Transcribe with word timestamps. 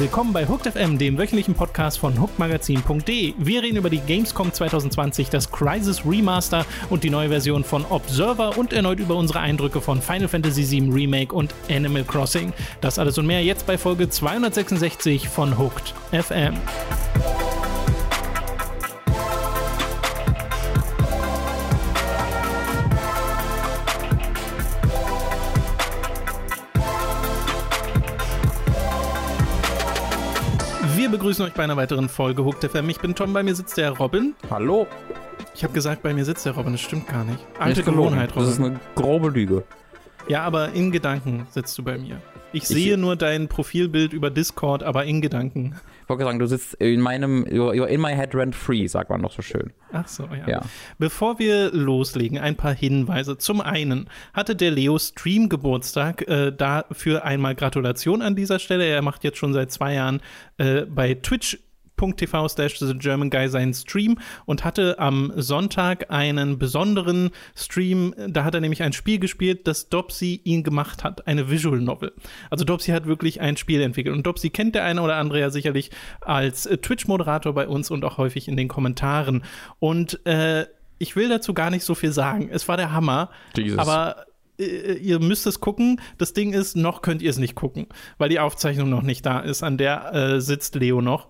willkommen 0.00 0.32
bei 0.32 0.48
Hooked 0.48 0.66
FM, 0.72 0.96
dem 0.96 1.18
wöchentlichen 1.18 1.52
Podcast 1.52 1.98
von 1.98 2.18
hookedmagazin.de. 2.18 3.34
Wir 3.36 3.62
reden 3.62 3.76
über 3.76 3.90
die 3.90 4.00
Gamescom 4.00 4.50
2020, 4.50 5.28
das 5.28 5.52
Crisis 5.52 6.06
Remaster 6.06 6.64
und 6.88 7.04
die 7.04 7.10
neue 7.10 7.28
Version 7.28 7.62
von 7.62 7.84
Observer 7.90 8.56
und 8.56 8.72
erneut 8.72 8.98
über 8.98 9.14
unsere 9.14 9.40
Eindrücke 9.40 9.82
von 9.82 10.00
Final 10.00 10.28
Fantasy 10.28 10.70
VII 10.70 10.90
Remake 10.90 11.34
und 11.34 11.54
Animal 11.68 12.04
Crossing. 12.04 12.54
Das 12.80 12.98
alles 12.98 13.18
und 13.18 13.26
mehr 13.26 13.44
jetzt 13.44 13.66
bei 13.66 13.76
Folge 13.76 14.08
266 14.08 15.28
von 15.28 15.58
Hooked 15.58 15.92
FM. 16.12 16.54
Begrüßen 31.30 31.46
euch 31.46 31.54
bei 31.54 31.62
einer 31.62 31.76
weiteren 31.76 32.08
Folge 32.08 32.44
Hooked 32.44 32.68
FM. 32.68 32.90
Ich 32.90 32.98
bin 32.98 33.14
Tom, 33.14 33.32
bei 33.32 33.44
mir 33.44 33.54
sitzt 33.54 33.76
der 33.76 33.90
Robin. 33.90 34.34
Hallo. 34.50 34.88
Ich 35.54 35.62
habe 35.62 35.72
gesagt, 35.72 36.02
bei 36.02 36.12
mir 36.12 36.24
sitzt 36.24 36.44
der 36.44 36.54
Robin, 36.54 36.72
das 36.72 36.80
stimmt 36.80 37.06
gar 37.06 37.22
nicht. 37.22 37.38
Alte 37.56 37.84
Gewohnheit, 37.84 38.30
Robin. 38.30 38.42
Das 38.46 38.54
ist 38.54 38.58
eine 38.58 38.80
grobe 38.96 39.28
Lüge. 39.28 39.62
Ja, 40.26 40.42
aber 40.42 40.72
in 40.72 40.90
Gedanken 40.90 41.46
sitzt 41.50 41.78
du 41.78 41.84
bei 41.84 41.98
mir. 41.98 42.20
Ich, 42.52 42.62
ich 42.62 42.68
sehe 42.68 42.98
nur 42.98 43.14
dein 43.14 43.46
Profilbild 43.46 44.12
über 44.12 44.28
Discord, 44.28 44.82
aber 44.82 45.04
in 45.04 45.20
Gedanken. 45.20 45.78
Ich 46.10 46.12
wollte 46.12 46.24
sagen, 46.24 46.38
du 46.40 46.46
sitzt 46.46 46.74
in 46.74 47.00
meinem, 47.00 47.44
you're 47.44 47.86
in 47.86 48.00
my 48.00 48.12
head 48.12 48.34
rent 48.34 48.56
free, 48.56 48.88
sagt 48.88 49.10
man 49.10 49.22
doch 49.22 49.30
so 49.30 49.42
schön. 49.42 49.72
Ach 49.92 50.08
so, 50.08 50.24
ja. 50.24 50.48
ja. 50.48 50.62
Bevor 50.98 51.38
wir 51.38 51.70
loslegen, 51.70 52.36
ein 52.36 52.56
paar 52.56 52.74
Hinweise. 52.74 53.38
Zum 53.38 53.60
einen 53.60 54.08
hatte 54.34 54.56
der 54.56 54.72
Leo 54.72 54.98
Stream 54.98 55.48
Geburtstag, 55.48 56.26
äh, 56.28 56.50
dafür 56.50 57.24
einmal 57.24 57.54
Gratulation 57.54 58.22
an 58.22 58.34
dieser 58.34 58.58
Stelle. 58.58 58.86
Er 58.86 59.02
macht 59.02 59.22
jetzt 59.22 59.38
schon 59.38 59.52
seit 59.52 59.70
zwei 59.70 59.94
Jahren 59.94 60.20
äh, 60.58 60.82
bei 60.82 61.14
Twitch 61.14 61.58
twitch.tv 62.00 62.48
slash 62.48 62.78
The 62.78 62.94
German 62.96 63.30
Guy 63.30 63.48
seinen 63.48 63.74
Stream 63.74 64.18
und 64.46 64.64
hatte 64.64 64.98
am 64.98 65.32
Sonntag 65.36 66.10
einen 66.10 66.58
besonderen 66.58 67.30
Stream. 67.54 68.14
Da 68.28 68.44
hat 68.44 68.54
er 68.54 68.60
nämlich 68.60 68.82
ein 68.82 68.92
Spiel 68.92 69.18
gespielt, 69.18 69.66
das 69.66 69.88
Dopsy 69.88 70.40
ihn 70.44 70.62
gemacht 70.62 71.04
hat, 71.04 71.26
eine 71.26 71.50
Visual 71.50 71.80
Novel. 71.80 72.12
Also 72.50 72.64
Dopsy 72.64 72.92
hat 72.92 73.06
wirklich 73.06 73.40
ein 73.40 73.56
Spiel 73.56 73.80
entwickelt 73.82 74.16
und 74.16 74.26
Dopsy 74.26 74.50
kennt 74.50 74.74
der 74.74 74.84
eine 74.84 75.02
oder 75.02 75.16
andere 75.16 75.40
ja 75.40 75.50
sicherlich 75.50 75.90
als 76.20 76.64
Twitch-Moderator 76.64 77.52
bei 77.54 77.68
uns 77.68 77.90
und 77.90 78.04
auch 78.04 78.18
häufig 78.18 78.48
in 78.48 78.56
den 78.56 78.68
Kommentaren. 78.68 79.44
Und 79.78 80.24
äh, 80.26 80.66
ich 80.98 81.16
will 81.16 81.28
dazu 81.28 81.54
gar 81.54 81.70
nicht 81.70 81.84
so 81.84 81.94
viel 81.94 82.12
sagen. 82.12 82.48
Es 82.50 82.68
war 82.68 82.76
der 82.76 82.92
Hammer. 82.92 83.30
Jesus. 83.56 83.78
Aber 83.78 84.26
äh, 84.58 84.94
ihr 84.94 85.18
müsst 85.18 85.46
es 85.46 85.60
gucken. 85.60 86.00
Das 86.18 86.34
Ding 86.34 86.52
ist, 86.52 86.76
noch 86.76 87.02
könnt 87.02 87.22
ihr 87.22 87.30
es 87.30 87.38
nicht 87.38 87.54
gucken, 87.54 87.86
weil 88.18 88.28
die 88.28 88.38
Aufzeichnung 88.38 88.90
noch 88.90 89.02
nicht 89.02 89.24
da 89.24 89.40
ist. 89.40 89.62
An 89.62 89.78
der 89.78 90.14
äh, 90.14 90.40
sitzt 90.40 90.74
Leo 90.74 91.00
noch. 91.00 91.28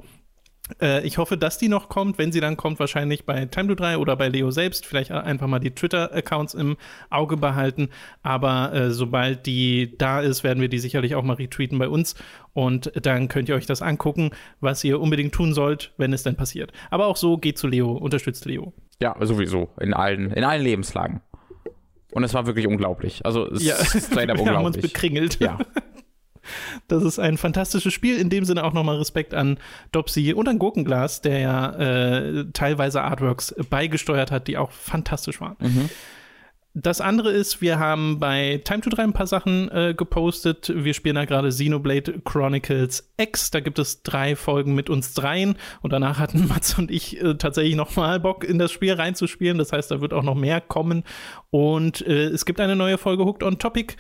Äh, 0.80 1.06
ich 1.06 1.18
hoffe, 1.18 1.36
dass 1.36 1.58
die 1.58 1.68
noch 1.68 1.88
kommt. 1.88 2.18
Wenn 2.18 2.32
sie 2.32 2.40
dann 2.40 2.56
kommt, 2.56 2.78
wahrscheinlich 2.78 3.24
bei 3.24 3.46
Time 3.46 3.68
to 3.68 3.74
3 3.74 3.98
oder 3.98 4.16
bei 4.16 4.28
Leo 4.28 4.50
selbst. 4.50 4.86
Vielleicht 4.86 5.10
einfach 5.10 5.46
mal 5.46 5.58
die 5.58 5.70
Twitter-Accounts 5.70 6.54
im 6.54 6.76
Auge 7.08 7.36
behalten. 7.36 7.88
Aber 8.22 8.72
äh, 8.72 8.91
sobald 8.91 9.46
die 9.46 9.96
da 9.98 10.20
ist, 10.20 10.44
werden 10.44 10.60
wir 10.60 10.68
die 10.68 10.78
sicherlich 10.78 11.14
auch 11.14 11.22
mal 11.22 11.34
retweeten 11.34 11.78
bei 11.78 11.88
uns. 11.88 12.14
Und 12.52 12.92
dann 12.94 13.28
könnt 13.28 13.48
ihr 13.48 13.54
euch 13.54 13.66
das 13.66 13.82
angucken, 13.82 14.30
was 14.60 14.82
ihr 14.84 15.00
unbedingt 15.00 15.32
tun 15.32 15.54
sollt, 15.54 15.92
wenn 15.96 16.12
es 16.12 16.22
denn 16.22 16.36
passiert. 16.36 16.72
Aber 16.91 17.06
auch 17.06 17.16
so 17.16 17.38
geht 17.38 17.58
zu 17.58 17.68
Leo, 17.68 17.92
unterstützt 17.92 18.44
Leo. 18.44 18.72
Ja, 19.00 19.14
sowieso. 19.20 19.70
In 19.80 19.94
allen, 19.94 20.30
in 20.32 20.44
allen 20.44 20.62
Lebenslagen. 20.62 21.20
Und 22.12 22.25
es 22.25 22.34
war 22.34 22.47
wirklich 22.47 22.66
unglaublich. 22.66 23.25
Also 23.25 23.47
es 23.50 23.64
ja, 23.64 23.76
ist 23.76 24.10
wir 24.14 24.20
unglaublich. 24.20 24.48
haben 24.48 24.64
uns 24.64 24.78
bekringelt. 24.78 25.38
Ja. 25.41 25.58
Das 26.88 27.02
ist 27.02 27.18
ein 27.18 27.36
fantastisches 27.36 27.92
Spiel. 27.92 28.18
In 28.18 28.30
dem 28.30 28.44
Sinne 28.44 28.64
auch 28.64 28.72
nochmal 28.72 28.96
Respekt 28.96 29.34
an 29.34 29.58
Dopsy 29.92 30.32
und 30.32 30.48
an 30.48 30.58
Gurkenglas, 30.58 31.22
der 31.22 31.38
ja 31.38 31.70
äh, 31.76 32.46
teilweise 32.52 33.02
Artworks 33.02 33.54
beigesteuert 33.68 34.30
hat, 34.30 34.48
die 34.48 34.56
auch 34.56 34.70
fantastisch 34.70 35.40
waren. 35.40 35.56
Mhm. 35.58 35.90
Das 36.72 37.00
andere 37.00 37.32
ist, 37.32 37.60
wir 37.60 37.80
haben 37.80 38.20
bei 38.20 38.60
Time 38.64 38.80
to 38.80 38.90
3 38.90 39.02
ein 39.02 39.12
paar 39.12 39.26
Sachen 39.26 39.68
äh, 39.72 39.92
gepostet. 39.92 40.72
Wir 40.72 40.94
spielen 40.94 41.16
da 41.16 41.24
gerade 41.24 41.48
Xenoblade 41.48 42.20
Chronicles 42.24 43.10
X. 43.16 43.50
Da 43.50 43.58
gibt 43.58 43.80
es 43.80 44.04
drei 44.04 44.36
Folgen 44.36 44.76
mit 44.76 44.88
uns 44.88 45.12
dreien. 45.12 45.56
Und 45.82 45.92
danach 45.92 46.20
hatten 46.20 46.46
Mats 46.48 46.78
und 46.78 46.92
ich 46.92 47.20
äh, 47.20 47.34
tatsächlich 47.34 47.74
nochmal 47.74 48.20
Bock, 48.20 48.44
in 48.44 48.60
das 48.60 48.70
Spiel 48.70 48.92
reinzuspielen. 48.92 49.58
Das 49.58 49.72
heißt, 49.72 49.90
da 49.90 50.00
wird 50.00 50.12
auch 50.12 50.22
noch 50.22 50.36
mehr 50.36 50.60
kommen. 50.60 51.02
Und 51.50 52.06
äh, 52.06 52.26
es 52.26 52.44
gibt 52.44 52.60
eine 52.60 52.76
neue 52.76 52.98
Folge 52.98 53.24
Hooked 53.24 53.42
on 53.42 53.58
Topic 53.58 53.96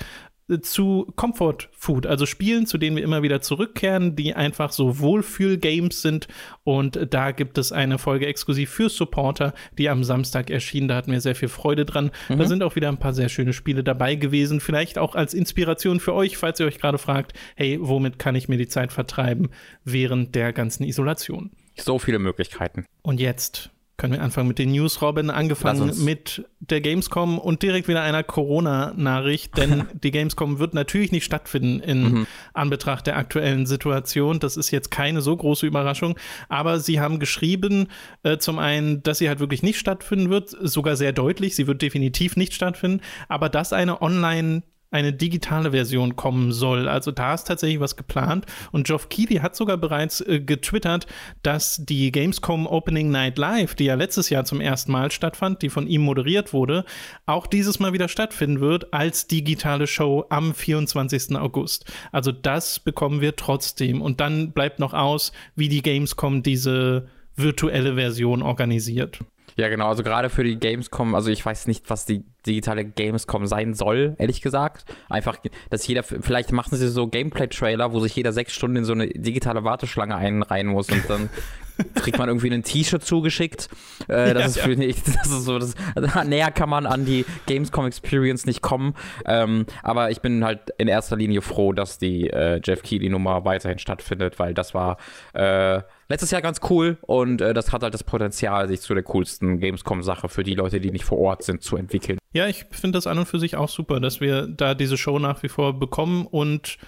zu 0.60 1.12
Comfort 1.16 1.68
Food, 1.72 2.06
also 2.06 2.26
Spielen, 2.26 2.66
zu 2.66 2.78
denen 2.78 2.96
wir 2.96 3.04
immer 3.04 3.22
wieder 3.22 3.40
zurückkehren, 3.40 4.16
die 4.16 4.34
einfach 4.34 4.72
so 4.72 4.98
Wohlfühl-Games 4.98 6.02
sind. 6.02 6.28
Und 6.64 6.98
da 7.10 7.30
gibt 7.30 7.58
es 7.58 7.72
eine 7.72 7.98
Folge 7.98 8.26
exklusiv 8.26 8.70
für 8.70 8.88
Supporter, 8.88 9.54
die 9.78 9.88
am 9.88 10.04
Samstag 10.04 10.50
erschien. 10.50 10.88
Da 10.88 10.96
hatten 10.96 11.12
wir 11.12 11.20
sehr 11.20 11.34
viel 11.34 11.48
Freude 11.48 11.84
dran. 11.84 12.10
Mhm. 12.28 12.38
Da 12.38 12.46
sind 12.46 12.62
auch 12.62 12.76
wieder 12.76 12.88
ein 12.88 12.98
paar 12.98 13.14
sehr 13.14 13.28
schöne 13.28 13.52
Spiele 13.52 13.84
dabei 13.84 14.14
gewesen. 14.14 14.60
Vielleicht 14.60 14.98
auch 14.98 15.14
als 15.14 15.34
Inspiration 15.34 16.00
für 16.00 16.14
euch, 16.14 16.36
falls 16.36 16.60
ihr 16.60 16.66
euch 16.66 16.78
gerade 16.78 16.98
fragt, 16.98 17.32
hey, 17.56 17.78
womit 17.80 18.18
kann 18.18 18.34
ich 18.34 18.48
mir 18.48 18.58
die 18.58 18.68
Zeit 18.68 18.92
vertreiben 18.92 19.50
während 19.84 20.34
der 20.34 20.52
ganzen 20.52 20.84
Isolation? 20.84 21.50
So 21.76 21.98
viele 21.98 22.18
Möglichkeiten. 22.18 22.84
Und 23.02 23.20
jetzt 23.20 23.70
können 24.00 24.14
wir 24.14 24.22
anfangen 24.22 24.48
mit 24.48 24.58
den 24.58 24.70
News, 24.70 25.02
Robin? 25.02 25.28
Angefangen 25.28 25.92
mit 26.04 26.42
der 26.58 26.80
Gamescom 26.80 27.38
und 27.38 27.62
direkt 27.62 27.86
wieder 27.86 28.00
einer 28.00 28.22
Corona-Nachricht, 28.22 29.58
denn 29.58 29.84
die 29.92 30.10
Gamescom 30.10 30.58
wird 30.58 30.72
natürlich 30.72 31.12
nicht 31.12 31.26
stattfinden 31.26 31.80
in 31.80 32.02
mhm. 32.02 32.26
Anbetracht 32.54 33.06
der 33.06 33.18
aktuellen 33.18 33.66
Situation. 33.66 34.40
Das 34.40 34.56
ist 34.56 34.70
jetzt 34.70 34.90
keine 34.90 35.20
so 35.20 35.36
große 35.36 35.66
Überraschung, 35.66 36.18
aber 36.48 36.80
sie 36.80 36.98
haben 36.98 37.18
geschrieben, 37.18 37.88
äh, 38.22 38.38
zum 38.38 38.58
einen, 38.58 39.02
dass 39.02 39.18
sie 39.18 39.28
halt 39.28 39.38
wirklich 39.38 39.62
nicht 39.62 39.78
stattfinden 39.78 40.30
wird, 40.30 40.48
sogar 40.48 40.96
sehr 40.96 41.12
deutlich, 41.12 41.54
sie 41.54 41.66
wird 41.66 41.82
definitiv 41.82 42.36
nicht 42.36 42.54
stattfinden, 42.54 43.02
aber 43.28 43.50
dass 43.50 43.74
eine 43.74 44.00
Online- 44.00 44.62
eine 44.90 45.12
digitale 45.12 45.70
Version 45.70 46.16
kommen 46.16 46.52
soll. 46.52 46.88
Also 46.88 47.12
da 47.12 47.34
ist 47.34 47.44
tatsächlich 47.44 47.80
was 47.80 47.96
geplant. 47.96 48.46
Und 48.72 48.86
Geoff 48.86 49.08
Keighley 49.08 49.36
hat 49.36 49.54
sogar 49.54 49.76
bereits 49.76 50.20
äh, 50.20 50.40
getwittert, 50.40 51.06
dass 51.42 51.84
die 51.84 52.10
Gamescom 52.10 52.66
Opening 52.66 53.10
Night 53.10 53.38
Live, 53.38 53.74
die 53.74 53.84
ja 53.84 53.94
letztes 53.94 54.30
Jahr 54.30 54.44
zum 54.44 54.60
ersten 54.60 54.92
Mal 54.92 55.10
stattfand, 55.12 55.62
die 55.62 55.70
von 55.70 55.86
ihm 55.86 56.02
moderiert 56.02 56.52
wurde, 56.52 56.84
auch 57.26 57.46
dieses 57.46 57.78
Mal 57.78 57.92
wieder 57.92 58.08
stattfinden 58.08 58.60
wird 58.60 58.92
als 58.92 59.26
digitale 59.28 59.86
Show 59.86 60.26
am 60.28 60.54
24. 60.54 61.36
August. 61.36 61.84
Also 62.10 62.32
das 62.32 62.80
bekommen 62.80 63.20
wir 63.20 63.36
trotzdem. 63.36 64.02
Und 64.02 64.20
dann 64.20 64.52
bleibt 64.52 64.80
noch 64.80 64.94
aus, 64.94 65.32
wie 65.54 65.68
die 65.68 65.82
Gamescom 65.82 66.42
diese 66.42 67.08
virtuelle 67.36 67.94
Version 67.94 68.42
organisiert. 68.42 69.20
Ja, 69.56 69.68
genau. 69.68 69.88
Also 69.88 70.02
gerade 70.02 70.30
für 70.30 70.44
die 70.44 70.58
Gamescom, 70.58 71.14
also 71.14 71.30
ich 71.30 71.44
weiß 71.44 71.66
nicht, 71.66 71.90
was 71.90 72.06
die 72.06 72.24
digitale 72.46 72.84
Gamescom 72.84 73.46
sein 73.46 73.74
soll, 73.74 74.14
ehrlich 74.18 74.40
gesagt. 74.40 74.84
Einfach, 75.08 75.36
dass 75.68 75.86
jeder, 75.86 76.02
vielleicht 76.02 76.52
machen 76.52 76.76
sie 76.76 76.88
so 76.88 77.08
Gameplay-Trailer, 77.08 77.92
wo 77.92 78.00
sich 78.00 78.16
jeder 78.16 78.32
sechs 78.32 78.52
Stunden 78.54 78.76
in 78.76 78.84
so 78.84 78.92
eine 78.92 79.08
digitale 79.08 79.64
Warteschlange 79.64 80.16
einreihen 80.16 80.68
muss 80.68 80.88
und 80.90 81.08
dann 81.08 81.28
kriegt 81.94 82.18
man 82.18 82.28
irgendwie 82.28 82.50
ein 82.50 82.62
T-Shirt 82.62 83.02
zugeschickt. 83.02 83.68
Äh, 84.08 84.34
das 84.34 84.42
ja, 84.42 84.46
ist 84.46 84.58
für 84.60 84.72
ja. 84.72 84.88
das 85.22 85.26
ist 85.26 85.44
so, 85.44 85.58
das, 85.58 85.74
näher 86.26 86.50
kann 86.50 86.68
man 86.68 86.86
an 86.86 87.04
die 87.04 87.24
Gamescom 87.46 87.86
Experience 87.86 88.46
nicht 88.46 88.62
kommen. 88.62 88.94
Ähm, 89.26 89.66
aber 89.82 90.10
ich 90.10 90.20
bin 90.20 90.44
halt 90.44 90.70
in 90.78 90.88
erster 90.88 91.16
Linie 91.16 91.42
froh, 91.42 91.72
dass 91.72 91.98
die 91.98 92.28
äh, 92.30 92.60
Jeff 92.62 92.82
Keighley 92.82 93.08
Nummer 93.08 93.44
weiterhin 93.44 93.78
stattfindet, 93.78 94.38
weil 94.38 94.54
das 94.54 94.74
war 94.74 94.96
äh, 95.34 95.80
letztes 96.08 96.30
Jahr 96.30 96.42
ganz 96.42 96.60
cool 96.68 96.98
und 97.02 97.40
äh, 97.40 97.54
das 97.54 97.72
hat 97.72 97.82
halt 97.82 97.94
das 97.94 98.04
Potenzial, 98.04 98.68
sich 98.68 98.80
zu 98.80 98.94
der 98.94 99.04
coolsten 99.04 99.60
Gamescom-Sache 99.60 100.28
für 100.28 100.42
die 100.42 100.54
Leute, 100.54 100.80
die 100.80 100.90
nicht 100.90 101.04
vor 101.04 101.18
Ort 101.18 101.42
sind, 101.44 101.62
zu 101.62 101.76
entwickeln. 101.76 102.18
Ja, 102.32 102.46
ich 102.46 102.66
finde 102.70 102.98
das 102.98 103.06
an 103.06 103.18
und 103.18 103.26
für 103.26 103.38
sich 103.38 103.56
auch 103.56 103.68
super, 103.68 104.00
dass 104.00 104.20
wir 104.20 104.46
da 104.46 104.74
diese 104.74 104.96
Show 104.96 105.18
nach 105.18 105.42
wie 105.42 105.48
vor 105.48 105.78
bekommen 105.78 106.26
und 106.26 106.78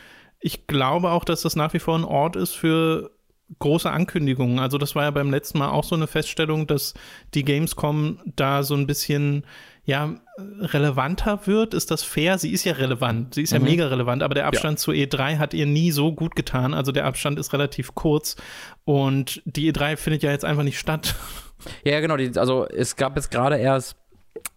ich 0.41 0.67
glaube 0.67 1.11
auch, 1.11 1.25
dass 1.25 1.43
das 1.43 1.57
nach 1.57 1.73
wie 1.73 1.79
vor 1.79 1.97
ein 1.97 2.05
Ort 2.05 2.35
ist 2.37 2.53
für 2.53 3.13
große 3.59 3.91
Ankündigungen. 3.91 4.59
Also 4.59 4.79
das 4.79 4.95
war 4.95 5.05
ja 5.05 5.11
beim 5.11 5.31
letzten 5.31 5.59
Mal 5.59 5.71
auch 5.71 5.85
so 5.85 5.95
eine 5.95 6.07
Feststellung, 6.07 6.67
dass 6.67 6.95
die 7.35 7.45
Gamescom 7.45 8.21
da 8.37 8.63
so 8.63 8.75
ein 8.75 8.87
bisschen 8.87 9.45
ja 9.85 10.15
relevanter 10.39 11.47
wird. 11.47 11.75
Ist 11.75 11.91
das 11.91 12.03
fair? 12.03 12.39
Sie 12.39 12.53
ist 12.53 12.65
ja 12.65 12.75
relevant. 12.75 13.35
Sie 13.35 13.43
ist 13.43 13.53
mhm. 13.53 13.59
ja 13.59 13.65
mega 13.65 13.87
relevant, 13.89 14.23
aber 14.23 14.35
der 14.35 14.47
Abstand 14.47 14.79
ja. 14.79 14.83
zur 14.83 14.95
E3 14.95 15.39
hat 15.39 15.55
ihr 15.55 15.67
nie 15.67 15.91
so 15.91 16.13
gut 16.13 16.37
getan. 16.37 16.75
Also 16.75 16.93
der 16.93 17.05
Abstand 17.05 17.39
ist 17.39 17.53
relativ 17.53 17.95
kurz 17.95 18.37
und 18.85 19.43
die 19.45 19.73
E3 19.73 19.97
findet 19.97 20.23
ja 20.23 20.31
jetzt 20.31 20.45
einfach 20.45 20.63
nicht 20.63 20.79
statt. 20.79 21.15
Ja, 21.85 22.01
genau. 22.01 22.17
Die, 22.17 22.37
also 22.37 22.67
es 22.67 22.97
gab 22.97 23.15
jetzt 23.17 23.31
gerade 23.31 23.57
erst 23.57 23.97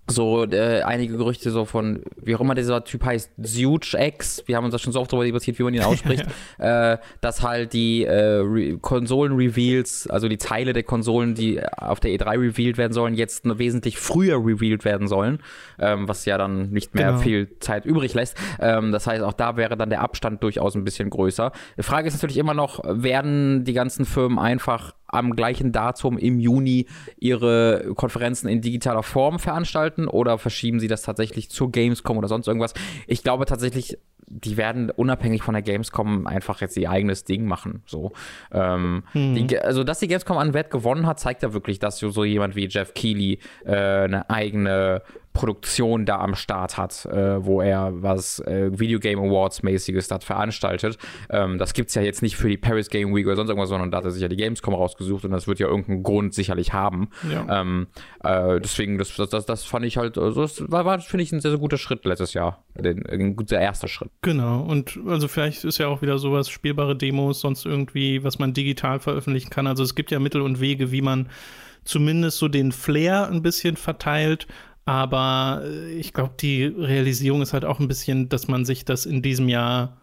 so 0.08 0.46
äh, 0.46 0.82
einige 0.82 1.18
Gerüchte 1.18 1.50
so 1.50 1.66
von, 1.66 2.04
wie 2.22 2.36
auch 2.36 2.42
immer 2.42 2.54
dieser 2.54 2.84
Typ 2.84 3.04
heißt, 3.04 3.32
Huge 3.58 3.98
X, 4.00 4.44
wir 4.46 4.56
haben 4.56 4.66
uns 4.66 4.72
da 4.72 4.80
schon 4.80 4.94
so 4.94 5.00
oft 5.00 5.12
darüber 5.12 5.26
debattiert, 5.26 5.58
wie 5.58 5.64
man 5.64 5.74
ihn 5.74 5.82
ausspricht, 5.84 6.26
äh, 6.60 6.98
dass 7.22 7.42
halt 7.42 7.74
die 7.74 8.04
äh, 8.04 8.78
Konsolen-Reveals, 8.80 10.08
also 10.08 10.28
die 10.28 10.38
Teile 10.38 10.74
der 10.74 10.84
Konsolen, 10.84 11.34
die 11.34 11.62
auf 11.78 12.00
der 12.00 12.12
E3 12.12 12.40
revealed 12.40 12.78
werden 12.78 12.94
sollen, 12.94 13.16
jetzt 13.16 13.46
wesentlich 13.46 13.98
früher 13.98 14.38
revealed 14.38 14.86
werden 14.86 15.08
sollen, 15.08 15.40
ähm, 15.80 16.08
was 16.08 16.26
ja 16.26 16.38
dann 16.38 16.70
nicht 16.70 16.94
mehr 16.94 17.08
genau. 17.08 17.20
viel 17.20 17.60
Zeit 17.60 17.86
übrig 17.86 18.14
lässt. 18.14 18.38
Ähm, 18.60 18.92
das 18.92 19.08
heißt, 19.08 19.24
auch 19.24 19.34
da 19.34 19.58
wäre 19.58 19.76
dann 19.76 19.90
der 19.90 20.02
Abstand 20.02 20.44
durchaus 20.44 20.76
ein 20.76 20.84
bisschen 20.84 21.10
größer. 21.10 21.52
Die 21.78 21.84
Frage 21.84 22.08
ist 22.08 22.14
natürlich 22.14 22.38
immer 22.38 22.54
noch, 22.54 22.82
werden 22.86 23.64
die 23.64 23.74
ganzen 23.74 24.06
Firmen 24.06 24.38
einfach 24.38 24.94
am 25.08 25.36
gleichen 25.36 25.72
Datum 25.72 26.18
im 26.18 26.40
Juni 26.40 26.88
ihre 27.18 27.94
Konferenzen 27.96 28.48
in 28.48 28.62
digitaler 28.62 29.04
Form 29.04 29.40
veranstalten 29.40 30.08
oder 30.08 30.38
verschieben 30.38 30.80
sie 30.80 30.88
das 30.88 31.04
tatsächlich 31.04 31.50
zur 31.50 31.72
Gamescom 31.72 32.18
oder 32.18 32.28
sonst 32.28 32.48
irgendwas? 32.48 32.74
Ich 33.08 33.24
glaube 33.24 33.46
tatsächlich, 33.46 33.98
die 34.28 34.58
werden 34.58 34.90
unabhängig 34.90 35.44
von 35.44 35.54
der 35.54 35.62
Gamescom 35.62 36.26
einfach 36.26 36.62
jetzt 36.62 36.78
ihr 36.78 36.90
eigenes 36.90 37.24
Ding 37.26 37.46
machen. 37.46 37.84
So. 37.86 38.12
Ähm, 38.52 39.04
hm. 39.12 39.48
die, 39.48 39.60
also, 39.60 39.84
dass 39.84 40.00
die 40.00 40.08
Gamescom 40.08 40.38
an 40.38 40.54
Wert 40.54 40.72
gewonnen 40.72 41.06
hat, 41.06 41.20
zeigt 41.20 41.44
ja 41.44 41.54
wirklich, 41.54 41.80
dass 41.80 42.00
so 42.00 42.24
jemand 42.24 42.56
wie 42.56 42.68
Jeff 42.68 42.94
Keighley 42.94 43.40
äh, 43.66 43.76
eine 43.76 44.30
eigene 44.30 45.04
Produktion 45.36 46.06
da 46.06 46.20
am 46.20 46.34
Start 46.34 46.78
hat, 46.78 47.06
äh, 47.06 47.46
wo 47.46 47.62
er 47.62 47.92
was 48.02 48.40
äh, 48.40 48.72
Video 48.80 49.00
Game 49.00 49.20
Awards 49.20 49.62
mäßiges 49.62 50.08
dort 50.08 50.24
veranstaltet. 50.24 50.98
Ähm, 51.30 51.60
das 51.60 51.74
gibt 51.74 51.90
es 51.90 51.96
ja 51.96 52.02
jetzt 52.02 52.24
nicht 52.24 52.36
für 52.36 52.50
die 52.50 52.58
Paris 52.58 52.90
Game 52.90 53.14
Week 53.14 53.28
oder 53.28 53.36
sonst 53.36 53.50
irgendwas, 53.50 53.70
sondern 53.70 53.92
da 53.92 53.98
hat 53.98 54.06
er 54.06 54.12
sich 54.12 54.22
ja 54.22 54.28
die 54.28 54.38
Gamescom 54.38 54.74
rausgesucht 54.74 55.26
und 55.26 55.32
das 55.32 55.48
wird 55.48 55.60
ja 55.60 55.68
irgendeinen 55.68 56.02
Grund 56.02 56.34
sicherlich 56.34 56.74
haben. 56.74 57.10
Ja. 57.32 57.62
Ähm, 57.62 57.88
äh, 58.24 58.60
deswegen, 58.60 58.98
das, 58.98 59.16
das, 59.16 59.46
das, 59.46 59.64
fand 59.66 59.86
ich 59.86 59.98
halt, 59.98 60.18
also 60.18 60.42
das 60.42 60.64
war, 60.72 60.86
war 60.86 61.00
finde 61.00 61.24
ich, 61.24 61.32
ein 61.32 61.42
sehr, 61.42 61.52
sehr 61.52 61.60
guter 61.60 61.78
Schritt 61.78 62.06
letztes 62.06 62.34
Jahr. 62.34 62.64
Den, 62.74 63.06
ein 63.06 63.36
guter 63.36 63.60
erster 63.60 63.88
Schritt. 63.88 64.10
Genau, 64.22 64.62
und 64.62 64.98
also 65.06 65.28
vielleicht 65.28 65.66
ist 65.66 65.78
ja 65.78 65.88
auch 65.88 66.02
wieder 66.02 66.18
sowas, 66.18 66.50
spielbare 66.50 66.96
Demos, 66.96 67.42
sonst 67.42 67.66
irgendwie, 67.66 68.24
was 68.24 68.40
man 68.40 68.54
digital 68.54 69.00
veröffentlichen 69.00 69.50
kann. 69.50 69.68
Also 69.68 69.84
es 69.84 69.96
gibt 69.96 70.12
ja 70.12 70.20
Mittel 70.20 70.42
und 70.42 70.62
Wege, 70.62 70.92
wie 70.92 71.02
man 71.02 71.30
zumindest 71.84 72.38
so 72.38 72.48
den 72.48 72.72
Flair 72.72 73.28
ein 73.28 73.42
bisschen 73.42 73.78
verteilt, 73.78 74.48
aber 74.86 75.64
äh, 75.66 75.92
ich 75.94 76.14
glaube, 76.14 76.36
die 76.40 76.66
Realisierung 76.66 77.42
ist 77.42 77.54
halt 77.54 77.66
auch 77.66 77.80
ein 77.80 77.88
bisschen, 77.88 78.30
dass 78.30 78.48
man 78.48 78.66
sich 78.66 78.86
das 78.86 79.06
in 79.06 79.22
diesem 79.22 79.50
Jahr 79.50 79.98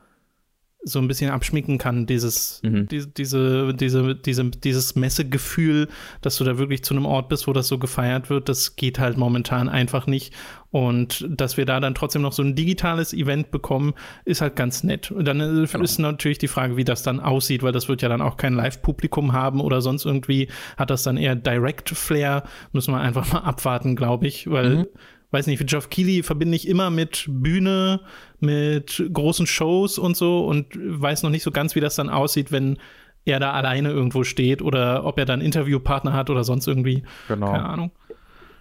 so 0.84 0.98
ein 0.98 1.08
bisschen 1.08 1.30
abschminken 1.30 1.78
kann, 1.78 2.06
dieses, 2.06 2.60
mhm. 2.62 2.88
die, 2.88 3.06
diese, 3.06 3.72
diese, 3.74 4.14
diese, 4.14 4.50
dieses 4.50 4.94
Messegefühl, 4.96 5.88
dass 6.20 6.36
du 6.36 6.44
da 6.44 6.58
wirklich 6.58 6.82
zu 6.82 6.94
einem 6.94 7.06
Ort 7.06 7.28
bist, 7.28 7.46
wo 7.46 7.52
das 7.52 7.68
so 7.68 7.78
gefeiert 7.78 8.30
wird, 8.30 8.48
das 8.48 8.76
geht 8.76 8.98
halt 8.98 9.16
momentan 9.16 9.68
einfach 9.68 10.06
nicht. 10.06 10.34
Und 10.70 11.26
dass 11.28 11.56
wir 11.56 11.66
da 11.66 11.80
dann 11.80 11.94
trotzdem 11.94 12.22
noch 12.22 12.32
so 12.32 12.42
ein 12.42 12.54
digitales 12.54 13.12
Event 13.12 13.50
bekommen, 13.50 13.92
ist 14.24 14.40
halt 14.40 14.56
ganz 14.56 14.82
nett. 14.82 15.10
Und 15.10 15.26
dann 15.26 15.40
äh, 15.40 15.66
genau. 15.66 15.84
ist 15.84 15.98
natürlich 15.98 16.38
die 16.38 16.48
Frage, 16.48 16.76
wie 16.76 16.84
das 16.84 17.02
dann 17.02 17.20
aussieht, 17.20 17.62
weil 17.62 17.72
das 17.72 17.88
wird 17.88 18.02
ja 18.02 18.08
dann 18.08 18.22
auch 18.22 18.36
kein 18.36 18.54
Live-Publikum 18.54 19.32
haben 19.32 19.60
oder 19.60 19.82
sonst 19.82 20.06
irgendwie 20.06 20.48
hat 20.78 20.90
das 20.90 21.02
dann 21.02 21.16
eher 21.16 21.36
Direct-Flair. 21.36 22.44
Müssen 22.72 22.92
wir 22.92 23.00
einfach 23.00 23.32
mal 23.32 23.40
abwarten, 23.40 23.96
glaube 23.96 24.26
ich, 24.26 24.50
weil 24.50 24.76
mhm 24.76 24.86
weiß 25.32 25.46
nicht, 25.46 25.66
Geoff 25.66 25.90
Keighley 25.90 26.22
verbinde 26.22 26.56
ich 26.56 26.68
immer 26.68 26.90
mit 26.90 27.26
Bühne, 27.28 28.00
mit 28.40 29.02
großen 29.12 29.46
Shows 29.46 29.98
und 29.98 30.16
so 30.16 30.46
und 30.46 30.66
weiß 30.74 31.22
noch 31.22 31.30
nicht 31.30 31.42
so 31.42 31.50
ganz, 31.50 31.74
wie 31.74 31.80
das 31.80 31.96
dann 31.96 32.10
aussieht, 32.10 32.52
wenn 32.52 32.78
er 33.24 33.40
da 33.40 33.52
alleine 33.52 33.90
irgendwo 33.90 34.24
steht 34.24 34.62
oder 34.62 35.04
ob 35.04 35.18
er 35.18 35.24
dann 35.24 35.40
Interviewpartner 35.40 36.12
hat 36.12 36.28
oder 36.28 36.44
sonst 36.44 36.66
irgendwie. 36.66 37.02
Genau. 37.28 37.52
Keine 37.52 37.64
Ahnung. 37.64 37.90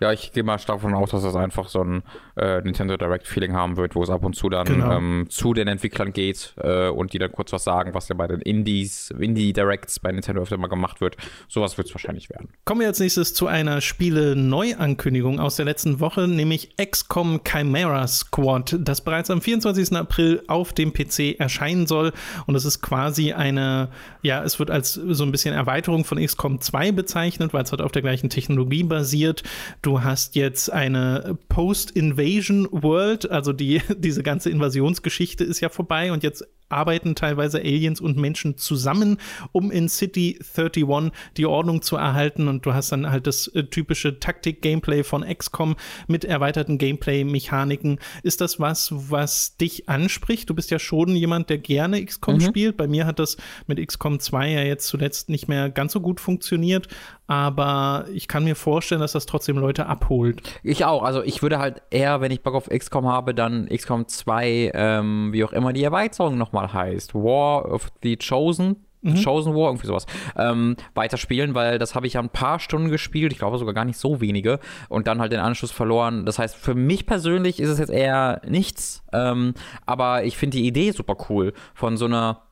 Ja, 0.02 0.12
ich 0.12 0.32
gehe 0.32 0.42
mal 0.42 0.58
stark 0.58 0.82
davon 0.82 0.96
aus, 0.96 1.12
dass 1.12 1.22
das 1.22 1.36
einfach 1.36 1.70
so 1.70 1.84
ein 1.84 2.04
äh, 2.36 2.62
Nintendo 2.62 2.98
Direct 2.98 3.28
Feeling 3.28 3.54
haben 3.54 3.78
wird, 3.78 3.94
wo 3.94 4.02
es 4.02 4.10
ab 4.10 4.24
und 4.24 4.36
zu 4.36 4.50
dann 4.50 4.66
genau. 4.66 4.92
ähm, 4.98 5.28
zu 5.30 5.54
den 5.54 5.68
Entwicklern 5.68 6.12
geht 6.12 6.56
äh, 6.58 6.88
und 6.90 7.14
die 7.14 7.20
dann 7.20 7.32
kurz 7.32 7.54
was 7.54 7.64
sagen, 7.64 7.94
was 7.94 8.10
ja 8.10 8.16
bei 8.16 8.28
den 8.28 8.42
Indies, 8.42 9.12
Indie 9.20 9.54
Directs 9.54 10.00
bei 10.00 10.12
Nintendo 10.12 10.42
öfter 10.42 10.58
mal 10.58 10.68
gemacht 10.68 11.02
wird. 11.02 11.18
Sowas 11.48 11.78
wird 11.78 11.88
es 11.88 11.94
wahrscheinlich 11.94 12.32
werden. 12.32 12.50
Kommen 12.66 12.82
wir 12.82 12.88
als 12.88 13.00
nächstes 13.00 13.36
zu 13.36 13.46
einer 13.46 13.80
Spiele-Neuankündigung 13.80 15.40
aus 15.40 15.58
der 15.58 15.66
letzten 15.66 16.00
Woche, 16.00 16.28
nämlich 16.28 16.76
XCOM 16.78 17.42
Chimera 17.48 18.08
Squad, 18.08 18.78
das 18.80 19.02
bereits 19.02 19.30
am 19.30 19.40
24. 19.40 19.96
April 19.96 20.42
auf 20.48 20.74
dem 20.74 20.94
PC 20.94 21.40
erscheinen 21.40 21.86
soll. 21.86 22.12
Und 22.48 22.56
es 22.56 22.66
ist 22.66 22.82
quasi 22.82 23.34
eine, 23.34 23.90
ja, 24.24 24.44
es 24.44 24.58
wird 24.58 24.72
als 24.72 24.94
so 24.94 25.24
ein 25.24 25.32
bisschen 25.32 25.54
Erweiterung 25.54 26.06
von 26.06 26.18
XCOM 26.18 26.60
2 26.60 26.92
bezeichnet, 26.92 27.54
weil 27.54 27.64
es 27.64 27.72
halt 27.72 27.82
auf 27.82 27.92
der 27.92 28.02
gleichen 28.02 28.32
Technologie 28.32 28.84
basiert. 28.84 29.44
Du 29.84 29.91
Du 29.92 30.02
hast 30.02 30.38
jetzt 30.38 30.72
eine 30.72 31.38
Post-Invasion 31.50 32.66
World, 32.72 33.30
also 33.30 33.52
die, 33.52 33.82
diese 33.98 34.24
ganze 34.24 34.50
Invasionsgeschichte 34.50 35.44
ist 35.44 35.60
ja 35.60 35.68
vorbei 35.68 36.14
und 36.14 36.24
jetzt 36.24 36.48
arbeiten 36.72 37.16
teilweise 37.16 37.60
Aliens 37.60 38.02
und 38.02 38.18
Menschen 38.18 38.58
zusammen, 38.58 39.18
um 39.52 39.72
in 39.72 39.90
City 39.90 40.40
31 40.56 41.12
die 41.38 41.46
Ordnung 41.46 41.82
zu 41.82 41.96
erhalten. 41.96 42.48
Und 42.48 42.66
du 42.66 42.74
hast 42.74 42.92
dann 42.92 43.10
halt 43.10 43.28
das 43.28 43.48
äh, 43.48 43.64
typische 43.64 44.20
Taktik-Gameplay 44.20 45.04
von 45.04 45.24
XCOM 45.24 45.76
mit 46.08 46.26
erweiterten 46.26 46.78
Gameplay-Mechaniken. 46.78 48.00
Ist 48.24 48.42
das 48.42 48.60
was, 48.60 48.90
was 48.92 49.58
dich 49.58 49.90
anspricht? 49.90 50.50
Du 50.50 50.54
bist 50.54 50.72
ja 50.72 50.80
schon 50.80 51.16
jemand, 51.16 51.50
der 51.50 51.58
gerne 51.58 52.04
XCOM 52.04 52.36
mhm. 52.36 52.42
spielt. 52.42 52.78
Bei 52.78 52.88
mir 52.88 53.06
hat 53.06 53.20
das 53.20 53.38
mit 53.68 53.86
XCOM 53.86 54.20
2 54.20 54.50
ja 54.50 54.62
jetzt 54.62 54.88
zuletzt 54.88 55.30
nicht 55.30 55.48
mehr 55.48 55.70
ganz 55.70 55.94
so 55.94 56.02
gut 56.02 56.20
funktioniert. 56.20 56.88
Aber 57.28 58.08
ich 58.14 58.28
kann 58.28 58.44
mir 58.44 58.58
vorstellen, 58.58 59.00
dass 59.00 59.14
das 59.14 59.26
trotzdem 59.26 59.58
Leute 59.58 59.86
abholt. 59.86 60.42
Ich 60.64 60.84
auch. 60.84 61.02
Also 61.04 61.24
ich 61.24 61.42
würde 61.42 61.60
halt 61.60 61.82
eher, 61.90 62.20
wenn 62.20 62.30
ich 62.30 62.44
Bock 62.44 62.56
auf 62.56 62.68
XCOM 62.68 63.08
habe, 63.08 63.34
dann 63.34 63.70
XCOM 63.70 64.06
2, 64.06 64.72
ähm, 64.74 65.30
wie 65.32 65.46
auch 65.46 65.54
immer 65.54 65.72
die 65.72 65.84
Erweiterung 65.84 66.38
nochmal 66.38 66.61
mal 66.62 66.74
heißt. 66.74 67.14
War 67.16 67.72
of 67.72 67.92
the 68.04 68.18
Chosen. 68.18 68.78
Mhm. 69.04 69.24
Chosen 69.24 69.56
War, 69.56 69.70
irgendwie 69.70 69.88
sowas, 69.88 70.06
ähm, 70.38 70.76
weiterspielen, 70.94 71.56
weil 71.56 71.80
das 71.80 71.96
habe 71.96 72.06
ich 72.06 72.14
ja 72.14 72.22
ein 72.22 72.30
paar 72.30 72.60
Stunden 72.60 72.90
gespielt, 72.90 73.32
ich 73.32 73.40
glaube 73.40 73.58
sogar 73.58 73.74
gar 73.74 73.84
nicht 73.84 73.98
so 73.98 74.22
wenige, 74.22 74.60
und 74.90 75.08
dann 75.08 75.20
halt 75.20 75.32
den 75.32 75.40
Anschluss 75.40 75.72
verloren. 75.72 76.24
Das 76.24 76.38
heißt, 76.38 76.56
für 76.56 76.76
mich 76.76 77.08
persönlich 77.08 77.60
ist 77.60 77.70
es 77.70 77.80
jetzt 77.80 77.90
eher 77.90 78.42
nichts, 78.48 79.04
ähm, 79.12 79.56
aber 79.88 80.24
ich 80.24 80.38
finde 80.38 80.58
die 80.58 80.68
Idee 80.68 80.92
super 80.92 81.18
cool 81.30 81.54
von 81.74 81.98
so 81.98 82.06
einer 82.06 82.44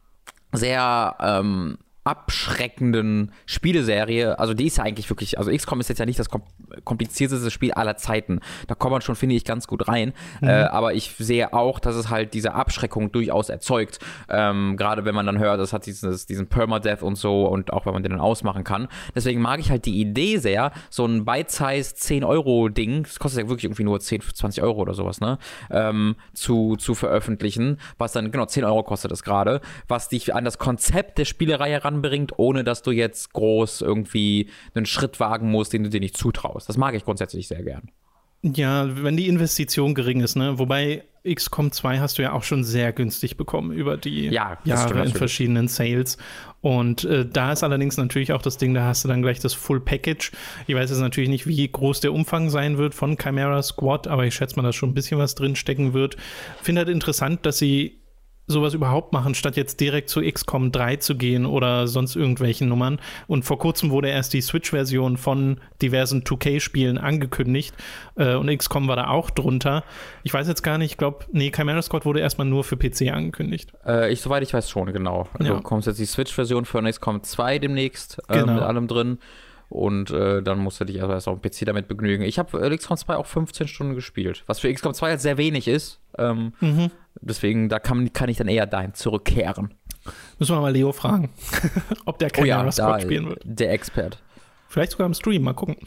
sehr 0.52 1.16
ähm, 1.20 1.78
abschreckenden 2.10 3.32
Spieleserie, 3.46 4.40
also 4.40 4.56
die 4.56 4.66
ist 4.66 4.78
ja 4.78 4.84
eigentlich 4.84 5.10
wirklich, 5.12 5.38
also 5.38 5.52
XCOM 5.52 5.80
ist 5.80 5.90
jetzt 5.90 6.00
ja 6.00 6.08
nicht 6.08 6.18
das 6.18 6.28
komplizierteste 6.84 7.52
Spiel 7.52 7.72
aller 7.74 7.98
Zeiten. 7.98 8.40
Da 8.68 8.74
kommt 8.74 8.94
man 8.94 9.02
schon, 9.02 9.16
finde 9.16 9.36
ich, 9.36 9.46
ganz 9.46 9.68
gut 9.68 9.88
rein. 9.88 10.14
Mhm. 10.42 10.48
Äh, 10.48 10.64
aber 10.64 10.96
ich 10.96 11.16
sehe 11.20 11.54
auch, 11.54 11.80
dass 11.80 11.96
es 11.96 12.10
halt 12.10 12.34
diese 12.34 12.56
Abschreckung 12.56 13.12
durchaus 13.12 13.50
erzeugt. 13.50 14.00
Ähm, 14.28 14.76
Gerade 14.76 15.06
wenn 15.06 15.14
man 15.14 15.28
dann 15.28 15.38
hört, 15.38 15.60
das 15.60 15.72
hat 15.72 15.86
dieses, 15.86 16.26
diesen 16.26 16.48
Permadeath 16.48 17.04
und 17.04 17.16
so 17.16 17.46
und 17.46 17.74
auch 17.74 17.86
wenn 17.86 17.94
man 17.94 18.02
den 18.02 18.12
dann 18.14 18.22
ausmachen 18.22 18.64
kann. 18.64 18.88
Deswegen 19.14 19.40
mag 19.40 19.60
ich 19.60 19.70
halt 19.70 19.86
die 19.86 20.02
Idee 20.02 20.38
sehr, 20.38 20.72
so 20.90 21.06
ein 21.06 21.26
Bite-Size 21.26 21.96
10-Euro-Ding, 21.96 23.04
das 23.04 23.20
kostet 23.20 23.44
ja 23.44 23.50
wirklich 23.50 23.66
irgendwie 23.66 23.84
nur 23.84 24.00
10, 24.00 24.22
20 24.22 24.64
Euro 24.64 24.82
oder 24.82 24.96
sowas, 24.96 25.22
ne? 25.22 25.38
Ähm, 25.70 26.16
zu, 26.34 26.76
zu 26.76 26.96
veröffentlichen, 26.96 27.78
was 28.00 28.14
dann, 28.14 28.32
genau, 28.32 28.46
10 28.46 28.64
Euro 28.64 28.82
kostet 28.82 29.12
es 29.12 29.22
gerade, 29.22 29.62
was 29.88 30.10
dich 30.10 30.34
an 30.34 30.44
das 30.44 30.58
Konzept 30.58 31.20
der 31.20 31.26
Spielerei 31.26 31.70
heran 31.70 31.99
voranbringt, 32.00 32.34
ohne 32.38 32.64
dass 32.64 32.82
du 32.82 32.92
jetzt 32.92 33.34
groß 33.34 33.82
irgendwie 33.82 34.50
einen 34.74 34.86
Schritt 34.86 35.20
wagen 35.20 35.50
musst, 35.52 35.74
den 35.74 35.84
du 35.84 35.90
dir 35.90 36.00
nicht 36.00 36.18
zutraust. 36.18 36.70
Das 36.70 36.78
mag 36.78 36.96
ich 36.96 37.04
grundsätzlich 37.04 37.48
sehr 37.48 37.64
gern. 37.64 37.92
Ja, 38.42 38.88
wenn 39.04 39.18
die 39.18 39.28
Investition 39.28 39.94
gering 39.94 40.22
ist, 40.22 40.38
ne? 40.38 40.60
Wobei 40.60 41.04
XCOM 41.28 41.74
2 41.74 42.00
hast 42.00 42.18
du 42.18 42.22
ja 42.22 42.32
auch 42.32 42.44
schon 42.44 42.64
sehr 42.64 42.94
günstig 42.94 43.36
bekommen 43.36 43.74
über 43.74 43.98
die 43.98 44.28
ja, 44.28 44.58
Jahre 44.64 45.04
in 45.04 45.12
verschiedenen 45.12 45.68
Sales. 45.68 46.18
Und 46.62 47.04
äh, 47.04 47.26
da 47.26 47.52
ist 47.52 47.64
allerdings 47.64 47.98
natürlich 47.98 48.32
auch 48.32 48.42
das 48.42 48.56
Ding, 48.56 48.74
da 48.74 48.86
hast 48.86 49.04
du 49.04 49.10
dann 49.10 49.22
gleich 49.22 49.40
das 49.40 49.54
Full 49.54 49.82
Package. 49.82 50.32
Ich 50.68 50.76
weiß 50.76 50.90
jetzt 50.90 51.00
natürlich 51.00 51.30
nicht, 51.30 51.48
wie 51.48 51.70
groß 51.70 52.00
der 52.00 52.14
Umfang 52.14 52.50
sein 52.50 52.78
wird 52.78 52.96
von 52.96 53.18
Chimera 53.18 53.62
Squad, 53.62 54.08
aber 54.08 54.26
ich 54.26 54.34
schätze 54.34 54.56
mal, 54.56 54.64
dass 54.64 54.78
schon 54.78 54.92
ein 54.92 54.96
bisschen 54.96 55.20
was 55.20 55.36
drin 55.36 55.58
stecken 55.58 55.94
wird. 55.94 56.16
Finde 56.62 56.80
halt 56.80 56.90
interessant, 56.90 57.46
dass 57.46 57.58
sie 57.58 58.00
sowas 58.50 58.74
überhaupt 58.74 59.14
machen, 59.14 59.36
statt 59.36 59.56
jetzt 59.56 59.80
direkt 59.80 60.10
zu 60.10 60.22
XCOM 60.22 60.72
3 60.72 60.98
zu 60.98 61.16
gehen 61.16 61.46
oder 61.46 61.88
sonst 61.88 62.16
irgendwelchen 62.16 62.68
Nummern. 62.68 63.00
Und 63.28 63.46
vor 63.46 63.60
kurzem 63.60 63.92
wurde 63.92 64.10
erst 64.10 64.34
die 64.34 64.42
Switch-Version 64.42 65.18
von 65.18 65.60
diversen 65.82 66.24
2K-Spielen 66.24 66.98
angekündigt 66.98 67.76
äh, 68.16 68.36
und 68.36 68.48
XCOM 68.56 68.88
war 68.88 68.96
da 68.96 69.08
auch 69.10 69.30
drunter. 69.30 69.84
Ich 70.24 70.34
weiß 70.34 70.48
jetzt 70.48 70.64
gar 70.64 70.78
nicht, 70.78 70.92
ich 70.92 70.98
glaube, 70.98 71.26
nee, 71.32 71.52
Chimera 71.56 71.82
Squad 71.82 72.06
wurde 72.06 72.20
erstmal 72.20 72.48
nur 72.48 72.64
für 72.64 72.76
PC 72.76 73.14
angekündigt. 73.14 73.72
Äh, 73.86 74.12
ich, 74.12 74.22
soweit 74.22 74.42
ich 74.42 74.54
weiß 74.54 74.70
schon, 74.70 74.92
genau. 74.92 75.28
Also 75.38 75.54
ja. 75.54 75.62
kommt 75.62 75.86
jetzt 75.86 76.00
die 76.00 76.06
Switch-Version 76.06 76.66
von 76.66 76.86
XCOM 76.86 77.22
2 77.22 77.60
demnächst 77.60 78.20
äh, 78.28 78.40
genau. 78.40 78.56
mit 78.56 78.64
allem 78.64 78.88
drin. 78.88 79.20
Und 79.70 80.10
äh, 80.10 80.42
dann 80.42 80.60
musst 80.60 80.82
du 80.82 80.86
dich 80.86 81.00
also 81.02 81.14
erst 81.14 81.28
auf 81.28 81.40
dem 81.40 81.50
PC 81.50 81.66
damit 81.66 81.88
begnügen. 81.88 82.24
Ich 82.24 82.40
habe 82.40 82.60
äh, 82.60 82.76
XCOM 82.76 82.98
2 82.98 83.16
auch 83.16 83.28
15 83.28 83.68
Stunden 83.68 83.96
gespielt, 83.96 84.44
was 84.48 84.60
für 84.60 84.74
XCOM 84.74 84.96
2 84.96 85.10
halt 85.10 85.22
sehr 85.22 85.38
wenig 85.38 85.68
ist. 85.68 86.00
Ähm, 86.18 86.54
mhm. 86.60 86.90
Deswegen, 87.22 87.70
da 87.70 87.80
kann, 87.80 88.12
kann 88.12 88.30
ich 88.30 88.38
dann 88.38 88.48
eher 88.48 88.66
dahin 88.66 88.96
zurückkehren. 88.96 89.76
Müssen 90.40 90.56
wir 90.56 90.62
mal 90.62 90.72
Leo 90.72 90.92
fragen, 90.92 91.30
ob 92.06 92.18
der 92.18 92.30
keine 92.30 92.46
oh 92.46 92.50
ja, 92.50 92.72
Squad 92.72 93.04
spielen 93.04 93.30
wird. 93.30 93.42
Der 93.44 93.72
Expert. 93.72 94.20
Vielleicht 94.70 94.92
sogar 94.92 95.08
im 95.08 95.16
Stream, 95.16 95.42
mal 95.42 95.54
gucken. 95.54 95.78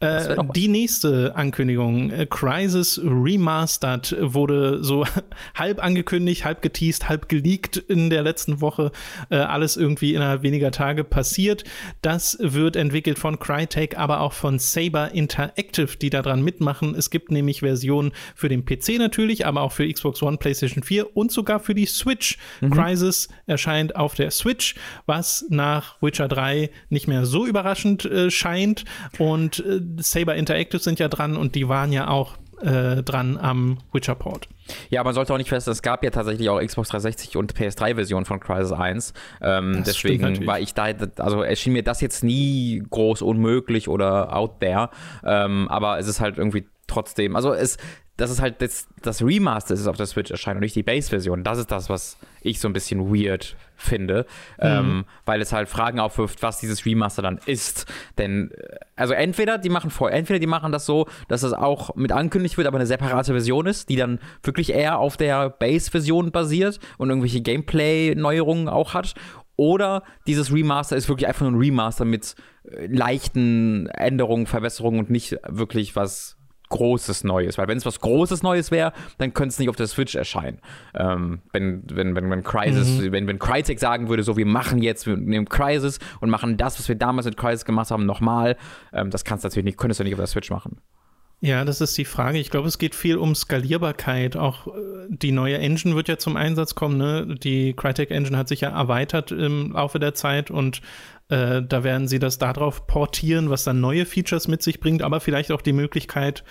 Äh, 0.00 0.36
die 0.56 0.66
nächste 0.66 1.36
Ankündigung, 1.36 2.10
äh, 2.10 2.26
Crisis 2.26 3.00
Remastered, 3.04 4.16
wurde 4.20 4.82
so 4.82 5.04
halb 5.54 5.84
angekündigt, 5.84 6.44
halb 6.44 6.60
geteased, 6.62 7.08
halb 7.08 7.28
geleakt 7.28 7.76
in 7.76 8.10
der 8.10 8.22
letzten 8.22 8.60
Woche. 8.60 8.90
Äh, 9.30 9.36
alles 9.36 9.76
irgendwie 9.76 10.14
innerhalb 10.14 10.42
weniger 10.42 10.72
Tage 10.72 11.04
passiert. 11.04 11.64
Das 12.00 12.36
wird 12.40 12.74
entwickelt 12.74 13.18
von 13.18 13.38
Crytek, 13.38 13.96
aber 13.96 14.22
auch 14.22 14.32
von 14.32 14.58
Saber 14.58 15.12
Interactive, 15.12 15.96
die 15.98 16.10
daran 16.10 16.42
mitmachen. 16.42 16.96
Es 16.96 17.10
gibt 17.10 17.30
nämlich 17.30 17.60
Versionen 17.60 18.12
für 18.34 18.48
den 18.48 18.64
PC 18.64 18.98
natürlich, 18.98 19.46
aber 19.46 19.60
auch 19.60 19.72
für 19.72 19.86
Xbox 19.86 20.22
One, 20.22 20.38
PlayStation 20.38 20.82
4 20.82 21.16
und 21.16 21.30
sogar 21.30 21.60
für 21.60 21.74
die 21.74 21.86
Switch. 21.86 22.38
Mhm. 22.60 22.70
Crisis 22.70 23.28
erscheint 23.46 23.94
auf 23.94 24.14
der 24.14 24.30
Switch, 24.30 24.74
was 25.06 25.44
nach 25.48 26.00
Witcher 26.00 26.28
3 26.28 26.70
nicht 26.88 27.06
mehr 27.06 27.24
so 27.24 27.46
überraschend 27.46 28.04
äh, 28.26 28.30
scheint. 28.30 28.84
Und 29.18 29.60
äh, 29.60 29.80
Saber 29.98 30.34
Interactive 30.36 30.80
sind 30.80 30.98
ja 30.98 31.08
dran 31.08 31.36
und 31.36 31.54
die 31.54 31.68
waren 31.68 31.92
ja 31.92 32.08
auch 32.08 32.36
äh, 32.62 33.02
dran 33.02 33.38
am 33.38 33.78
Witcher-Port. 33.92 34.48
Ja, 34.88 35.02
man 35.02 35.14
sollte 35.14 35.34
auch 35.34 35.38
nicht 35.38 35.48
feststellen, 35.48 35.74
es 35.74 35.82
gab 35.82 36.04
ja 36.04 36.10
tatsächlich 36.10 36.48
auch 36.48 36.60
Xbox 36.60 36.90
360 36.90 37.36
und 37.36 37.54
PS3-Versionen 37.54 38.24
von 38.24 38.38
Crisis 38.40 38.72
1. 38.72 39.12
Ähm, 39.40 39.82
deswegen 39.84 40.46
war 40.46 40.60
ich 40.60 40.72
da, 40.72 40.86
also 41.16 41.42
erschien 41.42 41.72
mir 41.72 41.82
das 41.82 42.00
jetzt 42.00 42.22
nie 42.22 42.82
groß 42.88 43.22
unmöglich 43.22 43.88
oder 43.88 44.34
out 44.34 44.60
there. 44.60 44.90
Ähm, 45.24 45.68
aber 45.68 45.98
es 45.98 46.06
ist 46.06 46.20
halt 46.20 46.38
irgendwie 46.38 46.66
trotzdem, 46.86 47.34
also 47.34 47.52
es, 47.52 47.78
dass 48.22 48.30
es 48.30 48.40
halt 48.40 48.62
das, 48.62 48.86
das 49.02 49.20
Remaster 49.20 49.74
ist, 49.74 49.88
auf 49.88 49.96
der 49.96 50.06
Switch 50.06 50.30
erscheint 50.30 50.54
und 50.54 50.60
nicht 50.60 50.76
die 50.76 50.84
Base-Version. 50.84 51.42
Das 51.42 51.58
ist 51.58 51.72
das, 51.72 51.90
was 51.90 52.16
ich 52.40 52.60
so 52.60 52.68
ein 52.68 52.72
bisschen 52.72 53.12
weird 53.12 53.56
finde, 53.74 54.26
mhm. 54.58 54.64
ähm, 54.64 55.04
weil 55.24 55.40
es 55.40 55.52
halt 55.52 55.68
Fragen 55.68 55.98
aufwirft, 55.98 56.40
was 56.40 56.60
dieses 56.60 56.86
Remaster 56.86 57.20
dann 57.20 57.40
ist. 57.46 57.84
Denn, 58.18 58.52
äh, 58.52 58.76
also 58.94 59.12
entweder 59.12 59.58
die 59.58 59.70
machen 59.70 59.90
vor, 59.90 60.12
entweder 60.12 60.38
die 60.38 60.46
machen 60.46 60.70
das 60.70 60.86
so, 60.86 61.08
dass 61.26 61.42
es 61.42 61.52
auch 61.52 61.96
mit 61.96 62.12
angekündigt 62.12 62.56
wird, 62.56 62.68
aber 62.68 62.78
eine 62.78 62.86
separate 62.86 63.32
Version 63.32 63.66
ist, 63.66 63.88
die 63.88 63.96
dann 63.96 64.20
wirklich 64.44 64.72
eher 64.72 65.00
auf 65.00 65.16
der 65.16 65.50
Base-Version 65.50 66.30
basiert 66.30 66.78
und 66.98 67.08
irgendwelche 67.08 67.40
Gameplay-Neuerungen 67.40 68.68
auch 68.68 68.94
hat. 68.94 69.14
Oder 69.56 70.04
dieses 70.28 70.52
Remaster 70.52 70.96
ist 70.96 71.08
wirklich 71.08 71.26
einfach 71.26 71.42
nur 71.42 71.50
ein 71.50 71.58
Remaster 71.58 72.04
mit 72.04 72.36
äh, 72.70 72.86
leichten 72.86 73.88
Änderungen, 73.88 74.46
Verbesserungen 74.46 75.00
und 75.00 75.10
nicht 75.10 75.36
wirklich 75.48 75.96
was 75.96 76.36
Großes 76.72 77.22
Neues. 77.24 77.58
Weil 77.58 77.68
wenn 77.68 77.78
es 77.78 77.86
was 77.86 78.00
Großes 78.00 78.42
Neues 78.42 78.70
wäre, 78.70 78.92
dann 79.18 79.32
könnte 79.32 79.52
es 79.52 79.58
nicht 79.58 79.68
auf 79.68 79.76
der 79.76 79.86
Switch 79.86 80.14
erscheinen. 80.14 80.58
Ähm, 80.94 81.40
wenn, 81.52 81.84
wenn, 81.92 82.16
wenn, 82.16 82.30
wenn 82.30 82.42
Crisis, 82.42 83.00
mhm. 83.00 83.12
wenn, 83.12 83.26
wenn 83.28 83.38
Crytek 83.38 83.78
sagen 83.78 84.08
würde, 84.08 84.22
so 84.22 84.36
wir 84.36 84.46
machen 84.46 84.82
jetzt, 84.82 85.06
wir 85.06 85.16
nehmen 85.16 85.48
Crisis 85.48 86.00
und 86.20 86.30
machen 86.30 86.56
das, 86.56 86.78
was 86.78 86.88
wir 86.88 86.96
damals 86.96 87.26
mit 87.26 87.36
Crisis 87.36 87.64
gemacht 87.64 87.90
haben, 87.90 88.06
nochmal, 88.06 88.56
ähm, 88.92 89.10
das 89.10 89.24
kannst 89.24 89.44
du 89.44 89.48
natürlich 89.48 89.66
nicht, 89.66 89.78
könntest 89.78 90.00
du 90.00 90.04
nicht 90.04 90.14
auf 90.14 90.20
der 90.20 90.26
Switch 90.26 90.50
machen. 90.50 90.78
Ja, 91.44 91.64
das 91.64 91.80
ist 91.80 91.98
die 91.98 92.04
Frage. 92.04 92.38
Ich 92.38 92.50
glaube, 92.50 92.68
es 92.68 92.78
geht 92.78 92.94
viel 92.94 93.16
um 93.16 93.34
Skalierbarkeit. 93.34 94.36
Auch 94.36 94.68
äh, 94.68 94.70
die 95.08 95.32
neue 95.32 95.58
Engine 95.58 95.96
wird 95.96 96.06
ja 96.06 96.16
zum 96.16 96.36
Einsatz 96.36 96.76
kommen. 96.76 96.96
Ne? 96.98 97.34
Die 97.34 97.74
Crytek 97.74 98.12
Engine 98.12 98.38
hat 98.38 98.46
sich 98.46 98.60
ja 98.60 98.68
erweitert 98.70 99.32
im 99.32 99.72
Laufe 99.72 99.98
der 99.98 100.14
Zeit 100.14 100.52
und 100.52 100.82
äh, 101.30 101.60
da 101.60 101.82
werden 101.82 102.06
sie 102.06 102.20
das 102.20 102.38
darauf 102.38 102.86
portieren, 102.86 103.50
was 103.50 103.64
dann 103.64 103.80
neue 103.80 104.06
Features 104.06 104.46
mit 104.46 104.62
sich 104.62 104.78
bringt, 104.78 105.02
aber 105.02 105.18
vielleicht 105.18 105.50
auch 105.50 105.62
die 105.62 105.72
Möglichkeit, 105.72 106.44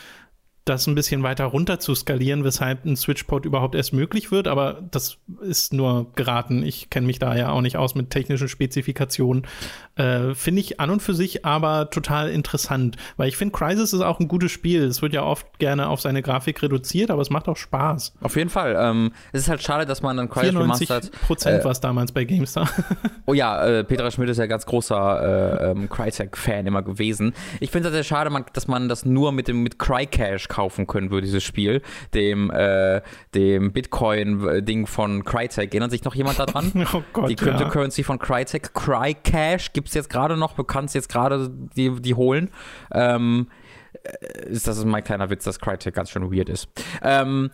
das 0.66 0.86
ein 0.86 0.94
bisschen 0.94 1.24
weiter 1.24 1.46
runter 1.46 1.80
zu 1.80 1.96
skalieren, 1.96 2.44
weshalb 2.44 2.86
ein 2.86 2.96
Switchport 2.96 3.46
überhaupt 3.46 3.74
erst 3.74 3.94
möglich 3.94 4.32
wird. 4.32 4.48
Aber 4.48 4.82
das 4.92 5.18
ist 5.42 5.74
nur 5.74 6.12
geraten. 6.16 6.64
Ich 6.64 6.92
kenne 6.92 7.08
mich 7.08 7.18
da 7.18 7.36
ja 7.36 7.50
auch 7.50 7.62
nicht 7.62 7.78
aus 7.78 7.96
mit 7.96 8.12
technischen 8.12 8.48
Spezifikationen. 8.48 9.48
Äh, 9.96 10.36
finde 10.36 10.62
ich 10.62 10.80
an 10.80 10.92
und 10.92 11.02
für 11.02 11.16
sich 11.16 11.46
aber 11.46 11.90
total 11.90 12.30
interessant, 12.30 12.98
weil 13.18 13.28
ich 13.28 13.38
finde, 13.38 13.58
Crisis 13.58 13.94
ist 13.94 14.02
auch 14.02 14.20
ein 14.20 14.28
gutes 14.28 14.52
Spiel. 14.52 14.84
Es 14.84 15.02
wird 15.02 15.14
ja 15.14 15.24
oft 15.24 15.58
gerne 15.58 15.90
auf 15.90 16.00
seine 16.00 16.22
Grafik 16.22 16.62
reduziert, 16.62 17.10
aber 17.10 17.24
es 17.24 17.32
macht 17.32 17.48
auch 17.48 17.58
Spaß. 17.58 18.14
Auf 18.22 18.36
jeden 18.36 18.50
Fall. 18.52 18.78
Ähm, 18.80 19.14
es 19.32 19.42
ist 19.42 19.50
halt 19.50 19.64
schade, 19.64 19.88
dass 19.88 20.04
man 20.04 20.18
dann 20.18 20.30
Crisis 20.30 20.52
94 20.52 21.12
Prozent 21.26 21.62
äh, 21.62 21.64
war 21.64 21.72
es 21.72 21.80
damals 21.80 22.12
bei 22.12 22.24
GameStar. 22.24 22.70
oh 23.26 23.34
ja, 23.34 23.66
äh, 23.66 23.84
Petra 23.84 24.12
Schmidt 24.12 24.30
ist 24.30 24.38
ja 24.38 24.46
ganz 24.46 24.68
großer 24.68 25.62
äh, 25.62 25.72
ähm, 25.72 25.90
Crytek-Fan 25.90 26.68
immer 26.68 26.84
gewesen. 26.84 27.34
Ich 27.60 27.72
finde 27.72 27.90
es 27.90 27.94
sehr 27.96 28.04
schade, 28.04 28.30
man, 28.30 28.46
dass 28.54 28.68
man 28.68 28.88
das 28.88 29.06
nur 29.06 29.32
mit 29.32 29.48
dem 29.48 29.64
mit 29.64 29.80
Crycash 29.80 30.51
kaufen 30.52 30.86
können 30.86 31.12
würde, 31.12 31.26
dieses 31.26 31.44
Spiel, 31.44 31.82
dem, 32.14 32.52
äh, 32.52 33.02
dem 33.34 33.72
Bitcoin-Ding 33.72 34.86
von 34.86 35.24
Crytek. 35.24 35.72
Erinnert 35.72 35.92
sich 35.92 36.04
noch 36.04 36.14
jemand 36.14 36.40
daran? 36.40 36.72
oh 36.94 37.02
Gott, 37.14 37.30
die 37.30 37.36
Cryptocurrency 37.36 38.02
ja. 38.02 38.06
von 38.06 38.20
Crytek, 38.20 38.74
Crycash, 38.74 39.72
gibt 39.72 39.88
es 39.88 39.94
jetzt 39.94 40.10
gerade 40.10 40.36
noch, 40.36 40.54
du 40.54 40.64
kannst 40.64 40.94
jetzt 40.94 41.10
gerade 41.10 41.50
die, 41.76 42.02
die 42.02 42.16
holen. 42.16 42.50
Ähm, 42.92 43.48
äh, 44.04 44.50
ist 44.50 44.68
das 44.68 44.78
ist 44.78 44.86
mein 44.86 45.04
kleiner 45.04 45.30
Witz, 45.30 45.46
dass 45.46 45.60
Crytek 45.60 45.94
ganz 45.94 46.10
schön 46.10 46.30
weird 46.32 46.50
ist. 46.50 46.68
Ähm, 47.02 47.50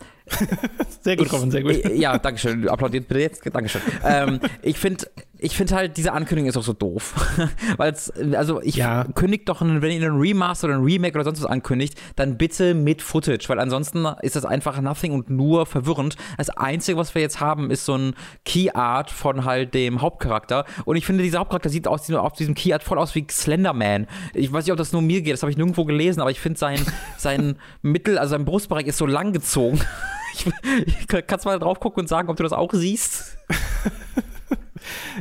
sehr 1.00 1.16
gut, 1.16 1.32
Robin, 1.32 1.50
sehr 1.50 1.62
gut. 1.62 1.84
Ja, 1.94 2.18
danke 2.18 2.40
schön. 2.40 2.68
Applaudiert 2.68 3.06
bitte 3.06 3.20
jetzt. 3.20 3.42
Dankeschön. 3.52 3.82
ähm, 4.04 4.40
ich 4.62 4.78
finde 4.78 5.06
ich 5.40 5.56
finde 5.56 5.76
halt, 5.76 5.96
diese 5.96 6.12
Ankündigung 6.12 6.48
ist 6.48 6.56
auch 6.56 6.62
so 6.62 6.72
doof. 6.72 7.14
Weil 7.76 7.92
es, 7.92 8.10
also 8.10 8.60
ich 8.60 8.76
ja. 8.76 9.04
kündigt 9.14 9.48
doch, 9.48 9.60
wenn 9.60 9.74
ihr 9.74 10.06
einen 10.06 10.20
Remaster 10.20 10.66
oder 10.66 10.76
ein 10.76 10.82
Remake 10.82 11.14
oder 11.14 11.24
sonst 11.24 11.42
was 11.42 11.50
ankündigt, 11.50 11.98
dann 12.16 12.36
bitte 12.36 12.74
mit 12.74 13.02
Footage, 13.02 13.48
weil 13.48 13.60
ansonsten 13.60 14.04
ist 14.22 14.36
das 14.36 14.44
einfach 14.44 14.80
nothing 14.80 15.12
und 15.12 15.30
nur 15.30 15.66
verwirrend. 15.66 16.16
Das 16.36 16.50
Einzige, 16.50 16.98
was 16.98 17.14
wir 17.14 17.22
jetzt 17.22 17.40
haben, 17.40 17.70
ist 17.70 17.84
so 17.84 17.96
ein 17.96 18.14
Key 18.44 18.70
Art 18.72 19.10
von 19.10 19.44
halt 19.44 19.74
dem 19.74 20.02
Hauptcharakter. 20.02 20.64
Und 20.84 20.96
ich 20.96 21.06
finde, 21.06 21.22
dieser 21.22 21.38
Hauptcharakter 21.38 21.68
sieht 21.68 21.86
aus, 21.86 22.10
auf 22.10 22.32
diesem 22.32 22.54
Key 22.54 22.72
Art 22.72 22.82
voll 22.82 22.98
aus 22.98 23.14
wie 23.14 23.26
Slenderman. 23.30 24.06
Ich 24.34 24.52
weiß 24.52 24.64
nicht, 24.64 24.72
ob 24.72 24.78
das 24.78 24.92
nur 24.92 25.02
mir 25.02 25.22
geht, 25.22 25.32
das 25.32 25.42
habe 25.42 25.50
ich 25.50 25.56
nirgendwo 25.56 25.84
gelesen, 25.84 26.20
aber 26.20 26.30
ich 26.30 26.40
finde 26.40 26.58
sein, 26.58 26.80
sein 27.16 27.56
Mittel, 27.82 28.18
also 28.18 28.30
sein 28.32 28.44
Brustbereich 28.44 28.86
ist 28.86 28.98
so 28.98 29.06
lang 29.06 29.32
gezogen. 29.32 29.80
Ich, 30.34 30.46
ich, 30.86 31.26
kannst 31.26 31.46
mal 31.46 31.58
drauf 31.58 31.80
gucken 31.80 32.02
und 32.02 32.06
sagen, 32.06 32.28
ob 32.28 32.36
du 32.36 32.44
das 32.44 32.52
auch 32.52 32.70
siehst. 32.72 33.38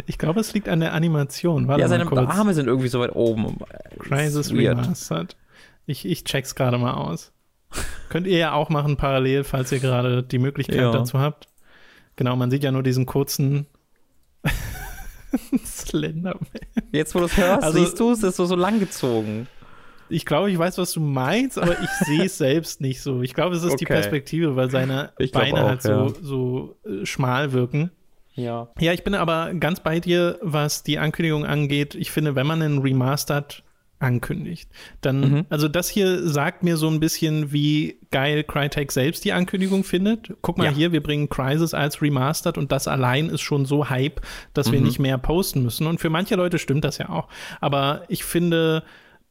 Ich 0.05 0.17
glaube, 0.17 0.39
es 0.39 0.53
liegt 0.53 0.69
an 0.69 0.79
der 0.79 0.93
Animation. 0.93 1.67
Warte 1.67 1.81
ja, 1.81 1.87
seine 1.87 2.05
Arme 2.11 2.53
sind 2.53 2.67
irgendwie 2.67 2.87
so 2.87 2.99
weit 2.99 3.15
oben. 3.15 3.57
Crisis 3.99 4.53
Remastered. 4.53 5.35
Ich, 5.85 6.05
ich 6.05 6.23
check's 6.23 6.55
gerade 6.55 6.77
mal 6.77 6.93
aus. 6.93 7.31
Könnt 8.09 8.27
ihr 8.27 8.37
ja 8.37 8.53
auch 8.53 8.69
machen 8.69 8.97
parallel, 8.97 9.43
falls 9.43 9.71
ihr 9.71 9.79
gerade 9.79 10.23
die 10.23 10.39
Möglichkeit 10.39 10.77
ja. 10.77 10.91
dazu 10.91 11.19
habt. 11.19 11.47
Genau, 12.15 12.35
man 12.35 12.51
sieht 12.51 12.63
ja 12.63 12.71
nur 12.71 12.83
diesen 12.83 13.05
kurzen 13.05 13.67
Slenderman. 15.65 16.39
Jetzt, 16.91 17.13
wo 17.15 17.19
du 17.19 17.25
es 17.25 17.37
hörst, 17.37 17.63
also, 17.63 17.79
siehst 17.79 17.99
du 17.99 18.11
es, 18.11 18.23
ist 18.23 18.35
so, 18.37 18.45
so 18.45 18.55
langgezogen. 18.55 19.47
Ich 20.09 20.25
glaube, 20.25 20.49
ich 20.49 20.57
weiß, 20.57 20.77
was 20.77 20.93
du 20.93 21.01
meinst, 21.01 21.59
aber 21.59 21.79
ich 21.79 21.89
sehe 22.05 22.25
es 22.25 22.37
selbst 22.37 22.81
nicht 22.81 23.01
so. 23.01 23.21
Ich 23.21 23.33
glaube, 23.33 23.55
es 23.55 23.63
ist 23.63 23.73
okay. 23.73 23.79
die 23.79 23.85
Perspektive, 23.85 24.55
weil 24.55 24.71
seine 24.71 25.11
Beine 25.33 25.63
auch, 25.63 25.67
halt 25.67 25.81
so, 25.81 25.89
ja. 25.89 26.13
so 26.21 26.77
äh, 26.85 27.05
schmal 27.05 27.51
wirken. 27.51 27.91
Ja. 28.37 28.69
Ja, 28.79 28.93
ich 28.93 29.03
bin 29.03 29.15
aber 29.15 29.53
ganz 29.55 29.81
bei 29.81 29.99
dir, 29.99 30.37
was 30.41 30.83
die 30.83 30.99
Ankündigung 30.99 31.45
angeht. 31.45 31.95
Ich 31.95 32.11
finde, 32.11 32.35
wenn 32.35 32.47
man 32.47 32.61
einen 32.61 32.79
Remastered 32.79 33.63
ankündigt, 33.99 34.69
dann, 35.01 35.19
mhm. 35.21 35.45
also 35.49 35.67
das 35.67 35.89
hier 35.89 36.21
sagt 36.27 36.61
mir 36.61 36.77
so 36.77 36.87
ein 36.87 36.99
bisschen, 36.99 37.51
wie 37.51 37.99
geil 38.11 38.43
Crytek 38.43 38.91
selbst 38.91 39.25
die 39.25 39.33
Ankündigung 39.33 39.83
findet. 39.83 40.35
Guck 40.43 40.59
mal 40.59 40.65
ja. 40.65 40.71
hier, 40.71 40.91
wir 40.91 41.01
bringen 41.01 41.29
Crisis 41.29 41.73
als 41.73 41.99
Remastered 41.99 42.59
und 42.59 42.71
das 42.71 42.87
allein 42.87 43.29
ist 43.29 43.41
schon 43.41 43.65
so 43.65 43.89
Hype, 43.89 44.21
dass 44.53 44.67
mhm. 44.67 44.73
wir 44.73 44.81
nicht 44.81 44.99
mehr 44.99 45.17
posten 45.17 45.63
müssen. 45.63 45.87
Und 45.87 45.99
für 45.99 46.11
manche 46.11 46.35
Leute 46.35 46.59
stimmt 46.59 46.83
das 46.83 46.99
ja 46.99 47.09
auch. 47.09 47.27
Aber 47.59 48.03
ich 48.07 48.23
finde, 48.23 48.83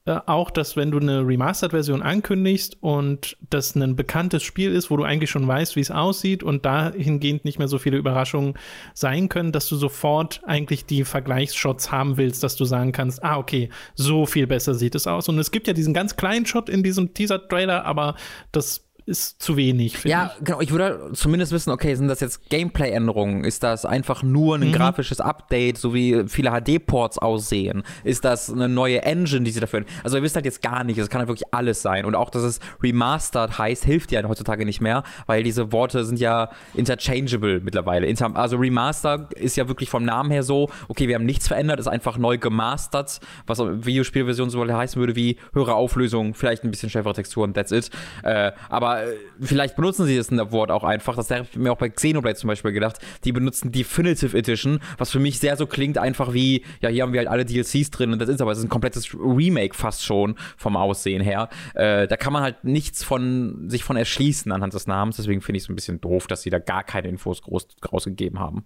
äh, 0.06 0.20
auch, 0.26 0.50
dass 0.50 0.76
wenn 0.76 0.92
du 0.92 0.98
eine 0.98 1.26
Remastered-Version 1.26 2.00
ankündigst 2.00 2.76
und 2.80 3.36
das 3.50 3.74
ein 3.74 3.96
bekanntes 3.96 4.44
Spiel 4.44 4.72
ist, 4.72 4.90
wo 4.90 4.96
du 4.96 5.02
eigentlich 5.02 5.30
schon 5.30 5.46
weißt, 5.46 5.74
wie 5.74 5.80
es 5.80 5.90
aussieht 5.90 6.44
und 6.44 6.64
dahingehend 6.64 7.44
nicht 7.44 7.58
mehr 7.58 7.66
so 7.66 7.78
viele 7.78 7.96
Überraschungen 7.96 8.54
sein 8.94 9.28
können, 9.28 9.50
dass 9.50 9.68
du 9.68 9.74
sofort 9.74 10.40
eigentlich 10.46 10.86
die 10.86 11.04
Vergleichsshots 11.04 11.90
haben 11.90 12.16
willst, 12.16 12.44
dass 12.44 12.54
du 12.54 12.64
sagen 12.64 12.92
kannst, 12.92 13.24
ah, 13.24 13.36
okay, 13.36 13.68
so 13.96 14.26
viel 14.26 14.46
besser 14.46 14.74
sieht 14.74 14.94
es 14.94 15.08
aus. 15.08 15.28
Und 15.28 15.38
es 15.40 15.50
gibt 15.50 15.66
ja 15.66 15.72
diesen 15.72 15.92
ganz 15.92 16.16
kleinen 16.16 16.46
Shot 16.46 16.68
in 16.68 16.84
diesem 16.84 17.12
Teaser-Trailer, 17.12 17.84
aber 17.84 18.14
das 18.52 18.85
ist 19.06 19.40
zu 19.40 19.56
wenig. 19.56 20.02
Ja, 20.04 20.32
ich. 20.36 20.44
genau. 20.44 20.60
Ich 20.60 20.72
würde 20.72 21.10
zumindest 21.14 21.52
wissen, 21.52 21.70
okay, 21.70 21.94
sind 21.94 22.08
das 22.08 22.18
jetzt 22.20 22.50
Gameplay-Änderungen? 22.50 23.44
Ist 23.44 23.62
das 23.62 23.84
einfach 23.84 24.24
nur 24.24 24.56
ein 24.56 24.68
mhm. 24.68 24.72
grafisches 24.72 25.20
Update, 25.20 25.78
so 25.78 25.94
wie 25.94 26.24
viele 26.26 26.50
HD-Ports 26.50 27.18
aussehen? 27.18 27.84
Ist 28.02 28.24
das 28.24 28.52
eine 28.52 28.68
neue 28.68 29.02
Engine, 29.02 29.44
die 29.44 29.52
sie 29.52 29.60
dafür 29.60 29.84
Also, 30.02 30.16
ihr 30.16 30.24
wisst 30.24 30.34
halt 30.34 30.44
jetzt 30.44 30.60
gar 30.60 30.82
nicht. 30.82 30.98
Es 30.98 31.08
kann 31.08 31.20
halt 31.20 31.28
wirklich 31.28 31.54
alles 31.54 31.82
sein. 31.82 32.04
Und 32.04 32.16
auch, 32.16 32.30
dass 32.30 32.42
es 32.42 32.58
remastered 32.82 33.56
heißt, 33.56 33.84
hilft 33.84 34.10
ja 34.10 34.26
heutzutage 34.26 34.64
nicht 34.64 34.80
mehr, 34.80 35.04
weil 35.26 35.44
diese 35.44 35.70
Worte 35.70 36.04
sind 36.04 36.18
ja 36.18 36.50
interchangeable 36.74 37.60
mittlerweile. 37.60 38.12
Also, 38.34 38.56
Remaster 38.56 39.28
ist 39.36 39.56
ja 39.56 39.68
wirklich 39.68 39.88
vom 39.88 40.04
Namen 40.04 40.32
her 40.32 40.42
so, 40.42 40.68
okay, 40.88 41.06
wir 41.06 41.14
haben 41.14 41.26
nichts 41.26 41.46
verändert, 41.46 41.78
ist 41.78 41.86
einfach 41.86 42.18
neu 42.18 42.38
gemastert, 42.38 43.20
was 43.46 43.60
Videospielversion 43.60 44.50
so 44.50 44.66
heißen 44.66 44.98
würde 44.98 45.14
wie 45.14 45.36
höhere 45.52 45.74
Auflösung, 45.74 46.34
vielleicht 46.34 46.64
ein 46.64 46.70
bisschen 46.70 46.90
schärfere 46.90 47.14
Texturen, 47.14 47.54
that's 47.54 47.70
it. 47.70 47.90
Äh, 48.24 48.50
aber 48.68 48.95
äh, 49.02 49.16
vielleicht 49.40 49.76
benutzen 49.76 50.06
sie 50.06 50.16
das 50.16 50.30
Wort 50.30 50.70
auch 50.70 50.84
einfach. 50.84 51.16
Das 51.16 51.30
habe 51.30 51.46
ich 51.50 51.56
mir 51.56 51.72
auch 51.72 51.78
bei 51.78 51.88
Xenoblade 51.88 52.36
zum 52.36 52.48
Beispiel 52.48 52.72
gedacht. 52.72 52.98
Die 53.24 53.32
benutzen 53.32 53.72
Definitive 53.72 54.36
Edition, 54.36 54.80
was 54.98 55.10
für 55.10 55.18
mich 55.18 55.38
sehr 55.38 55.56
so 55.56 55.66
klingt, 55.66 55.98
einfach 55.98 56.32
wie, 56.32 56.64
ja, 56.80 56.88
hier 56.88 57.02
haben 57.02 57.12
wir 57.12 57.20
halt 57.20 57.28
alle 57.28 57.44
DLCs 57.44 57.90
drin 57.90 58.12
und 58.12 58.20
das 58.20 58.28
ist 58.28 58.40
aber 58.40 58.52
es 58.52 58.58
ist 58.58 58.64
ein 58.64 58.70
komplettes 58.70 59.14
Remake 59.14 59.74
fast 59.74 60.04
schon 60.04 60.36
vom 60.56 60.76
Aussehen 60.76 61.22
her. 61.22 61.48
Äh, 61.74 62.06
da 62.06 62.16
kann 62.16 62.32
man 62.32 62.42
halt 62.42 62.64
nichts 62.64 63.02
von 63.02 63.68
sich 63.68 63.84
von 63.84 63.96
erschließen 63.96 64.52
anhand 64.52 64.74
des 64.74 64.86
Namens. 64.86 65.16
Deswegen 65.16 65.40
finde 65.40 65.58
ich 65.58 65.64
es 65.64 65.68
ein 65.68 65.74
bisschen 65.74 66.00
doof, 66.00 66.26
dass 66.26 66.42
sie 66.42 66.50
da 66.50 66.58
gar 66.58 66.84
keine 66.84 67.08
Infos 67.08 67.42
groß 67.42 67.68
rausgegeben 67.92 68.38
haben. 68.38 68.64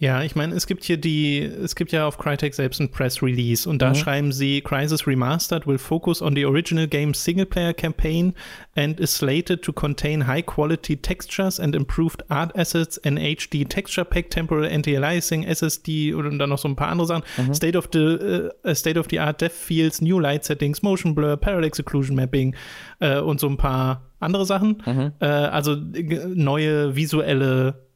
Ja, 0.00 0.22
ich 0.22 0.34
meine, 0.34 0.54
es 0.54 0.66
gibt 0.66 0.84
hier 0.84 0.96
die, 0.96 1.40
es 1.42 1.74
gibt 1.74 1.92
ja 1.92 2.06
auf 2.06 2.16
Crytek 2.16 2.54
selbst 2.54 2.80
ein 2.80 2.90
Press 2.90 3.22
Release 3.22 3.68
und 3.68 3.82
da 3.82 3.90
mhm. 3.90 3.94
schreiben 3.96 4.32
sie, 4.32 4.62
Crisis 4.62 5.06
Remastered 5.06 5.66
will 5.66 5.76
focus 5.76 6.22
on 6.22 6.34
the 6.34 6.46
original 6.46 6.88
game's 6.88 7.22
single-player 7.22 7.74
campaign 7.74 8.32
and 8.74 8.98
is 8.98 9.14
slated 9.14 9.60
to 9.60 9.74
contain 9.74 10.26
high-quality 10.26 10.96
textures 10.96 11.60
and 11.60 11.76
improved 11.76 12.22
art 12.30 12.56
assets, 12.56 12.96
an 13.04 13.18
HD 13.18 13.68
texture 13.68 14.06
pack, 14.06 14.30
temporal 14.30 14.64
anti-aliasing, 14.64 15.44
SSD 15.44 16.14
und 16.14 16.38
dann 16.38 16.48
noch 16.48 16.58
so 16.58 16.68
ein 16.68 16.76
paar 16.76 16.88
andere 16.88 17.06
Sachen. 17.06 17.24
Mhm. 17.36 17.52
State 17.52 17.76
of 17.76 17.90
the 17.92 18.48
uh, 18.64 18.74
State 18.74 18.98
of 18.98 19.06
the 19.10 19.20
Art 19.20 19.42
Dev 19.42 19.52
Fields, 19.52 20.00
New 20.00 20.18
Light 20.18 20.44
Settings, 20.44 20.80
Motion 20.80 21.14
Blur, 21.14 21.36
Parallax 21.36 21.78
Occlusion 21.78 22.16
Mapping 22.16 22.56
äh, 23.00 23.18
und 23.18 23.38
so 23.38 23.48
ein 23.48 23.58
paar 23.58 24.10
andere 24.18 24.46
Sachen. 24.46 24.82
Mhm. 24.86 25.12
Äh, 25.20 25.26
also 25.26 25.76
neue 25.76 26.96
visuelle 26.96 27.89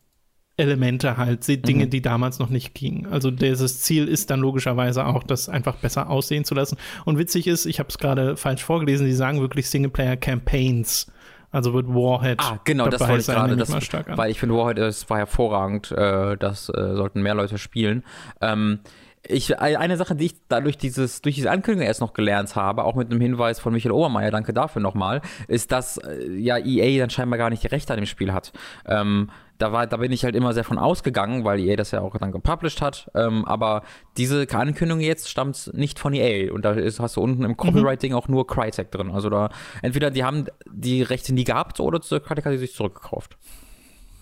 Elemente 0.56 1.16
halt, 1.16 1.46
Dinge, 1.48 1.86
mhm. 1.86 1.90
die 1.90 2.00
damals 2.00 2.38
noch 2.38 2.48
nicht 2.48 2.74
gingen. 2.74 3.06
Also 3.06 3.30
dieses 3.30 3.80
Ziel 3.80 4.06
ist 4.06 4.30
dann 4.30 4.40
logischerweise 4.40 5.04
auch, 5.06 5.24
das 5.24 5.48
einfach 5.48 5.76
besser 5.76 6.08
aussehen 6.08 6.44
zu 6.44 6.54
lassen. 6.54 6.76
Und 7.04 7.18
witzig 7.18 7.46
ist, 7.46 7.66
ich 7.66 7.80
habe 7.80 7.88
es 7.88 7.98
gerade 7.98 8.36
falsch 8.36 8.62
vorgelesen, 8.62 9.06
die 9.06 9.14
sagen 9.14 9.40
wirklich 9.40 9.68
Singleplayer-Campaigns. 9.68 11.10
Also 11.50 11.72
wird 11.72 11.88
Warhead. 11.88 12.40
Ah, 12.40 12.58
genau, 12.64 12.88
das 12.88 13.00
wollte 13.00 13.20
ich 13.20 13.26
gerade. 13.26 13.56
Das, 13.56 13.70
weil 14.16 14.30
ich 14.30 14.40
finde, 14.40 14.56
Warhead 14.56 14.78
das 14.78 15.08
war 15.08 15.18
hervorragend. 15.18 15.92
Äh, 15.92 16.36
das 16.36 16.68
äh, 16.68 16.94
sollten 16.94 17.22
mehr 17.22 17.34
Leute 17.34 17.58
spielen. 17.58 18.02
Ähm, 18.40 18.80
ich, 19.26 19.58
eine 19.58 19.96
Sache, 19.96 20.14
die 20.14 20.26
ich 20.26 20.34
dadurch 20.48 20.76
dieses, 20.76 21.22
durch 21.22 21.36
diese 21.36 21.50
Ankündigung 21.50 21.86
erst 21.86 22.00
noch 22.00 22.12
gelernt 22.12 22.56
habe, 22.56 22.84
auch 22.84 22.94
mit 22.94 23.10
einem 23.10 23.20
Hinweis 23.20 23.58
von 23.58 23.72
Michael 23.72 23.92
Obermeier, 23.92 24.30
danke 24.30 24.52
dafür 24.52 24.82
nochmal, 24.82 25.22
ist, 25.48 25.72
dass 25.72 25.98
äh, 25.98 26.28
ja 26.36 26.58
EA 26.58 26.98
dann 26.98 27.10
scheinbar 27.10 27.38
gar 27.38 27.50
nicht 27.50 27.62
die 27.62 27.68
Rechte 27.68 27.92
an 27.92 28.00
dem 28.00 28.06
Spiel 28.06 28.32
hat. 28.32 28.52
Ähm, 28.86 29.30
da, 29.58 29.72
war, 29.72 29.86
da 29.86 29.98
bin 29.98 30.12
ich 30.12 30.24
halt 30.24 30.34
immer 30.34 30.52
sehr 30.52 30.64
von 30.64 30.78
ausgegangen, 30.78 31.44
weil 31.44 31.60
EA 31.60 31.76
das 31.76 31.90
ja 31.92 32.00
auch 32.00 32.16
dann 32.16 32.32
gepublished 32.32 32.82
hat. 32.82 33.10
Ähm, 33.14 33.44
aber 33.44 33.82
diese 34.16 34.46
Ankündigung 34.50 35.00
jetzt 35.00 35.28
stammt 35.28 35.70
nicht 35.74 35.98
von 35.98 36.12
EA. 36.12 36.52
Und 36.52 36.64
da 36.64 36.72
ist, 36.72 37.00
hast 37.00 37.16
du 37.16 37.20
unten 37.20 37.44
im 37.44 37.56
Copywriting 37.56 38.12
mhm. 38.12 38.18
auch 38.18 38.28
nur 38.28 38.46
Crytek 38.46 38.90
drin. 38.90 39.10
Also 39.10 39.30
da 39.30 39.50
entweder 39.82 40.10
die 40.10 40.24
haben 40.24 40.46
die 40.70 41.02
Rechte 41.02 41.32
nie 41.32 41.44
gehabt 41.44 41.80
oder 41.80 42.00
Crytek 42.00 42.44
hat 42.44 42.52
sie 42.52 42.58
sich 42.58 42.74
zurückgekauft. 42.74 43.36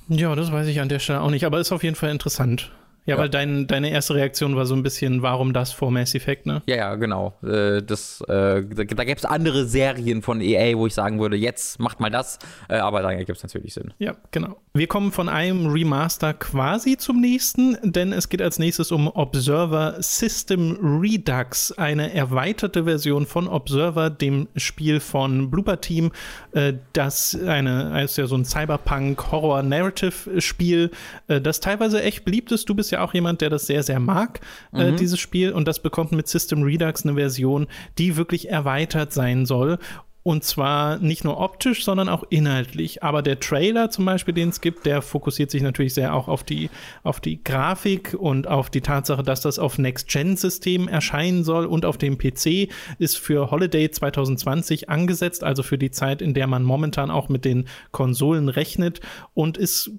Ja, 0.09 0.35
das 0.35 0.53
weiß 0.53 0.67
ich 0.67 0.81
an 0.81 0.89
der 0.89 0.99
Stelle 0.99 1.21
auch 1.21 1.31
nicht, 1.31 1.47
aber 1.47 1.61
ist 1.61 1.73
auf 1.73 1.85
jeden 1.85 1.97
Fall 1.97 2.11
interessant. 2.11 2.73
Ja, 3.05 3.17
ja, 3.17 3.21
weil 3.21 3.29
dein, 3.29 3.67
deine 3.67 3.91
erste 3.91 4.15
Reaktion 4.15 4.55
war 4.55 4.65
so 4.65 4.77
ein 4.77 4.85
bisschen, 4.85 5.23
warum 5.23 5.53
das 5.53 5.73
vor 5.73 5.91
Mass 5.91 6.15
Effect, 6.15 6.47
ne? 6.47 6.63
Ja, 6.67 6.77
ja, 6.77 6.95
genau. 6.95 7.35
Äh, 7.43 7.83
das, 7.83 8.21
äh, 8.29 8.63
da, 8.63 8.85
da 8.85 9.05
gäbe 9.05 9.17
es 9.17 9.25
andere 9.25 9.67
Serien 9.67 10.23
von 10.23 10.41
EA, 10.41 10.77
wo 10.77 10.87
ich 10.87 10.95
sagen 10.95 11.19
würde, 11.19 11.37
jetzt 11.37 11.81
macht 11.81 11.99
mal 11.99 12.11
das, 12.11 12.39
äh, 12.69 12.77
aber 12.77 13.03
da 13.03 13.13
gibt 13.15 13.37
es 13.37 13.43
natürlich 13.43 13.75
Sinn. 13.75 13.93
Ja, 13.99 14.15
genau. 14.31 14.57
Wir 14.73 14.87
kommen 14.87 15.11
von 15.11 15.29
einem 15.29 15.67
Remaster 15.67 16.33
quasi 16.33 16.97
zum 16.97 17.21
nächsten, 17.21 17.77
denn 17.83 18.13
es 18.13 18.29
geht 18.29 18.41
als 18.41 18.61
nächstes 18.61 18.93
um 18.93 19.09
Observer 19.09 19.97
System 19.99 20.79
Redux, 20.81 21.73
eine 21.73 22.15
erweiterte 22.15 22.85
Version 22.85 23.27
von 23.27 23.49
Observer, 23.49 24.11
dem 24.11 24.47
Spiel 24.55 25.01
von 25.01 25.51
Blooper 25.51 25.81
Team, 25.81 26.13
äh, 26.53 26.75
das 26.93 27.37
eine, 27.47 28.01
ist 28.05 28.17
ja 28.17 28.27
so 28.27 28.37
ein 28.37 28.45
Cyberpunk-Horror-Narrative-Spiel, 28.45 30.93
äh, 31.27 31.41
das 31.41 31.59
teilweise 31.59 32.01
echt 32.01 32.25
beliebt 32.25 32.53
ist. 32.53 32.69
Du 32.69 32.77
bist 32.77 32.92
ja 32.93 33.03
auch 33.03 33.15
jemand, 33.15 33.41
der 33.41 33.51
das 33.51 33.67
sehr, 33.67 33.83
sehr 33.83 34.01
mag, 34.01 34.41
äh, 34.73 34.91
mhm. 34.91 34.97
dieses 34.97 35.19
Spiel. 35.19 35.53
Und 35.53 35.67
das 35.67 35.81
bekommt 35.81 36.13
mit 36.13 36.29
System 36.29 36.63
Redux 36.63 37.05
eine 37.05 37.15
Version, 37.15 37.67
die 37.99 38.17
wirklich 38.17 38.49
erweitert 38.51 39.13
sein 39.13 39.47
soll. 39.47 39.79
Und 40.25 40.45
zwar 40.45 40.99
nicht 40.99 41.25
nur 41.25 41.39
optisch, 41.41 41.85
sondern 41.85 42.09
auch 42.09 42.23
inhaltlich. 42.31 43.03
Aber 43.03 43.23
der 43.23 43.41
Trailer 43.41 43.91
zum 43.91 44.05
Beispiel, 44.05 44.33
den 44.33 44.51
es 44.51 44.61
gibt, 44.61 44.87
der 44.87 45.03
fokussiert 45.03 45.51
sich 45.51 45.63
natürlich 45.63 45.95
sehr 45.95 46.15
auch 46.15 46.29
auf 46.29 46.45
die, 46.45 46.71
auf 47.03 47.19
die 47.19 47.43
Grafik 47.43 48.15
und 48.17 48.47
auf 48.47 48.71
die 48.71 48.83
Tatsache, 48.83 49.25
dass 49.25 49.41
das 49.41 49.59
auf 49.59 49.79
Next-Gen-Systemen 49.79 50.87
erscheinen 50.87 51.43
soll 51.43 51.67
und 51.67 51.85
auf 51.85 51.99
dem 51.99 52.19
PC 52.19 52.71
ist 52.99 53.19
für 53.19 53.51
Holiday 53.51 53.91
2020 53.91 54.89
angesetzt, 54.89 55.43
also 55.43 55.65
für 55.65 55.79
die 55.79 55.91
Zeit, 55.91 56.23
in 56.23 56.35
der 56.35 56.47
man 56.47 56.63
momentan 56.63 57.11
auch 57.11 57.29
mit 57.29 57.45
den 57.45 57.67
Konsolen 57.91 58.49
rechnet 58.49 59.01
und 59.35 59.59
ist 59.59 59.91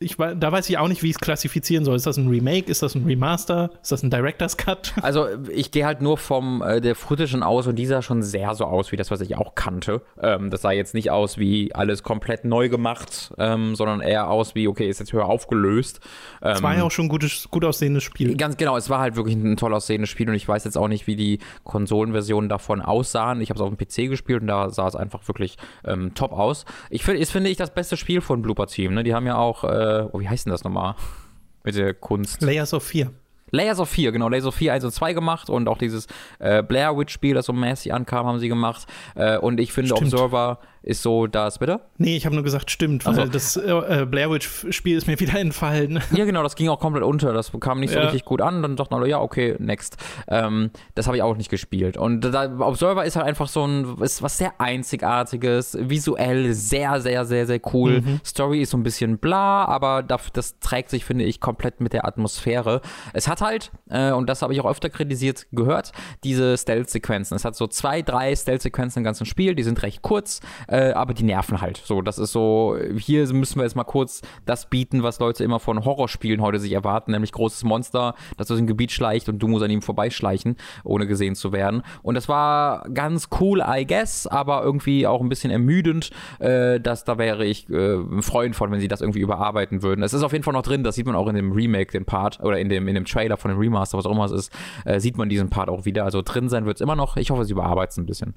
ich, 0.00 0.16
da 0.16 0.52
weiß 0.52 0.70
ich 0.70 0.78
auch 0.78 0.86
nicht, 0.86 1.02
wie 1.02 1.08
ich 1.08 1.16
es 1.16 1.20
klassifizieren 1.20 1.84
soll. 1.84 1.96
Ist 1.96 2.06
das 2.06 2.16
ein 2.18 2.28
Remake? 2.28 2.70
Ist 2.70 2.82
das 2.84 2.94
ein 2.94 3.04
Remaster? 3.04 3.70
Ist 3.82 3.90
das 3.90 4.04
ein 4.04 4.10
Director's 4.10 4.56
Cut? 4.56 4.94
Also 5.08 5.26
ich 5.50 5.70
gehe 5.70 5.86
halt 5.86 6.02
nur 6.02 6.18
vom 6.18 6.60
äh, 6.60 6.82
der 6.82 6.94
Footage 6.94 7.34
aus 7.40 7.66
und 7.66 7.76
dieser 7.76 8.02
schon 8.02 8.22
sehr 8.22 8.54
so 8.54 8.66
aus 8.66 8.92
wie 8.92 8.96
das, 8.96 9.10
was 9.10 9.22
ich 9.22 9.36
auch 9.36 9.54
kannte. 9.54 10.02
Ähm, 10.20 10.50
das 10.50 10.62
sah 10.62 10.70
jetzt 10.70 10.92
nicht 10.92 11.10
aus 11.10 11.38
wie 11.38 11.74
alles 11.74 12.02
komplett 12.02 12.44
neu 12.44 12.68
gemacht, 12.68 13.32
ähm, 13.38 13.74
sondern 13.74 14.00
eher 14.00 14.28
aus 14.28 14.54
wie, 14.54 14.68
okay, 14.68 14.88
ist 14.88 15.00
jetzt 15.00 15.14
höher 15.14 15.24
aufgelöst. 15.24 16.00
Ähm, 16.42 16.52
es 16.52 16.62
war 16.62 16.76
ja 16.76 16.82
auch 16.82 16.90
schon 16.90 17.06
ein 17.06 17.08
gutes, 17.08 17.48
gut 17.50 17.64
aussehendes 17.64 18.02
Spiel. 18.02 18.36
Ganz 18.36 18.58
genau, 18.58 18.76
es 18.76 18.90
war 18.90 19.00
halt 19.00 19.16
wirklich 19.16 19.34
ein 19.34 19.56
toll 19.56 19.72
aussehendes 19.72 20.10
Spiel 20.10 20.28
und 20.28 20.34
ich 20.34 20.46
weiß 20.46 20.64
jetzt 20.64 20.76
auch 20.76 20.88
nicht, 20.88 21.06
wie 21.06 21.16
die 21.16 21.38
Konsolenversionen 21.64 22.50
davon 22.50 22.82
aussahen. 22.82 23.40
Ich 23.40 23.48
habe 23.50 23.58
es 23.58 23.62
auf 23.62 23.74
dem 23.74 23.78
PC 23.78 24.10
gespielt 24.10 24.42
und 24.42 24.48
da 24.48 24.68
sah 24.68 24.86
es 24.86 24.94
einfach 24.94 25.26
wirklich 25.26 25.56
ähm, 25.84 26.12
top 26.14 26.32
aus. 26.32 26.66
Ich 26.90 27.02
finde, 27.02 27.20
ist, 27.20 27.30
finde 27.30 27.48
ich, 27.48 27.56
das 27.56 27.72
beste 27.72 27.96
Spiel 27.96 28.20
von 28.20 28.42
Blooper 28.42 28.66
Team. 28.66 28.92
Ne? 28.94 29.04
Die 29.04 29.14
haben 29.14 29.26
ja 29.26 29.36
auch 29.36 29.64
äh, 29.64 29.87
äh, 29.88 30.08
oh, 30.12 30.20
wie 30.20 30.28
heißt 30.28 30.46
denn 30.46 30.52
das 30.52 30.64
nochmal? 30.64 30.94
Mit 31.64 31.76
der 31.76 31.94
Kunst. 31.94 32.40
Layers 32.42 32.72
of 32.72 32.84
4. 32.84 33.10
Layers 33.50 33.80
of 33.80 33.88
4, 33.88 34.12
genau, 34.12 34.28
Layers 34.28 34.44
of 34.44 34.54
4 34.54 34.74
1 34.74 34.84
und 34.84 34.90
2 34.92 35.12
gemacht 35.14 35.48
und 35.50 35.68
auch 35.68 35.78
dieses 35.78 36.06
äh, 36.38 36.62
Blair 36.62 36.96
Witch 36.96 37.12
Spiel, 37.12 37.34
das 37.34 37.46
so 37.46 37.52
mäßig 37.52 37.94
ankam, 37.94 38.26
haben 38.26 38.38
sie 38.38 38.48
gemacht. 38.48 38.86
Äh, 39.14 39.38
und 39.38 39.58
ich 39.58 39.72
finde 39.72 39.96
Stimmt. 39.96 40.12
Observer 40.12 40.58
ist 40.82 41.02
so 41.02 41.26
das, 41.26 41.58
bitte? 41.58 41.80
Nee, 41.96 42.16
ich 42.16 42.26
habe 42.26 42.34
nur 42.34 42.44
gesagt, 42.44 42.70
stimmt, 42.70 43.04
weil 43.04 43.18
also, 43.18 43.32
das 43.32 43.56
äh, 43.56 44.06
Blair 44.08 44.30
Witch-Spiel 44.30 44.96
ist 44.96 45.06
mir 45.06 45.18
wieder 45.20 45.34
entfallen. 45.38 46.00
Ja, 46.12 46.24
genau, 46.24 46.42
das 46.42 46.56
ging 46.56 46.68
auch 46.68 46.80
komplett 46.80 47.04
unter. 47.04 47.32
Das 47.32 47.52
kam 47.60 47.80
nicht 47.80 47.92
so 47.92 47.98
ja. 47.98 48.04
richtig 48.04 48.24
gut 48.24 48.40
an. 48.40 48.62
Dann 48.62 48.76
dachten 48.76 48.94
alle, 48.94 49.08
ja, 49.08 49.20
okay, 49.20 49.56
next. 49.58 49.96
Ähm, 50.28 50.70
das 50.94 51.06
habe 51.06 51.16
ich 51.16 51.22
auch 51.22 51.36
nicht 51.36 51.50
gespielt. 51.50 51.96
Und 51.96 52.20
da, 52.22 52.58
Observer 52.60 53.04
ist 53.04 53.16
halt 53.16 53.26
einfach 53.26 53.48
so 53.48 53.66
ein, 53.66 53.96
ist 54.00 54.22
was 54.22 54.38
sehr 54.38 54.60
Einzigartiges, 54.60 55.76
visuell 55.80 56.54
sehr, 56.54 57.00
sehr, 57.00 57.24
sehr, 57.24 57.46
sehr 57.46 57.60
cool. 57.72 58.00
Mhm. 58.00 58.20
Story 58.24 58.62
ist 58.62 58.70
so 58.70 58.78
ein 58.78 58.82
bisschen 58.82 59.18
bla, 59.18 59.64
aber 59.64 60.02
das, 60.02 60.32
das 60.32 60.58
trägt 60.60 60.90
sich, 60.90 61.04
finde 61.04 61.24
ich, 61.24 61.40
komplett 61.40 61.80
mit 61.80 61.92
der 61.92 62.06
Atmosphäre. 62.06 62.80
Es 63.12 63.28
hat 63.28 63.40
halt, 63.40 63.70
äh, 63.90 64.12
und 64.12 64.28
das 64.28 64.42
habe 64.42 64.52
ich 64.52 64.60
auch 64.60 64.70
öfter 64.70 64.90
kritisiert 64.90 65.46
gehört, 65.52 65.92
diese 66.24 66.56
Stealth-Sequenzen. 66.56 67.36
Es 67.36 67.44
hat 67.44 67.56
so 67.56 67.66
zwei, 67.66 68.02
drei 68.02 68.34
Stealth-Sequenzen 68.34 69.00
im 69.00 69.04
ganzen 69.04 69.26
Spiel, 69.26 69.54
die 69.54 69.62
sind 69.62 69.82
recht 69.82 70.02
kurz. 70.02 70.40
Äh, 70.68 70.92
aber 70.92 71.14
die 71.14 71.24
nerven 71.24 71.60
halt. 71.60 71.78
So, 71.84 72.02
das 72.02 72.18
ist 72.18 72.32
so, 72.32 72.76
hier 72.96 73.26
müssen 73.32 73.56
wir 73.56 73.64
jetzt 73.64 73.76
mal 73.76 73.84
kurz 73.84 74.22
das 74.46 74.68
bieten, 74.68 75.02
was 75.02 75.18
Leute 75.18 75.44
immer 75.44 75.60
von 75.60 75.84
Horrorspielen 75.84 76.40
heute 76.40 76.58
sich 76.58 76.72
erwarten, 76.72 77.12
nämlich 77.12 77.32
großes 77.32 77.64
Monster, 77.64 78.14
das 78.36 78.50
aus 78.50 78.58
dem 78.58 78.66
Gebiet 78.66 78.92
schleicht 78.92 79.28
und 79.28 79.38
du 79.38 79.48
musst 79.48 79.64
an 79.64 79.70
ihm 79.70 79.82
vorbeischleichen, 79.82 80.56
ohne 80.84 81.06
gesehen 81.06 81.34
zu 81.34 81.52
werden. 81.52 81.82
Und 82.02 82.14
das 82.14 82.28
war 82.28 82.88
ganz 82.90 83.28
cool, 83.40 83.62
I 83.66 83.86
guess, 83.86 84.26
aber 84.26 84.62
irgendwie 84.62 85.06
auch 85.06 85.20
ein 85.20 85.28
bisschen 85.28 85.50
ermüdend. 85.50 86.10
Äh, 86.38 86.80
dass, 86.80 87.04
da 87.04 87.18
wäre 87.18 87.44
ich 87.44 87.68
äh, 87.70 87.94
ein 87.94 88.22
Freund 88.22 88.54
von, 88.54 88.70
wenn 88.70 88.80
sie 88.80 88.88
das 88.88 89.00
irgendwie 89.00 89.20
überarbeiten 89.20 89.82
würden. 89.82 90.02
Es 90.02 90.12
ist 90.12 90.22
auf 90.22 90.32
jeden 90.32 90.44
Fall 90.44 90.54
noch 90.54 90.62
drin, 90.62 90.84
das 90.84 90.94
sieht 90.94 91.06
man 91.06 91.16
auch 91.16 91.28
in 91.28 91.34
dem 91.34 91.52
Remake, 91.52 91.92
den 91.92 92.04
Part, 92.04 92.40
oder 92.40 92.58
in 92.58 92.68
dem, 92.68 92.88
in 92.88 92.94
dem 92.94 93.04
Trailer 93.04 93.36
von 93.36 93.50
dem 93.50 93.58
Remaster, 93.58 93.98
was 93.98 94.06
auch 94.06 94.12
immer 94.12 94.24
es 94.26 94.32
ist, 94.32 94.52
äh, 94.84 95.00
sieht 95.00 95.16
man 95.16 95.28
diesen 95.28 95.50
Part 95.50 95.68
auch 95.68 95.84
wieder. 95.84 96.04
Also 96.04 96.22
drin 96.22 96.48
sein 96.48 96.66
wird 96.66 96.76
es 96.76 96.80
immer 96.80 96.96
noch. 96.96 97.16
Ich 97.16 97.30
hoffe, 97.30 97.44
sie 97.44 97.52
überarbeiten 97.52 97.90
es 97.90 97.96
ein 97.98 98.06
bisschen. 98.06 98.34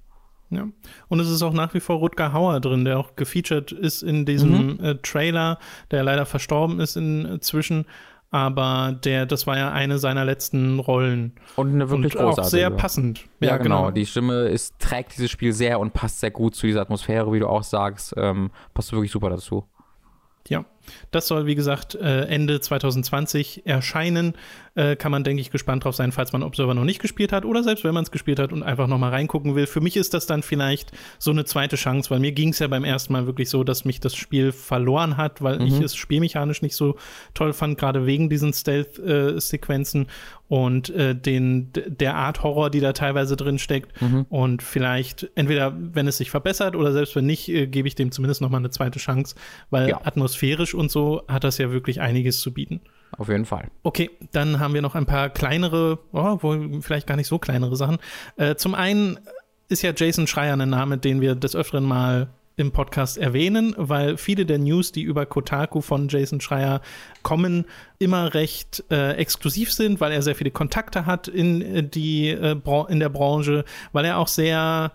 Ja. 0.51 0.67
Und 1.07 1.19
es 1.19 1.29
ist 1.29 1.41
auch 1.41 1.53
nach 1.53 1.73
wie 1.73 1.79
vor 1.79 1.97
Rutger 1.97 2.33
Hauer 2.33 2.59
drin, 2.59 2.85
der 2.85 2.99
auch 2.99 3.15
gefeatured 3.15 3.71
ist 3.71 4.03
in 4.03 4.25
diesem 4.25 4.75
mhm. 4.75 4.83
äh, 4.83 4.95
Trailer, 4.95 5.57
der 5.91 6.03
leider 6.03 6.25
verstorben 6.25 6.79
ist 6.79 6.97
inzwischen. 6.97 7.85
Aber 8.33 8.97
der, 9.03 9.25
das 9.25 9.45
war 9.45 9.57
ja 9.57 9.71
eine 9.71 9.97
seiner 9.97 10.23
letzten 10.23 10.79
Rollen. 10.79 11.33
Und 11.57 11.73
eine 11.73 11.89
wirklich 11.89 12.15
und 12.15 12.21
großartige. 12.21 12.45
Auch 12.45 12.49
sehr 12.49 12.69
passend. 12.71 13.25
Ja, 13.41 13.49
ja 13.49 13.57
genau. 13.57 13.81
genau. 13.81 13.91
Die 13.91 14.05
Stimme 14.05 14.43
ist, 14.47 14.79
trägt 14.79 15.13
dieses 15.17 15.31
Spiel 15.31 15.51
sehr 15.51 15.79
und 15.79 15.93
passt 15.93 16.21
sehr 16.21 16.31
gut 16.31 16.55
zu 16.55 16.65
dieser 16.65 16.81
Atmosphäre, 16.81 17.31
wie 17.33 17.39
du 17.39 17.47
auch 17.47 17.63
sagst. 17.63 18.13
Ähm, 18.17 18.51
passt 18.73 18.91
wirklich 18.93 19.11
super 19.11 19.29
dazu. 19.29 19.65
Ja. 20.47 20.65
Das 21.11 21.27
soll, 21.27 21.45
wie 21.45 21.55
gesagt, 21.55 21.95
äh, 21.95 22.25
Ende 22.25 22.59
2020 22.59 23.65
erscheinen. 23.65 24.33
Äh, 24.73 24.95
kann 24.95 25.11
man, 25.11 25.25
denke 25.25 25.41
ich, 25.41 25.51
gespannt 25.51 25.83
drauf 25.83 25.95
sein, 25.95 26.13
falls 26.13 26.31
man 26.31 26.43
Observer 26.43 26.73
noch 26.73 26.85
nicht 26.85 27.01
gespielt 27.01 27.33
hat 27.33 27.43
oder 27.43 27.61
selbst 27.61 27.83
wenn 27.83 27.93
man 27.93 28.03
es 28.03 28.11
gespielt 28.11 28.39
hat 28.39 28.53
und 28.53 28.63
einfach 28.63 28.87
noch 28.87 28.97
mal 28.97 29.09
reingucken 29.09 29.53
will. 29.53 29.67
Für 29.67 29.81
mich 29.81 29.97
ist 29.97 30.13
das 30.13 30.27
dann 30.27 30.43
vielleicht 30.43 30.93
so 31.19 31.31
eine 31.31 31.43
zweite 31.43 31.75
Chance, 31.75 32.09
weil 32.09 32.19
mir 32.19 32.31
ging 32.31 32.49
es 32.49 32.59
ja 32.59 32.67
beim 32.69 32.85
ersten 32.85 33.11
Mal 33.11 33.25
wirklich 33.25 33.49
so, 33.49 33.65
dass 33.65 33.83
mich 33.83 33.99
das 33.99 34.15
Spiel 34.15 34.53
verloren 34.53 35.17
hat, 35.17 35.41
weil 35.41 35.59
mhm. 35.59 35.65
ich 35.65 35.79
es 35.81 35.97
spielmechanisch 35.97 36.61
nicht 36.61 36.77
so 36.77 36.95
toll 37.33 37.51
fand, 37.51 37.77
gerade 37.77 38.05
wegen 38.05 38.29
diesen 38.29 38.53
Stealth-Sequenzen 38.53 40.07
und 40.51 40.89
äh, 40.89 41.15
den 41.15 41.69
der 41.73 42.15
Art 42.15 42.43
Horror, 42.43 42.69
die 42.69 42.81
da 42.81 42.91
teilweise 42.91 43.37
drin 43.37 43.57
steckt. 43.57 44.01
Mhm. 44.01 44.25
Und 44.29 44.61
vielleicht 44.61 45.29
entweder, 45.35 45.73
wenn 45.77 46.07
es 46.07 46.17
sich 46.17 46.29
verbessert 46.29 46.75
oder 46.75 46.91
selbst 46.91 47.15
wenn 47.15 47.25
nicht, 47.25 47.47
äh, 47.47 47.67
gebe 47.67 47.87
ich 47.87 47.95
dem 47.95 48.11
zumindest 48.11 48.41
noch 48.41 48.49
mal 48.49 48.57
eine 48.57 48.69
zweite 48.69 48.99
Chance, 48.99 49.35
weil 49.69 49.89
ja. 49.89 50.01
atmosphärisch 50.03 50.70
und 50.73 50.91
so 50.91 51.23
hat 51.27 51.43
das 51.43 51.57
ja 51.57 51.71
wirklich 51.71 52.01
einiges 52.01 52.39
zu 52.39 52.53
bieten. 52.53 52.81
Auf 53.17 53.27
jeden 53.29 53.45
Fall. 53.45 53.69
Okay, 53.83 54.09
dann 54.31 54.59
haben 54.59 54.73
wir 54.73 54.81
noch 54.81 54.95
ein 54.95 55.05
paar 55.05 55.29
kleinere, 55.29 55.99
oh, 56.13 56.37
wohl 56.41 56.81
vielleicht 56.81 57.07
gar 57.07 57.17
nicht 57.17 57.27
so 57.27 57.39
kleinere 57.39 57.75
Sachen. 57.75 57.97
Äh, 58.37 58.55
zum 58.55 58.73
einen 58.73 59.19
ist 59.67 59.81
ja 59.81 59.91
Jason 59.95 60.27
Schreier 60.27 60.57
ein 60.57 60.69
Name, 60.69 60.97
den 60.97 61.21
wir 61.21 61.35
des 61.35 61.55
Öfteren 61.55 61.83
mal 61.83 62.29
im 62.57 62.71
Podcast 62.71 63.17
erwähnen, 63.17 63.73
weil 63.77 64.17
viele 64.17 64.45
der 64.45 64.59
News, 64.59 64.91
die 64.91 65.01
über 65.01 65.25
Kotaku 65.25 65.81
von 65.81 66.07
Jason 66.09 66.41
Schreier 66.41 66.81
kommen, 67.23 67.65
immer 67.97 68.33
recht 68.33 68.83
äh, 68.91 69.13
exklusiv 69.13 69.71
sind, 69.71 69.99
weil 69.99 70.11
er 70.11 70.21
sehr 70.21 70.35
viele 70.35 70.51
Kontakte 70.51 71.05
hat 71.05 71.27
in, 71.27 71.61
äh, 71.61 71.83
die, 71.83 72.29
äh, 72.29 72.55
in 72.89 72.99
der 72.99 73.09
Branche, 73.09 73.65
weil 73.93 74.05
er 74.05 74.17
auch 74.17 74.27
sehr 74.27 74.91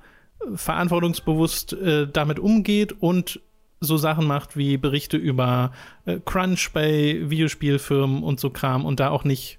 verantwortungsbewusst 0.54 1.72
äh, 1.72 2.06
damit 2.06 2.38
umgeht 2.38 2.92
und 3.00 3.40
so 3.80 3.96
Sachen 3.96 4.26
macht 4.26 4.56
wie 4.56 4.76
Berichte 4.76 5.16
über 5.16 5.72
äh, 6.06 6.18
Crunch 6.24 6.70
bei 6.72 7.20
Videospielfirmen 7.22 8.22
und 8.22 8.40
so 8.40 8.50
Kram 8.50 8.84
und 8.84 9.00
da 9.00 9.10
auch 9.10 9.24
nicht 9.24 9.58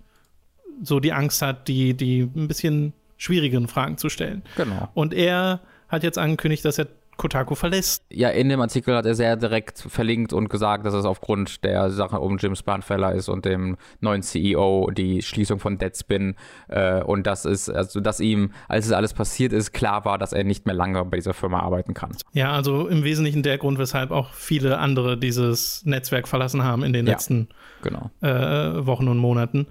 so 0.82 1.00
die 1.00 1.14
Angst 1.14 1.42
hat, 1.42 1.68
die, 1.68 1.94
die 1.94 2.22
ein 2.22 2.48
bisschen 2.48 2.94
schwierigeren 3.18 3.68
Fragen 3.68 3.98
zu 3.98 4.10
stellen. 4.10 4.44
Genau. 4.56 4.90
Und 4.94 5.14
er 5.14 5.62
hat 5.88 6.04
jetzt 6.04 6.18
angekündigt, 6.18 6.66
dass 6.66 6.78
er 6.78 6.88
Kotaku 7.18 7.56
verlässt. 7.56 8.06
Ja, 8.12 8.30
in 8.30 8.50
dem 8.50 8.62
Artikel 8.62 8.96
hat 8.96 9.06
er 9.06 9.16
sehr 9.16 9.36
direkt 9.36 9.80
verlinkt 9.80 10.34
und 10.34 10.50
gesagt, 10.50 10.86
dass 10.86 10.94
es 10.94 11.06
aufgrund 11.06 11.64
der 11.64 11.90
Sache 11.90 12.20
um 12.20 12.38
Jim 12.38 12.56
Spanfeller 12.56 13.14
ist 13.14 13.28
und 13.28 13.46
dem 13.46 13.78
neuen 14.00 14.22
CEO, 14.22 14.92
die 14.92 15.22
Schließung 15.22 15.60
von 15.60 15.78
Deadspin 15.78 16.36
äh, 16.68 17.02
und 17.02 17.28
das 17.28 17.46
ist, 17.46 17.70
also 17.70 18.00
dass 18.00 18.20
ihm, 18.20 18.52
als 18.68 18.86
es 18.86 18.92
alles 18.92 19.14
passiert 19.14 19.54
ist, 19.54 19.74
klar 19.74 20.06
war, 20.06 20.18
dass 20.18 20.34
er 20.34 20.44
nicht 20.44 20.66
mehr 20.66 20.76
lange 20.76 21.04
bei 21.06 21.18
dieser 21.18 21.34
Firma 21.34 21.60
arbeiten 21.60 21.94
kann. 21.94 22.12
Ja, 22.34 22.52
also 22.52 22.88
im 22.88 23.04
Wesentlichen 23.04 23.44
der 23.44 23.58
Grund, 23.58 23.80
weshalb 23.80 24.12
auch 24.12 24.34
viele 24.34 24.78
andere 24.78 25.18
dieses 25.18 25.84
Netzwerk 25.86 26.28
verlassen 26.28 26.64
haben 26.64 26.84
in 26.84 26.94
den 26.94 27.08
ja, 27.08 27.14
letzten 27.14 27.50
genau. 27.82 28.12
äh, 28.22 28.86
Wochen 28.86 29.08
und 29.08 29.18
Monaten. 29.18 29.68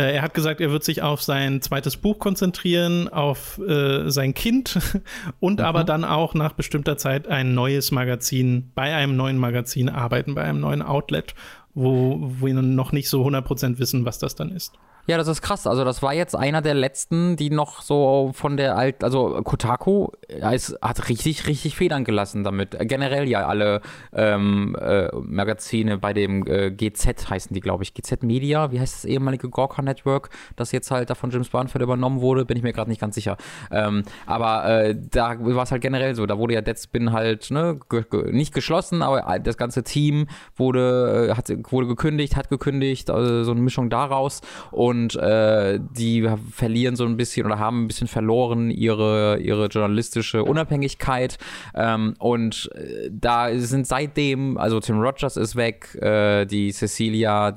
Äh, 0.00 0.14
er 0.14 0.22
hat 0.22 0.34
gesagt, 0.34 0.60
er 0.60 0.70
wird 0.70 0.82
sich 0.82 1.02
auf 1.02 1.22
sein 1.22 1.60
zweites 1.60 1.96
Buch 1.96 2.18
konzentrieren, 2.18 3.08
auf 3.08 3.58
äh, 3.58 4.10
sein 4.10 4.32
Kind 4.34 4.78
und 5.40 5.58
mhm. 5.58 5.64
aber 5.64 5.84
dann 5.84 6.04
auch 6.04 6.34
nach 6.34 6.52
bestimmter 6.54 6.96
Zeit 6.96 7.28
ein 7.28 7.54
neues 7.54 7.90
Magazin, 7.90 8.70
bei 8.74 8.94
einem 8.94 9.16
neuen 9.16 9.36
Magazin 9.36 9.88
arbeiten, 9.88 10.34
bei 10.34 10.42
einem 10.42 10.60
neuen 10.60 10.82
Outlet, 10.82 11.34
wo, 11.74 12.18
wo 12.20 12.46
wir 12.46 12.54
noch 12.54 12.92
nicht 12.92 13.08
so 13.08 13.24
100% 13.26 13.78
wissen, 13.78 14.04
was 14.04 14.18
das 14.18 14.34
dann 14.34 14.50
ist. 14.50 14.72
Ja, 15.10 15.16
das 15.16 15.26
ist 15.26 15.42
krass. 15.42 15.66
Also 15.66 15.82
das 15.82 16.02
war 16.02 16.14
jetzt 16.14 16.36
einer 16.36 16.62
der 16.62 16.74
letzten, 16.74 17.34
die 17.34 17.50
noch 17.50 17.82
so 17.82 18.30
von 18.32 18.56
der 18.56 18.76
alten, 18.76 19.04
also 19.04 19.40
Kotaku 19.42 20.10
ist, 20.28 20.78
hat 20.80 21.08
richtig, 21.08 21.48
richtig 21.48 21.74
Federn 21.74 22.04
gelassen 22.04 22.44
damit. 22.44 22.76
Generell 22.82 23.28
ja 23.28 23.44
alle 23.48 23.80
ähm, 24.12 24.76
äh, 24.80 25.08
Magazine 25.16 25.98
bei 25.98 26.12
dem 26.12 26.46
äh, 26.46 26.70
GZ 26.70 27.28
heißen 27.28 27.52
die, 27.52 27.58
glaube 27.58 27.82
ich. 27.82 27.92
GZ 27.92 28.22
Media, 28.22 28.70
wie 28.70 28.78
heißt 28.78 28.98
das 28.98 29.04
ehemalige 29.04 29.48
Gorka 29.48 29.82
Network, 29.82 30.30
das 30.54 30.70
jetzt 30.70 30.92
halt 30.92 31.10
da 31.10 31.16
von 31.16 31.32
James 31.32 31.48
Barnfeld 31.48 31.82
übernommen 31.82 32.20
wurde, 32.20 32.44
bin 32.44 32.56
ich 32.56 32.62
mir 32.62 32.72
gerade 32.72 32.88
nicht 32.88 33.00
ganz 33.00 33.16
sicher. 33.16 33.36
Ähm, 33.72 34.04
aber 34.26 34.64
äh, 34.64 34.96
da 35.10 35.34
war 35.40 35.64
es 35.64 35.72
halt 35.72 35.82
generell 35.82 36.14
so. 36.14 36.24
Da 36.26 36.38
wurde 36.38 36.54
ja 36.54 36.60
Deadspin 36.60 37.10
halt 37.10 37.50
ne, 37.50 37.80
ge 37.88 38.04
ge 38.08 38.30
nicht 38.30 38.54
geschlossen, 38.54 39.02
aber 39.02 39.40
das 39.40 39.56
ganze 39.56 39.82
Team 39.82 40.28
wurde, 40.54 41.30
äh, 41.32 41.34
hat, 41.34 41.50
wurde 41.72 41.88
gekündigt, 41.88 42.36
hat 42.36 42.48
gekündigt, 42.48 43.10
also 43.10 43.42
so 43.42 43.50
eine 43.50 43.60
Mischung 43.60 43.90
daraus. 43.90 44.40
Und 44.70 44.99
und 45.00 45.16
äh, 45.16 45.78
die 45.80 46.28
verlieren 46.52 46.96
so 46.96 47.04
ein 47.04 47.16
bisschen 47.16 47.46
oder 47.46 47.58
haben 47.58 47.84
ein 47.84 47.86
bisschen 47.88 48.08
verloren 48.08 48.70
ihre, 48.70 49.38
ihre 49.38 49.66
journalistische 49.66 50.44
Unabhängigkeit. 50.44 51.38
Ähm, 51.74 52.14
und 52.18 52.70
äh, 52.74 53.10
da 53.10 53.56
sind 53.56 53.86
seitdem, 53.86 54.58
also 54.58 54.80
Tim 54.80 55.00
Rogers 55.00 55.36
ist 55.36 55.56
weg, 55.56 55.94
äh, 56.00 56.44
die 56.44 56.72
Cecilia 56.72 57.50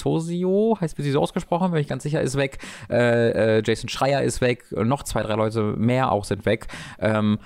D'Anastasio, 0.00 0.80
heißt 0.80 0.98
wie 0.98 1.02
sie 1.02 1.10
so 1.10 1.20
ausgesprochen, 1.20 1.70
bin 1.72 1.80
ich 1.80 1.88
ganz 1.88 2.02
sicher, 2.02 2.20
ist 2.20 2.36
weg, 2.36 2.58
äh, 2.88 3.58
äh, 3.58 3.62
Jason 3.64 3.88
Schreier 3.88 4.22
ist 4.22 4.40
weg, 4.40 4.64
noch 4.72 5.02
zwei, 5.02 5.22
drei 5.22 5.34
Leute 5.34 5.62
mehr 5.76 6.12
auch 6.12 6.24
sind 6.24 6.46
weg. 6.46 6.68
Ähm, 6.98 7.38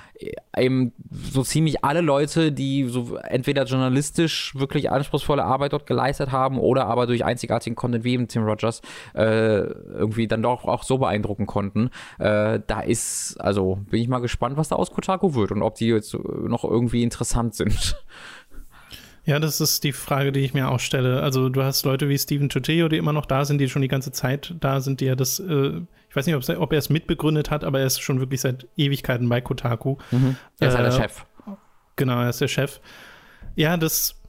eben 0.56 0.92
so 1.10 1.42
ziemlich 1.42 1.84
alle 1.84 2.00
Leute, 2.00 2.52
die 2.52 2.84
so 2.88 3.16
entweder 3.16 3.64
journalistisch 3.64 4.54
wirklich 4.54 4.90
anspruchsvolle 4.90 5.44
Arbeit 5.44 5.72
dort 5.72 5.86
geleistet 5.86 6.32
haben 6.32 6.58
oder 6.58 6.86
aber 6.86 7.06
durch 7.06 7.24
einzigartigen 7.24 7.76
Content 7.76 8.04
wie 8.04 8.14
eben 8.14 8.28
Tim 8.28 8.44
Rogers 8.44 8.80
äh, 9.14 9.58
irgendwie 9.58 10.28
dann 10.28 10.42
doch 10.42 10.64
auch 10.64 10.82
so 10.82 10.98
beeindrucken 10.98 11.46
konnten. 11.46 11.90
Äh, 12.18 12.60
da 12.66 12.80
ist, 12.80 13.36
also 13.40 13.80
bin 13.90 14.00
ich 14.00 14.08
mal 14.08 14.20
gespannt, 14.20 14.56
was 14.56 14.68
da 14.68 14.76
aus 14.76 14.90
Kotaku 14.90 15.34
wird 15.34 15.52
und 15.52 15.62
ob 15.62 15.74
die 15.74 15.88
jetzt 15.88 16.14
noch 16.14 16.64
irgendwie 16.64 17.02
interessant 17.02 17.54
sind. 17.54 17.96
Ja, 19.24 19.38
das 19.38 19.60
ist 19.60 19.84
die 19.84 19.92
Frage, 19.92 20.32
die 20.32 20.40
ich 20.40 20.52
mir 20.52 20.68
auch 20.68 20.80
stelle. 20.80 21.22
Also 21.22 21.48
du 21.48 21.62
hast 21.62 21.84
Leute 21.84 22.08
wie 22.08 22.18
Steven 22.18 22.48
Choteo, 22.48 22.88
die 22.88 22.98
immer 22.98 23.12
noch 23.12 23.26
da 23.26 23.44
sind, 23.44 23.58
die 23.58 23.68
schon 23.68 23.82
die 23.82 23.88
ganze 23.88 24.12
Zeit 24.12 24.54
da 24.60 24.80
sind, 24.80 25.00
die 25.00 25.06
ja 25.06 25.16
das, 25.16 25.38
äh, 25.38 25.80
ich 26.08 26.16
weiß 26.16 26.26
nicht, 26.26 26.36
ob 26.36 26.72
er 26.72 26.78
es 26.78 26.90
mitbegründet 26.90 27.50
hat, 27.50 27.64
aber 27.64 27.80
er 27.80 27.86
ist 27.86 28.00
schon 28.00 28.20
wirklich 28.20 28.42
seit 28.42 28.68
Ewigkeiten 28.76 29.28
bei 29.28 29.40
Kotaku. 29.40 29.96
Mhm. 30.10 30.36
Er 30.60 30.68
ist 30.68 30.76
halt 30.76 30.92
der 30.92 30.98
äh, 30.98 31.02
Chef. 31.02 31.24
Genau, 31.96 32.20
er 32.20 32.30
ist 32.30 32.40
der 32.40 32.48
Chef. 32.48 32.80
Ja, 33.56 33.76
das 33.76 34.20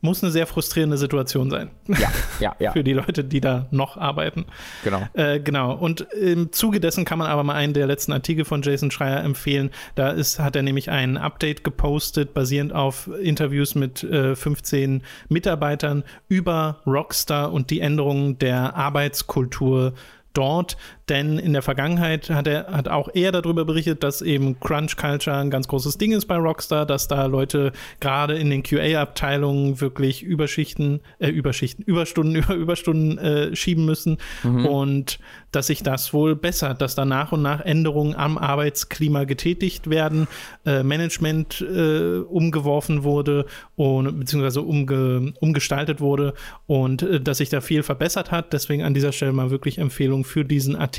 muss 0.00 0.22
eine 0.22 0.30
sehr 0.30 0.46
frustrierende 0.46 0.96
Situation 0.96 1.50
sein. 1.50 1.70
Ja, 1.88 2.10
ja, 2.38 2.56
ja. 2.60 2.72
Für 2.72 2.84
die 2.84 2.92
Leute, 2.92 3.24
die 3.24 3.40
da 3.40 3.66
noch 3.70 3.96
arbeiten. 3.96 4.46
Genau. 4.84 5.02
Äh, 5.14 5.40
genau. 5.40 5.74
Und 5.74 6.02
im 6.12 6.52
Zuge 6.52 6.78
dessen 6.78 7.04
kann 7.04 7.18
man 7.18 7.26
aber 7.26 7.42
mal 7.42 7.54
einen 7.54 7.74
der 7.74 7.86
letzten 7.86 8.12
Artikel 8.12 8.44
von 8.44 8.62
Jason 8.62 8.90
Schreier 8.90 9.24
empfehlen. 9.24 9.70
Da 9.96 10.10
ist, 10.10 10.38
hat 10.38 10.54
er 10.54 10.62
nämlich 10.62 10.90
ein 10.90 11.16
Update 11.16 11.64
gepostet, 11.64 12.32
basierend 12.32 12.72
auf 12.72 13.10
Interviews 13.20 13.74
mit 13.74 14.04
äh, 14.04 14.36
15 14.36 15.02
Mitarbeitern 15.28 16.04
über 16.28 16.80
Rockstar 16.86 17.52
und 17.52 17.70
die 17.70 17.80
Änderungen 17.80 18.38
der 18.38 18.76
Arbeitskultur 18.76 19.94
dort, 20.32 20.76
denn 21.08 21.38
in 21.38 21.52
der 21.52 21.62
Vergangenheit 21.62 22.30
hat 22.30 22.46
er 22.46 22.66
hat 22.68 22.88
auch 22.88 23.08
er 23.14 23.32
darüber 23.32 23.64
berichtet, 23.64 24.02
dass 24.02 24.22
eben 24.22 24.58
Crunch 24.60 24.96
Culture 24.96 25.36
ein 25.36 25.50
ganz 25.50 25.68
großes 25.68 25.98
Ding 25.98 26.12
ist 26.12 26.26
bei 26.26 26.36
Rockstar, 26.36 26.86
dass 26.86 27.08
da 27.08 27.26
Leute 27.26 27.72
gerade 28.00 28.36
in 28.36 28.50
den 28.50 28.62
QA-Abteilungen 28.62 29.80
wirklich 29.80 30.22
Überschichten, 30.22 31.00
äh, 31.18 31.28
Überschichten, 31.28 31.84
Überstunden 31.84 32.34
über 32.36 32.54
Überstunden 32.54 33.18
äh, 33.18 33.56
schieben 33.56 33.84
müssen 33.84 34.18
mhm. 34.42 34.66
und 34.66 35.18
dass 35.52 35.68
sich 35.68 35.82
das 35.82 36.12
wohl 36.12 36.36
bessert, 36.36 36.82
dass 36.82 36.94
da 36.94 37.04
nach 37.04 37.32
und 37.32 37.42
nach 37.42 37.60
Änderungen 37.60 38.14
am 38.14 38.36
Arbeitsklima 38.36 39.24
getätigt 39.24 39.88
werden, 39.88 40.28
äh, 40.66 40.82
Management 40.82 41.60
äh, 41.60 42.18
umgeworfen 42.18 43.02
wurde 43.02 43.46
und 43.76 44.18
beziehungsweise 44.18 44.62
umge, 44.62 45.32
umgestaltet 45.40 46.00
wurde 46.00 46.34
und 46.66 47.02
äh, 47.02 47.20
dass 47.20 47.38
sich 47.38 47.48
da 47.48 47.60
viel 47.60 47.82
verbessert 47.82 48.30
hat. 48.30 48.52
Deswegen 48.52 48.82
an 48.82 48.94
dieser 48.94 49.12
Stelle 49.12 49.32
mal 49.32 49.50
wirklich 49.50 49.78
Empfehlung 49.78 50.24
für 50.24 50.44
diesen 50.44 50.76
Artikel, 50.76 50.97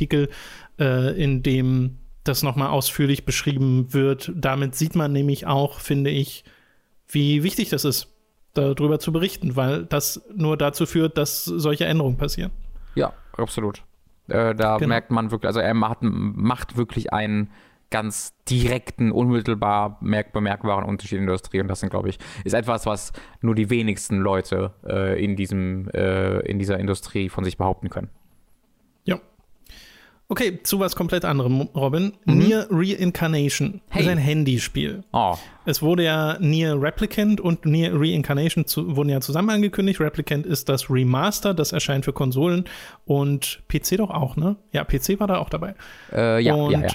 äh, 0.79 1.21
in 1.21 1.43
dem 1.43 1.97
das 2.23 2.43
nochmal 2.43 2.69
ausführlich 2.69 3.25
beschrieben 3.25 3.93
wird. 3.93 4.31
Damit 4.35 4.75
sieht 4.75 4.95
man 4.95 5.11
nämlich 5.11 5.47
auch, 5.47 5.79
finde 5.79 6.09
ich, 6.09 6.43
wie 7.07 7.43
wichtig 7.43 7.69
das 7.69 7.85
ist, 7.85 8.07
darüber 8.53 8.99
zu 8.99 9.11
berichten, 9.11 9.55
weil 9.55 9.85
das 9.85 10.21
nur 10.35 10.57
dazu 10.57 10.85
führt, 10.85 11.17
dass 11.17 11.45
solche 11.45 11.85
Änderungen 11.85 12.17
passieren. 12.17 12.51
Ja, 12.95 13.13
absolut. 13.37 13.83
Äh, 14.27 14.53
da 14.53 14.77
genau. 14.77 14.89
merkt 14.89 15.11
man 15.11 15.31
wirklich, 15.31 15.47
also 15.47 15.59
er 15.59 15.73
macht, 15.73 15.99
macht 16.01 16.77
wirklich 16.77 17.13
einen 17.13 17.49
ganz 17.89 18.35
direkten, 18.47 19.11
unmittelbar 19.11 19.97
merk 20.01 20.31
bemerkbaren 20.31 20.85
Unterschied 20.85 21.17
in 21.17 21.25
der 21.25 21.33
Industrie. 21.33 21.61
Und 21.61 21.67
das 21.67 21.79
sind, 21.79 21.89
glaube 21.89 22.09
ich, 22.09 22.19
ist 22.43 22.53
etwas, 22.53 22.85
was 22.85 23.11
nur 23.41 23.55
die 23.55 23.71
wenigsten 23.71 24.19
Leute 24.19 24.73
äh, 24.85 25.23
in, 25.23 25.35
diesem, 25.35 25.89
äh, 25.89 26.39
in 26.41 26.59
dieser 26.59 26.77
Industrie 26.77 27.29
von 27.29 27.43
sich 27.43 27.57
behaupten 27.57 27.89
können. 27.89 28.09
Okay, 30.31 30.59
zu 30.61 30.79
was 30.79 30.95
komplett 30.95 31.25
anderem, 31.25 31.61
Robin. 31.75 32.13
Mhm. 32.25 32.37
Nier 32.37 32.67
Reincarnation 32.69 33.81
hey. 33.89 34.03
ist 34.03 34.07
ein 34.09 34.19
Handyspiel. 34.19 35.03
Oh. 35.11 35.33
Es 35.65 35.81
wurde 35.81 36.03
ja 36.03 36.37
Nier 36.39 36.79
Replicant 36.79 37.41
und 37.41 37.65
Nier 37.65 37.93
Reincarnation 37.95 38.67
zu, 38.67 38.95
wurden 38.95 39.09
ja 39.09 39.21
zusammen 39.21 39.49
angekündigt. 39.49 39.99
Replicant 39.99 40.45
ist 40.45 40.69
das 40.69 40.87
Remaster, 40.87 41.55
das 41.55 41.71
erscheint 41.71 42.05
für 42.05 42.13
Konsolen 42.13 42.65
und 43.05 43.63
PC 43.69 43.97
doch 43.97 44.11
auch, 44.11 44.35
ne? 44.35 44.55
Ja, 44.71 44.83
PC 44.83 45.19
war 45.19 45.25
da 45.25 45.39
auch 45.39 45.49
dabei. 45.49 45.73
Äh, 46.13 46.43
ja, 46.43 46.53
und 46.53 46.71
ja, 46.73 46.81
ja. 46.81 46.89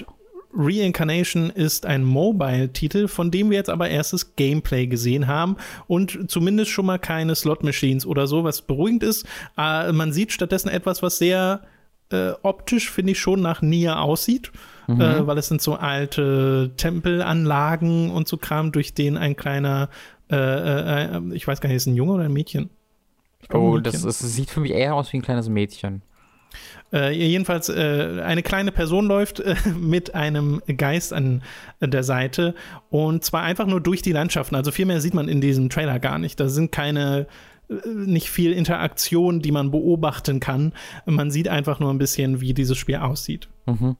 Reincarnation 0.53 1.49
ist 1.49 1.85
ein 1.85 2.05
Mobile-Titel, 2.05 3.09
von 3.09 3.31
dem 3.31 3.49
wir 3.49 3.57
jetzt 3.57 3.69
aber 3.69 3.89
erstes 3.89 4.37
Gameplay 4.37 4.87
gesehen 4.87 5.27
haben 5.27 5.57
und 5.87 6.31
zumindest 6.31 6.71
schon 6.71 6.85
mal 6.85 6.99
keine 6.99 7.35
Slot-Machines 7.35 8.05
oder 8.05 8.27
so, 8.27 8.45
was 8.45 8.61
beruhigend 8.61 9.03
ist. 9.03 9.25
Äh, 9.57 9.91
man 9.91 10.13
sieht 10.13 10.31
stattdessen 10.31 10.69
etwas, 10.69 11.03
was 11.03 11.17
sehr 11.17 11.63
äh, 12.11 12.31
optisch, 12.43 12.91
finde 12.91 13.13
ich, 13.13 13.19
schon 13.19 13.41
nach 13.41 13.61
Nier 13.61 13.99
aussieht. 13.99 14.51
Mhm. 14.87 15.01
Äh, 15.01 15.27
weil 15.27 15.37
es 15.37 15.47
sind 15.47 15.61
so 15.61 15.75
alte 15.75 16.71
Tempelanlagen 16.77 18.11
und 18.11 18.27
so 18.27 18.37
Kram, 18.37 18.71
durch 18.71 18.93
den 18.93 19.17
ein 19.17 19.35
kleiner, 19.35 19.89
äh, 20.31 20.35
äh, 20.35 21.17
äh, 21.17 21.21
ich 21.33 21.47
weiß 21.47 21.61
gar 21.61 21.69
nicht, 21.69 21.77
ist 21.77 21.87
ein 21.87 21.95
Junge 21.95 22.13
oder 22.13 22.23
ein 22.25 22.33
Mädchen? 22.33 22.69
Glaub, 23.47 23.61
oh, 23.61 23.67
ein 23.77 23.81
Mädchen. 23.81 24.03
Das, 24.03 24.19
das 24.19 24.19
sieht 24.19 24.49
für 24.49 24.59
mich 24.59 24.71
eher 24.71 24.93
aus 24.95 25.11
wie 25.11 25.17
ein 25.17 25.23
kleines 25.23 25.49
Mädchen. 25.49 26.03
Äh, 26.93 27.11
jedenfalls 27.11 27.67
äh, 27.67 28.21
eine 28.23 28.43
kleine 28.43 28.71
Person 28.71 29.07
läuft 29.07 29.43
mit 29.75 30.13
einem 30.13 30.61
Geist 30.77 31.13
an 31.13 31.41
der 31.81 32.03
Seite 32.03 32.53
und 32.89 33.25
zwar 33.25 33.41
einfach 33.41 33.65
nur 33.65 33.81
durch 33.81 34.01
die 34.03 34.11
Landschaften. 34.11 34.55
Also 34.55 34.71
viel 34.71 34.85
mehr 34.85 35.01
sieht 35.01 35.15
man 35.15 35.27
in 35.27 35.41
diesem 35.41 35.69
Trailer 35.69 35.99
gar 35.99 36.19
nicht. 36.19 36.39
Da 36.39 36.47
sind 36.47 36.71
keine 36.71 37.27
nicht 37.67 38.29
viel 38.29 38.51
Interaktion, 38.53 39.41
die 39.41 39.51
man 39.51 39.71
beobachten 39.71 40.39
kann. 40.39 40.73
Man 41.05 41.31
sieht 41.31 41.47
einfach 41.47 41.79
nur 41.79 41.91
ein 41.91 41.97
bisschen, 41.97 42.41
wie 42.41 42.53
dieses 42.53 42.77
Spiel 42.77 42.97
aussieht. 42.97 43.49
Mhm. 43.65 43.97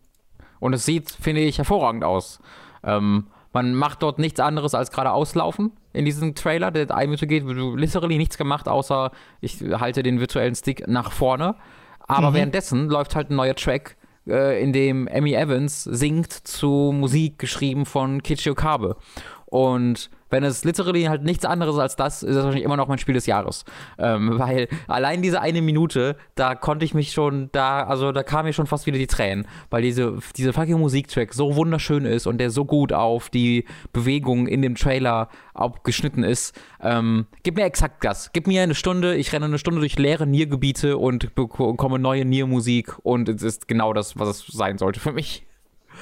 Und 0.60 0.74
es 0.74 0.86
sieht, 0.86 1.12
finde 1.12 1.42
ich, 1.42 1.58
hervorragend 1.58 2.04
aus. 2.04 2.40
Ähm, 2.84 3.28
man 3.54 3.74
macht 3.74 4.04
dort 4.04 4.20
nichts 4.20 4.40
anderes 4.40 4.76
als 4.76 4.92
gerade 4.92 5.12
auslaufen 5.12 5.72
in 5.96 6.06
diesem 6.06 6.36
Trailer, 6.36 6.72
der 6.72 6.94
eine 6.94 7.08
Minute 7.08 7.26
geht, 7.26 7.44
du 7.44 7.76
literally 7.76 8.18
nichts 8.18 8.38
gemacht, 8.38 8.68
außer 8.68 9.12
ich 9.40 9.62
halte 9.62 10.04
den 10.04 10.20
virtuellen 10.20 10.56
Stick 10.56 10.88
nach 10.88 11.12
vorne. 11.12 11.56
Aber 12.00 12.32
mhm. 12.32 12.36
währenddessen 12.36 12.90
läuft 12.90 13.16
halt 13.16 13.30
ein 13.30 13.36
neuer 13.36 13.56
Track, 13.56 13.96
äh, 14.28 14.62
in 14.62 14.74
dem 14.74 15.08
Emmy 15.08 15.34
Evans 15.34 15.84
singt 15.84 16.34
zu 16.34 16.92
Musik 16.94 17.40
geschrieben 17.40 17.86
von 17.86 18.22
Kichio 18.22 18.56
Kabe. 18.56 18.98
Und 19.46 20.10
wenn 20.30 20.44
es 20.44 20.64
literally 20.64 21.04
halt 21.04 21.24
nichts 21.24 21.46
anderes 21.46 21.78
als 21.78 21.96
das 21.96 22.24
ist, 22.24 22.30
ist 22.30 22.36
es 22.36 22.44
wahrscheinlich 22.44 22.64
immer 22.64 22.78
noch 22.78 22.88
mein 22.88 22.98
Spiel 22.98 23.14
des 23.14 23.26
Jahres. 23.26 23.66
Ähm, 23.98 24.34
weil 24.40 24.68
allein 24.88 25.22
diese 25.22 25.42
eine 25.42 25.62
Minute, 25.62 26.18
da 26.36 26.56
konnte 26.56 26.86
ich 26.86 26.94
mich 26.94 27.12
schon, 27.12 27.50
da, 27.52 27.84
also 27.84 28.12
da 28.12 28.24
kam 28.24 28.46
mir 28.46 28.54
schon 28.54 28.68
fast 28.68 28.86
wieder 28.86 28.98
die 28.98 29.08
Tränen, 29.08 29.48
weil 29.70 29.82
diese, 29.82 30.18
diese 30.36 30.54
fucking 30.54 30.80
Musiktrack 30.80 31.34
so 31.34 31.56
wunderschön 31.56 32.06
ist 32.06 32.28
und 32.28 32.38
der 32.40 32.50
so 32.50 32.66
gut 32.66 32.94
auf 32.94 33.30
die 33.30 33.66
Bewegung 33.94 34.48
in 34.48 34.62
dem 34.62 34.76
Trailer 34.76 35.30
abgeschnitten 35.54 36.24
ist. 36.24 36.60
Ähm, 36.82 37.28
gib 37.44 37.56
mir 37.56 37.66
exakt 37.66 38.04
das. 38.04 38.32
Gib 38.34 38.48
mir 38.48 38.64
eine 38.64 38.76
Stunde, 38.76 39.16
ich 39.16 39.32
renne 39.34 39.46
eine 39.46 39.60
Stunde 39.60 39.80
durch 39.80 39.98
leere 39.98 40.28
Niergebiete 40.28 40.98
und 40.98 41.36
bekomme 41.36 42.00
neue 42.00 42.26
Niermusik 42.26 42.96
und 43.04 43.30
es 43.30 43.42
ist 43.42 43.68
genau 43.68 43.94
das, 43.94 44.18
was 44.20 44.30
es 44.30 44.48
sein 44.48 44.78
sollte 44.78 45.00
für 45.00 45.14
mich. 45.14 45.46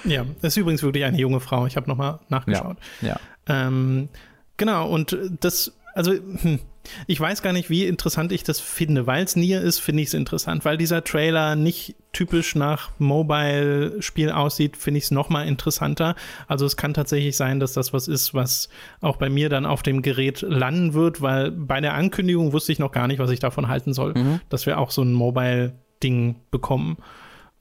Ja, 0.05 0.25
das 0.41 0.53
ist 0.53 0.57
übrigens 0.57 0.83
wirklich 0.83 1.05
eine 1.05 1.17
junge 1.17 1.39
Frau. 1.39 1.65
Ich 1.65 1.75
habe 1.75 1.87
nochmal 1.87 2.19
nachgeschaut. 2.29 2.77
Ja. 3.01 3.09
ja. 3.09 3.19
Ähm, 3.47 4.09
genau, 4.57 4.89
und 4.89 5.17
das, 5.39 5.73
also, 5.93 6.13
hm, 6.13 6.59
ich 7.07 7.19
weiß 7.19 7.41
gar 7.41 7.53
nicht, 7.53 7.69
wie 7.69 7.85
interessant 7.85 8.31
ich 8.31 8.43
das 8.43 8.59
finde. 8.59 9.07
Weil 9.07 9.23
es 9.23 9.35
Nier 9.35 9.61
ist, 9.61 9.79
finde 9.79 10.01
ich 10.01 10.09
es 10.09 10.13
interessant. 10.13 10.65
Weil 10.65 10.77
dieser 10.77 11.03
Trailer 11.03 11.55
nicht 11.55 11.95
typisch 12.11 12.55
nach 12.55 12.91
Mobile-Spiel 12.99 14.31
aussieht, 14.31 14.77
finde 14.77 14.97
ich 14.97 15.05
es 15.05 15.11
nochmal 15.11 15.47
interessanter. 15.47 16.15
Also 16.47 16.65
es 16.65 16.77
kann 16.77 16.93
tatsächlich 16.93 17.37
sein, 17.37 17.59
dass 17.59 17.73
das 17.73 17.93
was 17.93 18.07
ist, 18.07 18.33
was 18.33 18.69
auch 19.01 19.17
bei 19.17 19.29
mir 19.29 19.49
dann 19.49 19.65
auf 19.65 19.81
dem 19.81 20.01
Gerät 20.01 20.41
landen 20.41 20.93
wird, 20.93 21.21
weil 21.21 21.51
bei 21.51 21.81
der 21.81 21.93
Ankündigung 21.93 22.53
wusste 22.53 22.71
ich 22.71 22.79
noch 22.79 22.91
gar 22.91 23.07
nicht, 23.07 23.19
was 23.19 23.31
ich 23.31 23.39
davon 23.39 23.67
halten 23.67 23.93
soll, 23.93 24.13
mhm. 24.13 24.41
dass 24.49 24.65
wir 24.65 24.77
auch 24.77 24.91
so 24.91 25.01
ein 25.01 25.13
Mobile-Ding 25.13 26.35
bekommen 26.51 26.97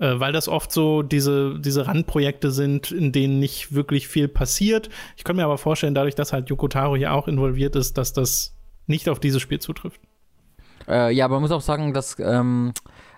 äh, 0.02 0.18
weil 0.18 0.32
das 0.32 0.48
oft 0.48 0.72
so 0.72 1.02
diese, 1.02 1.60
diese 1.60 1.86
Randprojekte 1.86 2.50
sind, 2.50 2.90
in 2.90 3.12
denen 3.12 3.38
nicht 3.38 3.72
wirklich 3.72 4.08
viel 4.08 4.26
passiert. 4.26 4.88
Ich 5.16 5.22
kann 5.22 5.36
mir 5.36 5.44
aber 5.44 5.58
vorstellen, 5.58 5.94
dadurch, 5.94 6.16
dass 6.16 6.32
halt 6.32 6.50
Yokotaro 6.50 6.96
hier 6.96 7.14
auch 7.14 7.28
involviert 7.28 7.76
ist, 7.76 7.96
dass 7.96 8.12
das 8.12 8.56
nicht 8.88 9.08
auf 9.08 9.20
dieses 9.20 9.40
Spiel 9.40 9.60
zutrifft. 9.60 10.00
Äh, 10.88 11.14
ja, 11.14 11.26
aber 11.26 11.34
man 11.34 11.42
muss 11.42 11.52
auch 11.52 11.60
sagen, 11.60 11.94
dass 11.94 12.16
ähm, 12.18 12.72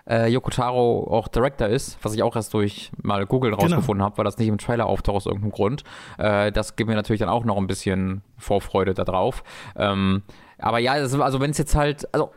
äh, 0.06 0.28
Yokotaro 0.28 1.08
auch 1.10 1.28
Director 1.28 1.68
ist, 1.68 1.96
was 2.02 2.12
ich 2.12 2.22
auch 2.22 2.36
erst 2.36 2.52
durch 2.52 2.92
mal 3.02 3.24
Google 3.24 3.52
genau. 3.52 3.62
rausgefunden 3.62 4.00
genau. 4.00 4.04
habe, 4.04 4.18
weil 4.18 4.24
das 4.26 4.36
nicht 4.36 4.48
im 4.48 4.58
Trailer 4.58 4.84
auftaucht 4.84 5.16
aus 5.16 5.26
irgendeinem 5.26 5.52
Grund. 5.52 5.84
Äh, 6.18 6.52
das 6.52 6.76
gibt 6.76 6.90
mir 6.90 6.96
natürlich 6.96 7.20
dann 7.20 7.30
auch 7.30 7.46
noch 7.46 7.56
ein 7.56 7.66
bisschen 7.66 8.20
Vorfreude 8.36 8.92
darauf. 8.92 9.42
Ähm, 9.74 10.22
aber 10.58 10.80
ja, 10.80 10.92
also 10.92 11.40
wenn 11.40 11.50
es 11.50 11.56
jetzt 11.56 11.74
halt, 11.74 12.12
also 12.12 12.30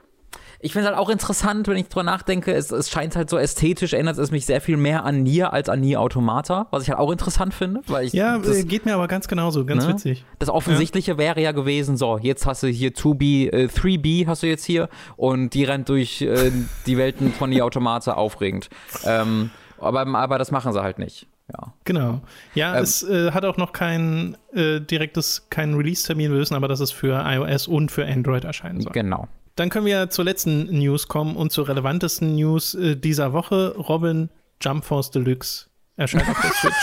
ich 0.59 0.73
finde 0.73 0.87
es 0.87 0.95
halt 0.95 0.99
auch 0.99 1.09
interessant, 1.09 1.67
wenn 1.67 1.77
ich 1.77 1.87
drüber 1.87 2.03
nachdenke, 2.03 2.53
es, 2.53 2.71
es 2.71 2.89
scheint 2.89 3.15
halt 3.15 3.29
so 3.29 3.37
ästhetisch, 3.37 3.93
erinnert 3.93 4.17
es 4.17 4.31
mich 4.31 4.45
sehr 4.45 4.61
viel 4.61 4.77
mehr 4.77 5.05
an 5.05 5.23
Nier 5.23 5.53
als 5.53 5.69
an 5.69 5.81
Nier 5.81 6.01
Automata, 6.01 6.67
was 6.71 6.83
ich 6.83 6.89
halt 6.89 6.99
auch 6.99 7.11
interessant 7.11 7.53
finde. 7.53 7.81
Weil 7.87 8.05
ich, 8.05 8.13
ja, 8.13 8.37
das, 8.37 8.67
geht 8.67 8.85
mir 8.85 8.95
aber 8.95 9.07
ganz 9.07 9.27
genauso, 9.27 9.65
ganz 9.65 9.85
ne? 9.85 9.93
witzig. 9.93 10.25
Das 10.39 10.49
Offensichtliche 10.49 11.11
ja. 11.11 11.17
wäre 11.17 11.41
ja 11.41 11.51
gewesen, 11.51 11.97
so, 11.97 12.17
jetzt 12.17 12.45
hast 12.45 12.63
du 12.63 12.67
hier 12.67 12.91
2B, 12.91 13.51
äh, 13.51 13.65
3B 13.65 14.27
hast 14.27 14.43
du 14.43 14.47
jetzt 14.47 14.65
hier 14.65 14.89
und 15.15 15.53
die 15.53 15.63
rennt 15.63 15.89
durch 15.89 16.21
äh, 16.21 16.51
die 16.85 16.97
Welten 16.97 17.31
von 17.33 17.49
Nier 17.49 17.65
Automata 17.65 18.13
aufregend. 18.13 18.69
Ähm, 19.05 19.51
aber, 19.79 20.07
aber 20.07 20.37
das 20.39 20.51
machen 20.51 20.73
sie 20.73 20.81
halt 20.81 20.97
nicht. 20.97 21.27
Ja. 21.51 21.73
Genau. 21.85 22.21
Ja, 22.55 22.75
ähm, 22.75 22.83
es 22.83 23.03
äh, 23.03 23.31
hat 23.31 23.45
auch 23.45 23.57
noch 23.57 23.71
kein 23.71 24.37
äh, 24.53 24.81
direktes, 24.81 25.49
keinen 25.49 25.75
Release-Termin, 25.75 26.31
wir 26.31 26.39
wissen 26.39 26.55
aber, 26.55 26.67
dass 26.67 26.79
es 26.79 26.91
für 26.91 27.23
iOS 27.25 27.67
und 27.67 27.91
für 27.91 28.05
Android 28.05 28.43
erscheinen 28.43 28.81
soll. 28.81 28.91
Genau. 28.91 29.27
Dann 29.57 29.69
können 29.71 29.87
wir 29.87 30.11
zur 30.11 30.23
letzten 30.23 30.65
News 30.65 31.07
kommen 31.07 31.35
und 31.35 31.51
zur 31.51 31.67
relevantesten 31.67 32.35
News 32.35 32.75
äh, 32.75 32.95
dieser 32.95 33.33
Woche. 33.33 33.73
Robin 33.75 34.29
Jump 34.61 34.85
Force 34.85 35.09
Deluxe 35.09 35.65
erscheint 35.95 36.29
auf 36.29 36.39
der 36.41 36.51
Switch. 36.53 36.75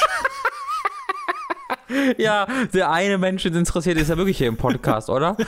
Ja, 2.18 2.48
der 2.72 2.90
eine 2.90 3.18
Mensch, 3.18 3.44
der 3.44 3.54
interessiert, 3.54 3.96
ist 3.98 4.10
ja 4.10 4.16
wirklich 4.16 4.38
hier 4.38 4.48
im 4.48 4.56
Podcast, 4.56 5.08
oder? 5.08 5.36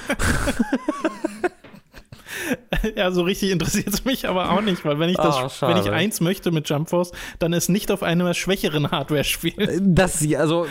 ja, 2.95 3.11
so 3.11 3.23
richtig 3.23 3.51
interessiert 3.51 3.89
es 3.89 4.05
mich 4.05 4.29
aber 4.29 4.53
auch 4.53 4.61
nicht, 4.61 4.85
weil 4.85 5.01
wenn 5.01 5.09
ich 5.09 5.17
das, 5.17 5.61
oh, 5.63 5.67
wenn 5.67 5.79
ich 5.79 5.91
eins 5.91 6.21
möchte 6.21 6.53
mit 6.53 6.69
Jump 6.69 6.91
Force, 6.91 7.11
dann 7.41 7.53
ist 7.53 7.69
nicht 7.69 7.91
auf 7.91 8.05
einer 8.05 8.33
schwächeren 8.35 8.93
Hardware 8.93 9.25
spielen. 9.25 9.97
Das, 9.97 10.25
also 10.37 10.69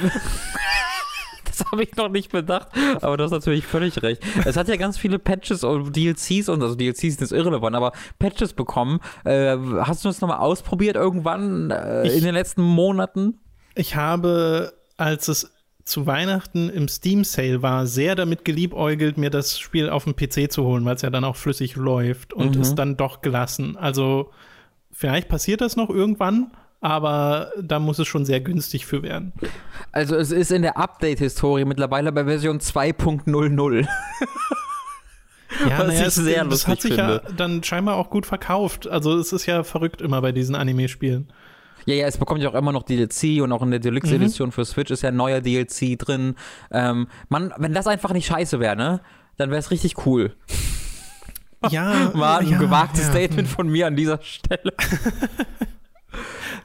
das 1.58 1.72
habe 1.72 1.84
ich 1.84 1.96
noch 1.96 2.10
nicht 2.10 2.32
bedacht. 2.32 2.70
Aber 3.02 3.18
du 3.18 3.24
hast 3.24 3.32
natürlich 3.32 3.66
völlig 3.66 4.02
recht. 4.02 4.22
Es 4.46 4.58
hat 4.58 4.68
ja 4.68 4.76
ganz 4.76 4.98
viele 4.98 5.20
Patches 5.20 5.64
und 5.64 5.96
DLCs 5.96 6.50
und 6.50 6.62
also 6.62 6.76
DLCs 6.76 7.18
sind 7.18 7.32
irrelevant, 7.32 7.76
aber 7.76 7.92
Patches 8.20 8.54
bekommen. 8.54 9.00
Äh, 9.24 9.58
hast 9.80 10.04
du 10.04 10.10
das 10.10 10.22
nochmal 10.22 10.40
ausprobiert 10.40 10.96
irgendwann 10.96 11.72
äh, 11.72 12.08
ich, 12.08 12.18
in 12.18 12.24
den 12.24 12.34
letzten 12.34 12.62
Monaten? 12.62 13.40
Ich 13.76 13.96
habe, 13.96 14.74
als 14.98 15.28
es 15.28 15.52
zu 15.86 16.08
Weihnachten 16.08 16.70
im 16.70 16.88
Steam 16.88 17.24
Sale 17.24 17.62
war, 17.62 17.86
sehr 17.86 18.16
damit 18.16 18.44
geliebäugelt, 18.44 19.18
mir 19.18 19.30
das 19.30 19.60
Spiel 19.60 19.90
auf 19.90 20.06
dem 20.06 20.16
PC 20.16 20.52
zu 20.52 20.64
holen, 20.64 20.84
weil 20.84 20.96
es 20.96 21.04
ja 21.04 21.12
dann 21.12 21.24
auch 21.24 21.36
flüssig 21.36 21.76
läuft 21.76 22.34
und 22.34 22.56
mhm. 22.56 22.62
ist 22.62 22.76
dann 22.76 22.98
doch 22.98 23.22
gelassen. 23.22 23.78
Also 23.78 24.32
vielleicht 24.92 25.30
passiert 25.30 25.62
das 25.62 25.76
noch 25.76 25.92
irgendwann, 25.92 26.52
aber 26.86 27.52
da 27.60 27.80
muss 27.80 27.98
es 27.98 28.08
schon 28.08 28.26
sehr 28.26 28.42
günstig 28.42 28.86
für 28.86 29.02
werden. 29.02 29.34
Also 29.92 30.16
es 30.16 30.30
ist 30.30 30.52
in 30.52 30.62
der 30.62 30.78
Update-Historie 30.78 31.66
mittlerweile 31.66 32.12
bei 32.12 32.26
Version 32.26 32.60
2.00. 32.60 33.88
Ja, 35.70 35.80
Was 35.80 35.88
naja, 35.88 36.08
ich 36.08 36.14
sehr 36.14 36.44
es, 36.44 36.50
das 36.50 36.68
hat 36.68 36.82
sich 36.82 36.96
finde. 36.96 37.22
ja 37.26 37.32
dann 37.32 37.64
scheinbar 37.64 37.96
auch 37.96 38.10
gut 38.10 38.26
verkauft. 38.26 38.88
Also 38.88 39.18
es 39.18 39.32
ist 39.32 39.46
ja 39.46 39.64
verrückt 39.64 40.02
immer 40.02 40.22
bei 40.22 40.34
diesen 40.34 40.54
Anime-Spielen. 40.54 41.32
Ja, 41.86 41.94
ja, 41.94 42.08
es 42.08 42.18
bekommt 42.18 42.42
ja 42.42 42.50
auch 42.50 42.56
immer 42.56 42.74
noch 42.74 42.84
DLC 42.84 43.42
und 43.42 43.54
auch 43.54 43.62
in 43.62 43.72
der 43.72 43.80
Deluxe-Edition 43.80 44.50
mhm. 44.50 44.52
für 44.52 44.66
Switch 44.66 44.92
ist 44.92 45.04
ja 45.04 45.10
ein 45.10 45.16
neuer 45.16 45.40
DLC 45.40 45.98
drin. 45.98 46.36
Ähm, 46.72 47.08
man, 47.30 47.54
wenn 47.58 47.74
das 47.74 47.88
einfach 47.88 48.12
nicht 48.12 48.26
scheiße 48.26 48.60
wäre, 48.60 48.76
ne, 48.76 49.02
dann 49.38 49.50
wäre 49.50 49.60
es 49.60 49.72
richtig 49.72 50.06
cool. 50.06 50.36
Ja, 51.70 52.12
war 52.18 52.40
ein 52.40 52.50
ja, 52.50 52.58
gewagtes 52.58 53.06
ja. 53.06 53.12
Statement 53.12 53.48
von 53.48 53.70
mir 53.70 53.88
an 53.88 53.96
dieser 53.96 54.20
Stelle. 54.22 54.74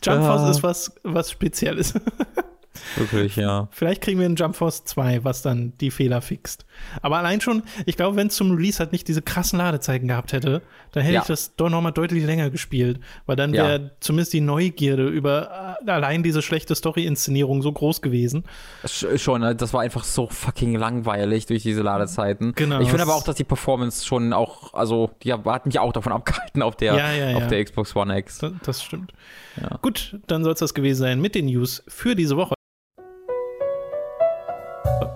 Jump 0.02 0.24
Force 0.24 0.50
ist 0.50 0.62
was, 0.62 0.92
was 1.02 1.30
Spezielles. 1.30 1.94
Wirklich, 2.96 3.36
ja. 3.36 3.68
Vielleicht 3.72 4.00
kriegen 4.00 4.20
wir 4.20 4.26
ein 4.26 4.36
Jump 4.36 4.56
Force 4.56 4.84
2, 4.84 5.24
was 5.24 5.42
dann 5.42 5.72
die 5.80 5.90
Fehler 5.90 6.20
fixt. 6.20 6.64
Aber 7.02 7.18
allein 7.18 7.40
schon, 7.40 7.62
ich 7.84 7.96
glaube, 7.96 8.16
wenn 8.16 8.28
es 8.28 8.36
zum 8.36 8.52
Release 8.52 8.78
halt 8.78 8.92
nicht 8.92 9.08
diese 9.08 9.22
krassen 9.22 9.58
Ladezeiten 9.58 10.08
gehabt 10.08 10.32
hätte, 10.32 10.62
dann 10.92 11.02
hätte 11.02 11.14
ja. 11.14 11.20
ich 11.20 11.26
das 11.26 11.56
doch 11.56 11.68
nochmal 11.68 11.92
deutlich 11.92 12.24
länger 12.24 12.50
gespielt. 12.50 13.00
Weil 13.26 13.36
dann 13.36 13.52
wäre 13.52 13.80
ja. 13.80 13.90
zumindest 14.00 14.32
die 14.32 14.40
Neugierde 14.40 15.08
über 15.08 15.76
äh, 15.84 15.90
allein 15.90 16.22
diese 16.22 16.42
schlechte 16.42 16.74
Story-Inszenierung 16.74 17.62
so 17.62 17.72
groß 17.72 18.02
gewesen. 18.02 18.44
Schon, 18.84 19.40
ne? 19.40 19.54
das 19.56 19.72
war 19.72 19.82
einfach 19.82 20.04
so 20.04 20.28
fucking 20.28 20.74
langweilig 20.74 21.46
durch 21.46 21.62
diese 21.62 21.82
Ladezeiten. 21.82 22.52
Genau. 22.54 22.80
Ich 22.80 22.88
finde 22.88 23.02
aber 23.02 23.14
auch, 23.14 23.24
dass 23.24 23.36
die 23.36 23.44
Performance 23.44 24.06
schon 24.06 24.32
auch, 24.32 24.74
also, 24.74 25.10
die 25.22 25.32
hat 25.32 25.66
mich 25.66 25.78
auch 25.78 25.92
davon 25.92 26.12
abgehalten 26.12 26.62
auf 26.62 26.76
der, 26.76 26.94
ja, 26.94 27.36
auf 27.36 27.48
der 27.48 27.64
Xbox 27.64 27.94
One 27.96 28.16
X. 28.18 28.38
Das, 28.38 28.52
das 28.62 28.82
stimmt. 28.82 29.12
Gut, 29.82 30.18
dann 30.26 30.44
soll 30.44 30.54
es 30.54 30.60
das 30.60 30.74
gewesen 30.74 31.00
sein 31.00 31.20
mit 31.20 31.34
den 31.34 31.46
News 31.46 31.82
für 31.88 32.14
diese 32.14 32.36
Woche. 32.36 32.54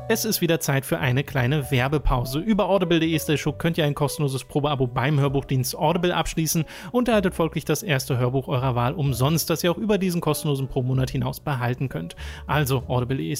Es 0.07 0.27
ist 0.27 0.43
wieder 0.43 0.61
Zeit 0.61 0.85
für 0.85 0.99
eine 0.99 1.25
kleine 1.25 1.71
Werbepause. 1.71 2.39
Über 2.39 2.69
audible.de 2.69 3.19
könnt 3.57 3.79
ihr 3.79 3.87
ein 3.87 3.95
kostenloses 3.95 4.45
Probeabo 4.45 4.87
beim 4.87 5.19
Hörbuchdienst 5.19 5.75
Audible 5.75 6.15
abschließen 6.15 6.67
und 6.93 7.09
erhaltet 7.09 7.35
folglich 7.35 7.65
das 7.65 7.83
erste 7.83 8.19
Hörbuch 8.19 8.49
eurer 8.49 8.75
Wahl 8.75 8.93
umsonst, 8.93 9.49
das 9.49 9.65
ihr 9.65 9.71
auch 9.71 9.79
über 9.79 9.97
diesen 9.97 10.21
kostenlosen 10.21 10.69
Pro-Monat 10.69 11.09
hinaus 11.09 11.41
behalten 11.41 11.89
könnt. 11.89 12.17
Also 12.47 12.83
audible.de 12.87 13.35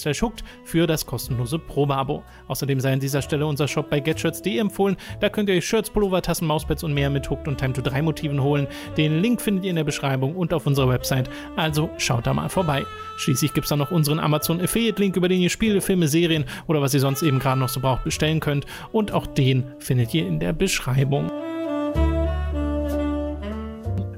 für 0.63 0.87
das 0.87 1.05
kostenlose 1.05 1.59
Probeabo. 1.59 2.23
Außerdem 2.47 2.79
sei 2.79 2.93
an 2.93 2.99
dieser 2.99 3.21
Stelle 3.21 3.45
unser 3.45 3.67
Shop 3.67 3.87
bei 3.91 3.99
getshirts.de 3.99 4.57
empfohlen. 4.57 4.97
Da 5.19 5.29
könnt 5.29 5.49
ihr 5.49 5.55
euch 5.57 5.67
Shirts, 5.67 5.91
Pullover, 5.91 6.23
Tassen, 6.23 6.47
Mauspads 6.47 6.83
und 6.83 6.95
mehr 6.95 7.11
mit 7.11 7.29
Hooked 7.29 7.47
und 7.47 7.59
Time 7.59 7.73
to 7.73 7.81
3 7.83 8.01
Motiven 8.01 8.41
holen. 8.41 8.65
Den 8.97 9.21
Link 9.21 9.39
findet 9.39 9.65
ihr 9.65 9.69
in 9.69 9.75
der 9.75 9.83
Beschreibung 9.83 10.35
und 10.35 10.51
auf 10.51 10.65
unserer 10.65 10.89
Website. 10.89 11.29
Also 11.57 11.91
schaut 11.99 12.25
da 12.25 12.33
mal 12.33 12.49
vorbei. 12.49 12.85
Schließlich 13.17 13.53
gibt 13.53 13.65
es 13.65 13.69
dann 13.69 13.79
noch 13.79 13.91
unseren 13.91 14.19
Amazon 14.19 14.59
Affiliate 14.59 14.99
Link, 14.99 15.15
über 15.15 15.29
den 15.29 15.41
ihr 15.41 15.51
Spiele, 15.51 15.79
Filme, 15.79 16.07
Serien 16.07 16.45
oder 16.67 16.81
was 16.81 16.93
ihr 16.93 16.99
sonst 16.99 17.23
eben 17.23 17.39
gerade 17.39 17.59
noch 17.59 17.69
so 17.69 17.79
braucht, 17.79 18.03
bestellen 18.03 18.39
könnt. 18.39 18.65
Und 18.91 19.11
auch 19.11 19.27
den 19.27 19.63
findet 19.79 20.13
ihr 20.13 20.27
in 20.27 20.39
der 20.39 20.53
Beschreibung. 20.53 21.31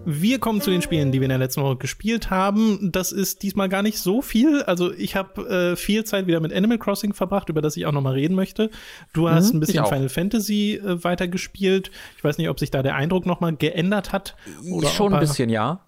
Wir 0.09 0.39
kommen 0.39 0.61
zu 0.61 0.71
den 0.71 0.81
Spielen, 0.81 1.11
die 1.11 1.19
wir 1.19 1.25
in 1.25 1.29
der 1.31 1.37
letzten 1.37 1.61
Woche 1.61 1.75
gespielt 1.75 2.29
haben. 2.29 2.93
Das 2.93 3.11
ist 3.11 3.43
diesmal 3.43 3.67
gar 3.67 3.81
nicht 3.81 3.99
so 3.99 4.21
viel. 4.21 4.61
Also 4.61 4.93
ich 4.93 5.17
habe 5.17 5.41
äh, 5.49 5.75
viel 5.75 6.05
Zeit 6.05 6.27
wieder 6.27 6.39
mit 6.39 6.53
Animal 6.53 6.77
Crossing 6.77 7.13
verbracht, 7.13 7.49
über 7.49 7.61
das 7.61 7.75
ich 7.75 7.85
auch 7.85 7.91
noch 7.91 8.01
mal 8.01 8.13
reden 8.13 8.33
möchte. 8.33 8.69
Du 9.11 9.29
hast 9.29 9.51
mhm, 9.51 9.57
ein 9.57 9.59
bisschen 9.59 9.85
Final 9.85 10.07
Fantasy 10.07 10.75
äh, 10.75 11.03
weitergespielt. 11.03 11.91
Ich 12.15 12.23
weiß 12.23 12.37
nicht, 12.37 12.47
ob 12.47 12.57
sich 12.57 12.71
da 12.71 12.83
der 12.83 12.95
Eindruck 12.95 13.25
noch 13.25 13.41
mal 13.41 13.53
geändert 13.53 14.13
hat. 14.13 14.37
Oder 14.71 14.87
Schon 14.87 15.13
ein 15.13 15.19
bisschen, 15.19 15.49
ja. 15.49 15.81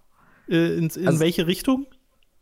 Äh, 0.49 0.77
in, 0.77 0.89
in 0.89 1.07
also, 1.07 1.21
welche 1.21 1.47
Richtung? 1.47 1.87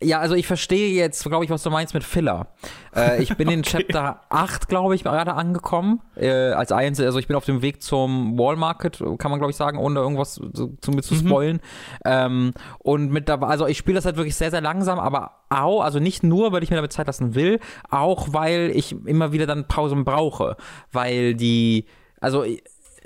Ja, 0.02 0.20
also 0.20 0.36
ich 0.36 0.46
verstehe 0.46 0.94
jetzt, 0.94 1.24
glaube 1.24 1.44
ich, 1.44 1.50
was 1.50 1.64
du 1.64 1.72
meinst 1.72 1.96
mit 1.96 2.04
Filler. 2.04 2.48
Äh, 2.96 3.24
ich 3.24 3.36
bin 3.36 3.50
in 3.50 3.60
okay. 3.68 3.84
Chapter 3.84 4.22
8, 4.30 4.68
glaube 4.68 4.94
ich, 4.94 5.04
gerade 5.04 5.34
angekommen. 5.34 6.02
Äh, 6.16 6.52
als 6.52 6.72
eins, 6.72 7.00
also 7.00 7.18
ich 7.18 7.26
bin 7.26 7.36
auf 7.36 7.46
dem 7.46 7.64
Weg 7.64 7.82
zum 7.82 8.38
Wall 8.38 8.58
Market, 8.58 9.00
kann 9.18 9.32
man, 9.32 9.40
glaube 9.40 9.50
ich, 9.50 9.58
sagen, 9.58 9.80
ohne 9.80 10.00
irgendwas 10.00 10.36
zu, 10.36 10.78
zu, 10.80 10.92
mit 10.92 11.04
zu 11.04 11.16
mhm. 11.16 11.20
spoilen. 11.20 11.60
Ähm, 12.06 12.54
und 12.78 13.12
mit 13.12 13.28
dabei, 13.28 13.48
also 13.48 13.66
ich 13.66 13.80
spiele 13.80 13.96
das 13.96 14.06
halt 14.06 14.18
wirklich 14.18 14.36
sehr, 14.36 14.52
sehr 14.52 14.62
langsam, 14.62 15.00
aber 15.00 15.32
auch, 15.50 15.82
also 15.82 15.98
nicht 15.98 16.22
nur, 16.22 16.52
weil 16.52 16.62
ich 16.62 16.70
mir 16.70 16.76
damit 16.76 16.94
Zeit 16.94 17.08
lassen 17.08 17.34
will, 17.34 17.60
auch 17.90 18.28
weil 18.34 18.72
ich 18.76 18.96
immer 19.08 19.32
wieder 19.32 19.48
dann 19.48 19.68
Pausen 19.68 20.06
brauche. 20.06 20.58
Weil 20.92 21.34
die, 21.34 21.86
also 22.22 22.46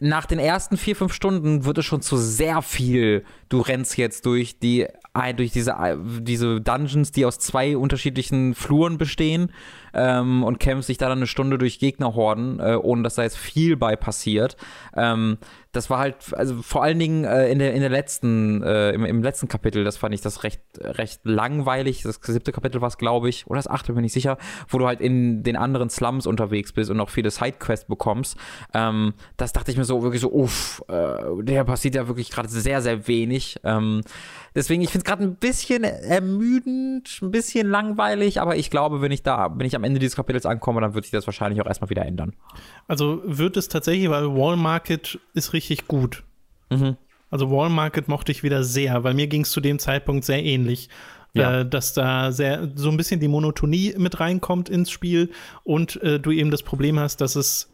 nach 0.01 0.25
den 0.25 0.39
ersten 0.39 0.77
vier, 0.77 0.95
fünf 0.95 1.13
Stunden 1.13 1.63
wird 1.63 1.77
es 1.77 1.85
schon 1.85 2.01
zu 2.01 2.17
sehr 2.17 2.61
viel. 2.61 3.23
Du 3.51 3.59
rennst 3.59 3.97
jetzt 3.97 4.25
durch 4.25 4.59
die 4.59 4.87
durch 5.35 5.51
diese, 5.51 5.75
diese 6.21 6.61
Dungeons, 6.61 7.11
die 7.11 7.25
aus 7.25 7.37
zwei 7.37 7.75
unterschiedlichen 7.75 8.55
Fluren 8.55 8.97
bestehen 8.97 9.51
ähm, 9.93 10.43
und 10.43 10.59
kämpfst 10.59 10.87
dich 10.87 10.97
da 10.97 11.09
dann 11.09 11.19
eine 11.19 11.27
Stunde 11.27 11.57
durch 11.57 11.79
Gegnerhorden, 11.79 12.59
äh, 12.59 12.77
ohne 12.81 13.03
dass 13.03 13.15
da 13.15 13.23
jetzt 13.23 13.37
viel 13.37 13.75
bei 13.75 13.97
passiert. 13.97 14.55
Ähm, 14.95 15.37
das 15.73 15.89
war 15.89 15.99
halt, 15.99 16.15
also 16.33 16.61
vor 16.61 16.83
allen 16.83 16.99
Dingen 16.99 17.23
äh, 17.23 17.49
in, 17.49 17.59
der, 17.59 17.73
in 17.73 17.81
der 17.81 17.89
letzten, 17.89 18.61
äh, 18.63 18.91
im, 18.91 19.05
im 19.05 19.23
letzten 19.23 19.47
Kapitel, 19.47 19.83
das 19.83 19.97
fand 19.97 20.13
ich 20.13 20.21
das 20.21 20.43
recht, 20.43 20.61
recht 20.79 21.21
langweilig. 21.23 22.03
Das 22.03 22.19
siebte 22.21 22.51
Kapitel 22.51 22.81
war 22.81 22.89
es, 22.89 22.97
glaube 22.97 23.29
ich, 23.29 23.47
oder 23.47 23.57
das 23.57 23.67
achte, 23.67 23.93
bin 23.93 24.03
ich 24.03 24.13
sicher, 24.13 24.37
wo 24.67 24.77
du 24.79 24.87
halt 24.87 25.01
in 25.01 25.43
den 25.43 25.55
anderen 25.55 25.89
Slums 25.89 26.27
unterwegs 26.27 26.73
bist 26.73 26.89
und 26.89 26.99
auch 26.99 27.09
viele 27.09 27.31
Sidequests 27.31 27.87
bekommst. 27.87 28.37
Ähm, 28.73 29.13
das 29.37 29.53
dachte 29.53 29.71
ich 29.71 29.77
mir 29.77 29.85
so 29.85 30.03
wirklich 30.03 30.21
so, 30.21 30.31
uff, 30.31 30.83
äh, 30.89 31.43
der 31.43 31.63
passiert 31.63 31.95
ja 31.95 32.07
wirklich 32.07 32.31
gerade 32.31 32.49
sehr, 32.49 32.81
sehr 32.81 33.07
wenig. 33.07 33.40
Ähm, 33.63 34.01
deswegen, 34.55 34.81
ich 34.81 34.89
finde 34.89 35.03
es 35.03 35.09
gerade 35.09 35.23
ein 35.23 35.35
bisschen 35.35 35.83
ermüdend, 35.83 37.19
ein 37.21 37.31
bisschen 37.31 37.69
langweilig, 37.69 38.41
aber 38.41 38.55
ich 38.55 38.69
glaube, 38.69 39.01
wenn 39.01 39.11
ich 39.11 39.23
da, 39.23 39.51
wenn 39.55 39.65
ich 39.65 39.75
am 39.75 39.83
Ende 39.83 39.99
dieses 39.99 40.15
Kapitels 40.15 40.45
ankomme, 40.45 40.81
dann 40.81 40.93
wird 40.93 41.05
sich 41.05 41.11
das 41.11 41.27
wahrscheinlich 41.27 41.61
auch 41.61 41.67
erstmal 41.67 41.89
wieder 41.89 42.05
ändern. 42.05 42.33
Also 42.87 43.21
wird 43.25 43.57
es 43.57 43.67
tatsächlich, 43.67 44.09
weil 44.09 44.35
Wall 44.35 44.57
Market 44.57 45.19
ist 45.33 45.53
richtig 45.53 45.87
gut. 45.87 46.23
Mhm. 46.69 46.97
Also 47.29 47.49
Wall 47.49 47.69
Market 47.69 48.07
mochte 48.07 48.31
ich 48.31 48.43
wieder 48.43 48.63
sehr, 48.63 49.03
weil 49.03 49.13
mir 49.13 49.27
ging 49.27 49.41
es 49.41 49.51
zu 49.51 49.61
dem 49.61 49.79
Zeitpunkt 49.79 50.25
sehr 50.25 50.43
ähnlich. 50.43 50.89
Ja. 51.33 51.61
Äh, 51.61 51.65
dass 51.65 51.93
da 51.93 52.33
sehr 52.33 52.71
so 52.75 52.89
ein 52.89 52.97
bisschen 52.97 53.21
die 53.21 53.29
Monotonie 53.29 53.95
mit 53.97 54.19
reinkommt 54.19 54.67
ins 54.67 54.91
Spiel 54.91 55.29
und 55.63 56.01
äh, 56.03 56.19
du 56.19 56.31
eben 56.31 56.51
das 56.51 56.61
Problem 56.61 56.99
hast, 56.99 57.21
dass 57.21 57.37
es 57.37 57.70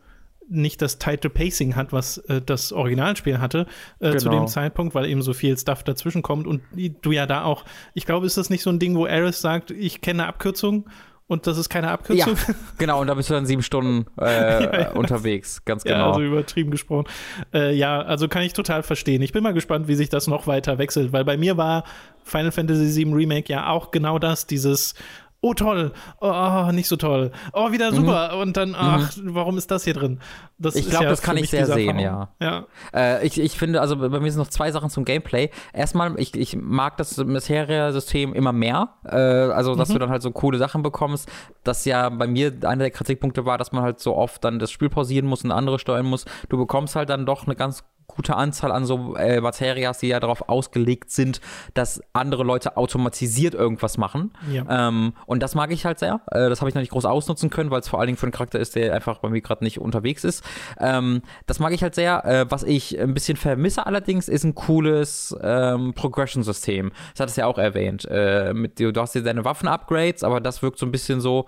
nicht 0.50 0.82
das 0.82 0.98
Title 0.98 1.30
Pacing 1.30 1.76
hat, 1.76 1.94
was 1.94 2.18
äh, 2.20 2.42
das 2.42 2.72
Originalspiel 2.72 3.40
hatte 3.40 3.66
äh, 4.00 4.10
genau. 4.10 4.18
zu 4.18 4.30
dem 4.30 4.48
Zeitpunkt, 4.48 4.96
weil 4.96 5.06
eben 5.06 5.22
so 5.22 5.34
viel 5.34 5.58
Stuff 5.58 5.84
dazwischen 5.84 6.22
kommt 6.22 6.48
und 6.48 6.62
du 7.02 7.12
ja 7.12 7.26
da 7.26 7.44
auch, 7.44 7.66
ich 7.94 8.06
glaube, 8.06 8.26
ist 8.26 8.38
das 8.38 8.50
nicht 8.50 8.64
so 8.64 8.70
ein 8.70 8.80
Ding, 8.80 8.96
wo 8.96 9.06
Aris 9.06 9.42
sagt, 9.42 9.72
ich 9.72 10.02
kenne 10.02 10.26
Abkürzung 10.26 10.86
und 11.28 11.46
das 11.46 11.58
ist 11.58 11.68
keine 11.68 11.92
Abkürzung. 11.92 12.36
Ja, 12.36 12.56
genau, 12.78 13.02
und 13.02 13.08
da 13.08 13.14
bist 13.14 13.30
du 13.30 13.34
dann 13.34 13.46
sieben 13.46 13.62
Stunden 13.62 14.06
äh, 14.20 14.24
ja, 14.64 14.80
ja. 14.80 14.92
unterwegs, 14.92 15.64
ganz 15.66 15.84
genau. 15.84 15.98
Ja, 15.98 16.08
also 16.08 16.22
übertrieben 16.22 16.72
gesprochen. 16.72 17.06
Äh, 17.54 17.76
ja, 17.76 18.02
also 18.02 18.30
kann 18.30 18.44
ich 18.44 18.54
total 18.54 18.82
verstehen. 18.82 19.22
Ich 19.22 19.34
bin 19.34 19.44
mal 19.44 19.54
gespannt, 19.54 19.90
wie 19.90 19.96
sich 19.96 20.10
das 20.10 20.28
noch 20.28 20.48
weiter 20.48 20.78
wechselt, 20.78 21.12
weil 21.12 21.26
bei 21.26 21.36
mir 21.36 21.58
war 21.58 21.84
Final 22.24 22.52
Fantasy 22.52 23.06
VII 23.06 23.14
Remake 23.14 23.52
ja 23.52 23.70
auch 23.70 23.92
genau 23.92 24.20
das, 24.20 24.48
dieses 24.48 24.96
oh 25.42 25.54
toll, 25.54 25.92
oh, 26.20 26.70
nicht 26.72 26.88
so 26.88 26.96
toll, 26.96 27.32
oh, 27.54 27.72
wieder 27.72 27.94
super. 27.94 28.34
Mhm. 28.34 28.42
Und 28.42 28.58
dann, 28.58 28.76
ach, 28.76 29.16
mhm. 29.16 29.36
warum 29.36 29.58
ist 29.58 29.70
das 29.72 29.84
hier 29.84 29.94
drin? 29.94 30.20
Das 30.58 30.76
ich 30.76 30.90
glaube, 30.90 31.06
ja 31.06 31.10
das 31.10 31.22
kann 31.22 31.38
ich 31.38 31.50
sehr 31.50 31.68
sehen, 31.68 32.00
ja. 32.00 32.30
ja. 32.42 32.66
Äh, 32.94 33.26
ich, 33.26 33.40
ich 33.40 33.58
finde, 33.58 33.82
also 33.82 33.96
bei 33.96 34.20
mir 34.20 34.32
sind 34.32 34.40
noch 34.40 34.50
zwei 34.50 34.72
Sachen 34.72 34.90
zum 34.90 35.06
Gameplay. 35.06 35.50
Erstmal, 35.74 36.20
ich, 36.20 36.36
ich 36.36 36.56
mag 36.56 36.98
das 36.98 37.18
Materia-System 37.18 38.34
immer 38.34 38.54
mehr. 38.54 38.90
Äh, 39.06 39.16
also, 39.18 39.76
dass 39.76 39.90
mhm. 39.90 39.94
du 39.94 40.00
dann 40.00 40.10
halt 40.10 40.22
so 40.22 40.32
coole 40.32 40.58
Sachen 40.58 40.82
bekommst. 40.82 41.30
Das 41.64 41.86
ja 41.86 42.10
bei 42.10 42.28
mir 42.28 42.54
einer 42.64 42.84
der 42.84 42.92
Kritikpunkte 42.92 43.46
war, 43.46 43.58
dass 43.58 43.72
man 43.72 43.84
halt 43.84 44.00
so 44.00 44.16
oft 44.16 44.44
dann 44.44 44.58
das 44.60 44.72
Spiel 44.72 44.90
pausieren 44.90 45.28
muss 45.28 45.44
und 45.44 45.52
andere 45.52 45.78
steuern 45.78 46.06
muss. 46.06 46.26
Du 46.50 46.58
bekommst 46.58 46.96
halt 46.96 47.10
dann 47.10 47.26
doch 47.26 47.46
eine 47.46 47.56
ganz 47.56 47.84
gute 48.08 48.36
Anzahl 48.36 48.72
an 48.72 48.86
so 48.86 49.16
äh, 49.16 49.42
Materias, 49.42 50.00
die 50.00 50.08
ja 50.08 50.20
darauf 50.20 50.50
ausgelegt 50.50 51.12
sind, 51.12 51.42
dass 51.74 52.02
andere 52.14 52.44
Leute 52.44 52.78
automatisiert 52.78 53.54
irgendwas 53.54 53.98
machen. 53.98 54.32
Ja. 54.52 54.88
Ähm, 54.88 55.14
und 55.26 55.44
das 55.44 55.56
mag 55.56 55.72
ich 55.72 55.86
halt 55.86 56.00
sehr. 56.00 56.22
Äh, 56.32 56.50
das 56.50 56.62
habe 56.62 56.70
ich 56.70 56.76
noch 56.76 56.82
nicht 56.82 56.92
groß 56.92 57.06
ausnutzen 57.06 57.50
können, 57.50 57.70
weil 57.70 57.82
es 57.82 57.88
vor 57.88 58.00
allen 58.00 58.08
Dingen 58.08 58.18
für 58.18 58.26
einen 58.26 58.32
Charakter 58.32 58.60
ist, 58.60 58.76
der 58.76 58.94
einfach 58.94 59.20
bei 59.20 59.30
mir 59.30 59.42
gerade 59.42 59.64
nicht 59.64 59.80
unterwegs 59.80 60.24
ist. 60.24 60.44
Ähm, 60.80 61.22
das 61.46 61.60
mag 61.60 61.74
ich 61.74 61.84
halt 61.84 61.96
sehr. 61.96 62.26
Äh, 62.26 62.46
was 62.50 62.64
ich 62.64 63.00
ein 63.00 63.14
bisschen 63.14 63.38
vermisse 63.38 63.86
allerdings, 63.86 64.30
ist 64.30 64.46
ein 64.46 64.56
cooles 64.56 65.36
ähm, 65.42 65.94
Progression-System. 65.94 66.92
Das 67.14 67.20
hat 67.20 67.30
es 67.30 67.36
ja 67.36 67.46
auch 67.46 67.58
erwähnt. 67.58 68.08
Äh, 68.10 68.54
mit, 68.54 68.80
du 68.80 68.94
hast 68.96 69.16
ja 69.16 69.22
deine 69.22 69.44
Waffen-Upgrades, 69.44 70.24
aber 70.24 70.40
das 70.40 70.62
wirkt 70.62 70.80
so 70.80 70.86
ein 70.86 70.92
bisschen 70.92 71.20
so, 71.20 71.46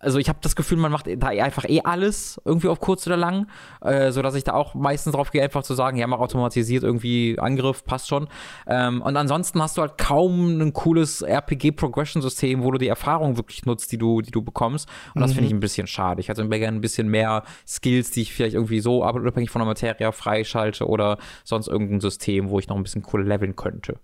also 0.00 0.18
ich 0.18 0.28
habe 0.28 0.38
das 0.42 0.56
Gefühl, 0.56 0.78
man 0.78 0.92
macht 0.92 1.06
da 1.06 1.28
einfach 1.28 1.68
eh 1.68 1.80
alles 1.82 2.40
irgendwie 2.44 2.68
auf 2.68 2.80
kurz 2.80 3.06
oder 3.06 3.16
lang, 3.16 3.48
äh, 3.80 4.12
so 4.12 4.22
dass 4.22 4.34
ich 4.34 4.44
da 4.44 4.52
auch 4.54 4.74
meistens 4.74 5.12
drauf 5.12 5.30
gehe, 5.30 5.42
einfach 5.42 5.62
zu 5.62 5.74
sagen, 5.74 5.96
ja, 5.96 6.06
mach 6.06 6.18
automatisiert 6.18 6.84
irgendwie 6.84 7.38
Angriff, 7.38 7.84
passt 7.84 8.08
schon. 8.08 8.28
Ähm, 8.66 9.02
und 9.02 9.16
ansonsten 9.16 9.60
hast 9.60 9.76
du 9.76 9.82
halt 9.82 9.98
kaum 9.98 10.60
ein 10.60 10.72
cooles 10.72 11.22
RPG-Progression-System, 11.22 12.62
wo 12.62 12.70
du 12.70 12.78
die 12.78 12.88
Erfahrung 12.88 13.36
wirklich 13.36 13.64
nutzt, 13.66 13.90
die 13.92 13.98
du, 13.98 14.22
die 14.22 14.30
du 14.30 14.42
bekommst. 14.42 14.88
Und 15.14 15.20
das 15.20 15.30
mhm. 15.30 15.34
finde 15.34 15.48
ich 15.48 15.54
ein 15.54 15.60
bisschen 15.60 15.86
schade. 15.86 16.20
Ich 16.20 16.28
hätte 16.28 16.46
gerne 16.48 16.78
ein 16.78 16.80
bisschen 16.80 17.08
mehr 17.08 17.42
Skills, 17.66 18.10
die 18.10 18.22
ich 18.22 18.32
vielleicht 18.32 18.54
irgendwie 18.54 18.80
so 18.80 19.04
unabhängig 19.04 19.50
von 19.50 19.60
der 19.60 19.66
Materie 19.66 20.12
freischalte 20.12 20.86
oder 20.86 21.18
sonst 21.44 21.68
irgendein 21.68 22.00
System, 22.00 22.50
wo 22.50 22.58
ich 22.58 22.68
noch 22.68 22.76
ein 22.76 22.82
bisschen 22.82 23.04
cool 23.12 23.26
leveln 23.26 23.56
könnte. 23.56 23.98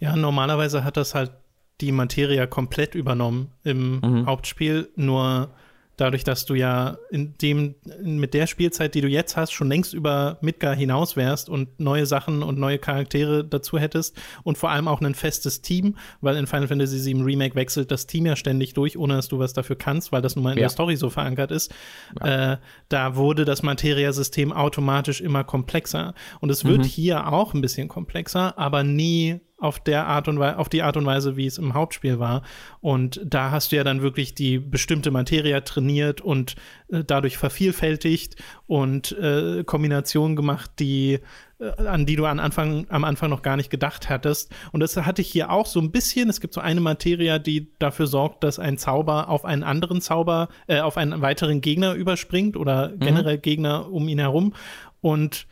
Ja, 0.00 0.16
normalerweise 0.16 0.84
hat 0.84 0.96
das 0.96 1.14
halt 1.14 1.32
die 1.80 1.92
Materia 1.92 2.46
komplett 2.46 2.94
übernommen 2.94 3.52
im 3.64 4.00
mhm. 4.00 4.26
Hauptspiel, 4.26 4.88
nur 4.96 5.50
dadurch, 5.98 6.24
dass 6.24 6.46
du 6.46 6.54
ja 6.54 6.96
in 7.10 7.34
dem, 7.42 7.74
mit 8.02 8.32
der 8.32 8.46
Spielzeit, 8.46 8.94
die 8.94 9.00
du 9.00 9.08
jetzt 9.08 9.36
hast, 9.36 9.52
schon 9.52 9.68
längst 9.68 9.92
über 9.92 10.38
Midgar 10.40 10.74
hinaus 10.74 11.16
wärst 11.16 11.48
und 11.48 11.80
neue 11.80 12.06
Sachen 12.06 12.42
und 12.42 12.58
neue 12.58 12.78
Charaktere 12.78 13.44
dazu 13.44 13.78
hättest 13.78 14.16
und 14.44 14.56
vor 14.56 14.70
allem 14.70 14.88
auch 14.88 15.00
ein 15.00 15.14
festes 15.14 15.60
Team, 15.60 15.96
weil 16.20 16.36
in 16.36 16.46
Final 16.46 16.68
Fantasy 16.68 17.04
VII 17.04 17.22
Remake 17.22 17.56
wechselt 17.56 17.90
das 17.90 18.06
Team 18.06 18.26
ja 18.26 18.36
ständig 18.36 18.74
durch, 18.74 18.96
ohne 18.96 19.16
dass 19.16 19.28
du 19.28 19.38
was 19.38 19.52
dafür 19.52 19.76
kannst, 19.76 20.12
weil 20.12 20.22
das 20.22 20.36
nun 20.36 20.44
mal 20.44 20.52
in 20.52 20.58
ja. 20.58 20.62
der 20.62 20.70
Story 20.70 20.96
so 20.96 21.10
verankert 21.10 21.50
ist. 21.50 21.74
Ja. 22.20 22.52
Äh, 22.52 22.58
da 22.88 23.16
wurde 23.16 23.44
das 23.44 23.62
Materia-System 23.62 24.52
automatisch 24.52 25.20
immer 25.20 25.42
komplexer. 25.42 26.14
Und 26.40 26.50
es 26.50 26.64
wird 26.64 26.78
mhm. 26.78 26.84
hier 26.84 27.32
auch 27.32 27.54
ein 27.54 27.60
bisschen 27.60 27.88
komplexer, 27.88 28.56
aber 28.56 28.84
nie 28.84 29.40
auf 29.58 29.80
der 29.80 30.06
Art 30.06 30.28
und 30.28 30.38
Weise, 30.38 30.58
auf 30.58 30.68
die 30.68 30.82
Art 30.82 30.96
und 30.96 31.04
Weise, 31.04 31.36
wie 31.36 31.46
es 31.46 31.58
im 31.58 31.74
Hauptspiel 31.74 32.18
war. 32.18 32.42
Und 32.80 33.20
da 33.24 33.50
hast 33.50 33.72
du 33.72 33.76
ja 33.76 33.84
dann 33.84 34.02
wirklich 34.02 34.34
die 34.34 34.58
bestimmte 34.58 35.10
Materie 35.10 35.62
trainiert 35.64 36.20
und 36.20 36.54
äh, 36.88 37.02
dadurch 37.04 37.36
vervielfältigt 37.36 38.36
und 38.66 39.12
äh, 39.18 39.64
Kombinationen 39.64 40.36
gemacht, 40.36 40.70
die 40.78 41.18
äh, 41.58 41.86
an 41.86 42.06
die 42.06 42.14
du 42.14 42.24
an 42.26 42.38
Anfang, 42.38 42.86
am 42.88 43.02
Anfang 43.02 43.30
noch 43.30 43.42
gar 43.42 43.56
nicht 43.56 43.70
gedacht 43.70 44.08
hattest. 44.08 44.54
Und 44.70 44.80
das 44.80 44.96
hatte 44.96 45.22
ich 45.22 45.28
hier 45.28 45.50
auch 45.50 45.66
so 45.66 45.80
ein 45.80 45.90
bisschen. 45.90 46.28
Es 46.28 46.40
gibt 46.40 46.54
so 46.54 46.60
eine 46.60 46.80
Materie, 46.80 47.40
die 47.40 47.72
dafür 47.80 48.06
sorgt, 48.06 48.44
dass 48.44 48.60
ein 48.60 48.78
Zauber 48.78 49.28
auf 49.28 49.44
einen 49.44 49.64
anderen 49.64 50.00
Zauber, 50.00 50.48
äh, 50.68 50.80
auf 50.80 50.96
einen 50.96 51.20
weiteren 51.20 51.60
Gegner 51.60 51.94
überspringt 51.94 52.56
oder 52.56 52.90
mhm. 52.90 53.00
generell 53.00 53.36
mhm. 53.38 53.42
Gegner 53.42 53.90
um 53.90 54.06
ihn 54.08 54.20
herum. 54.20 54.54
Und 55.00 55.46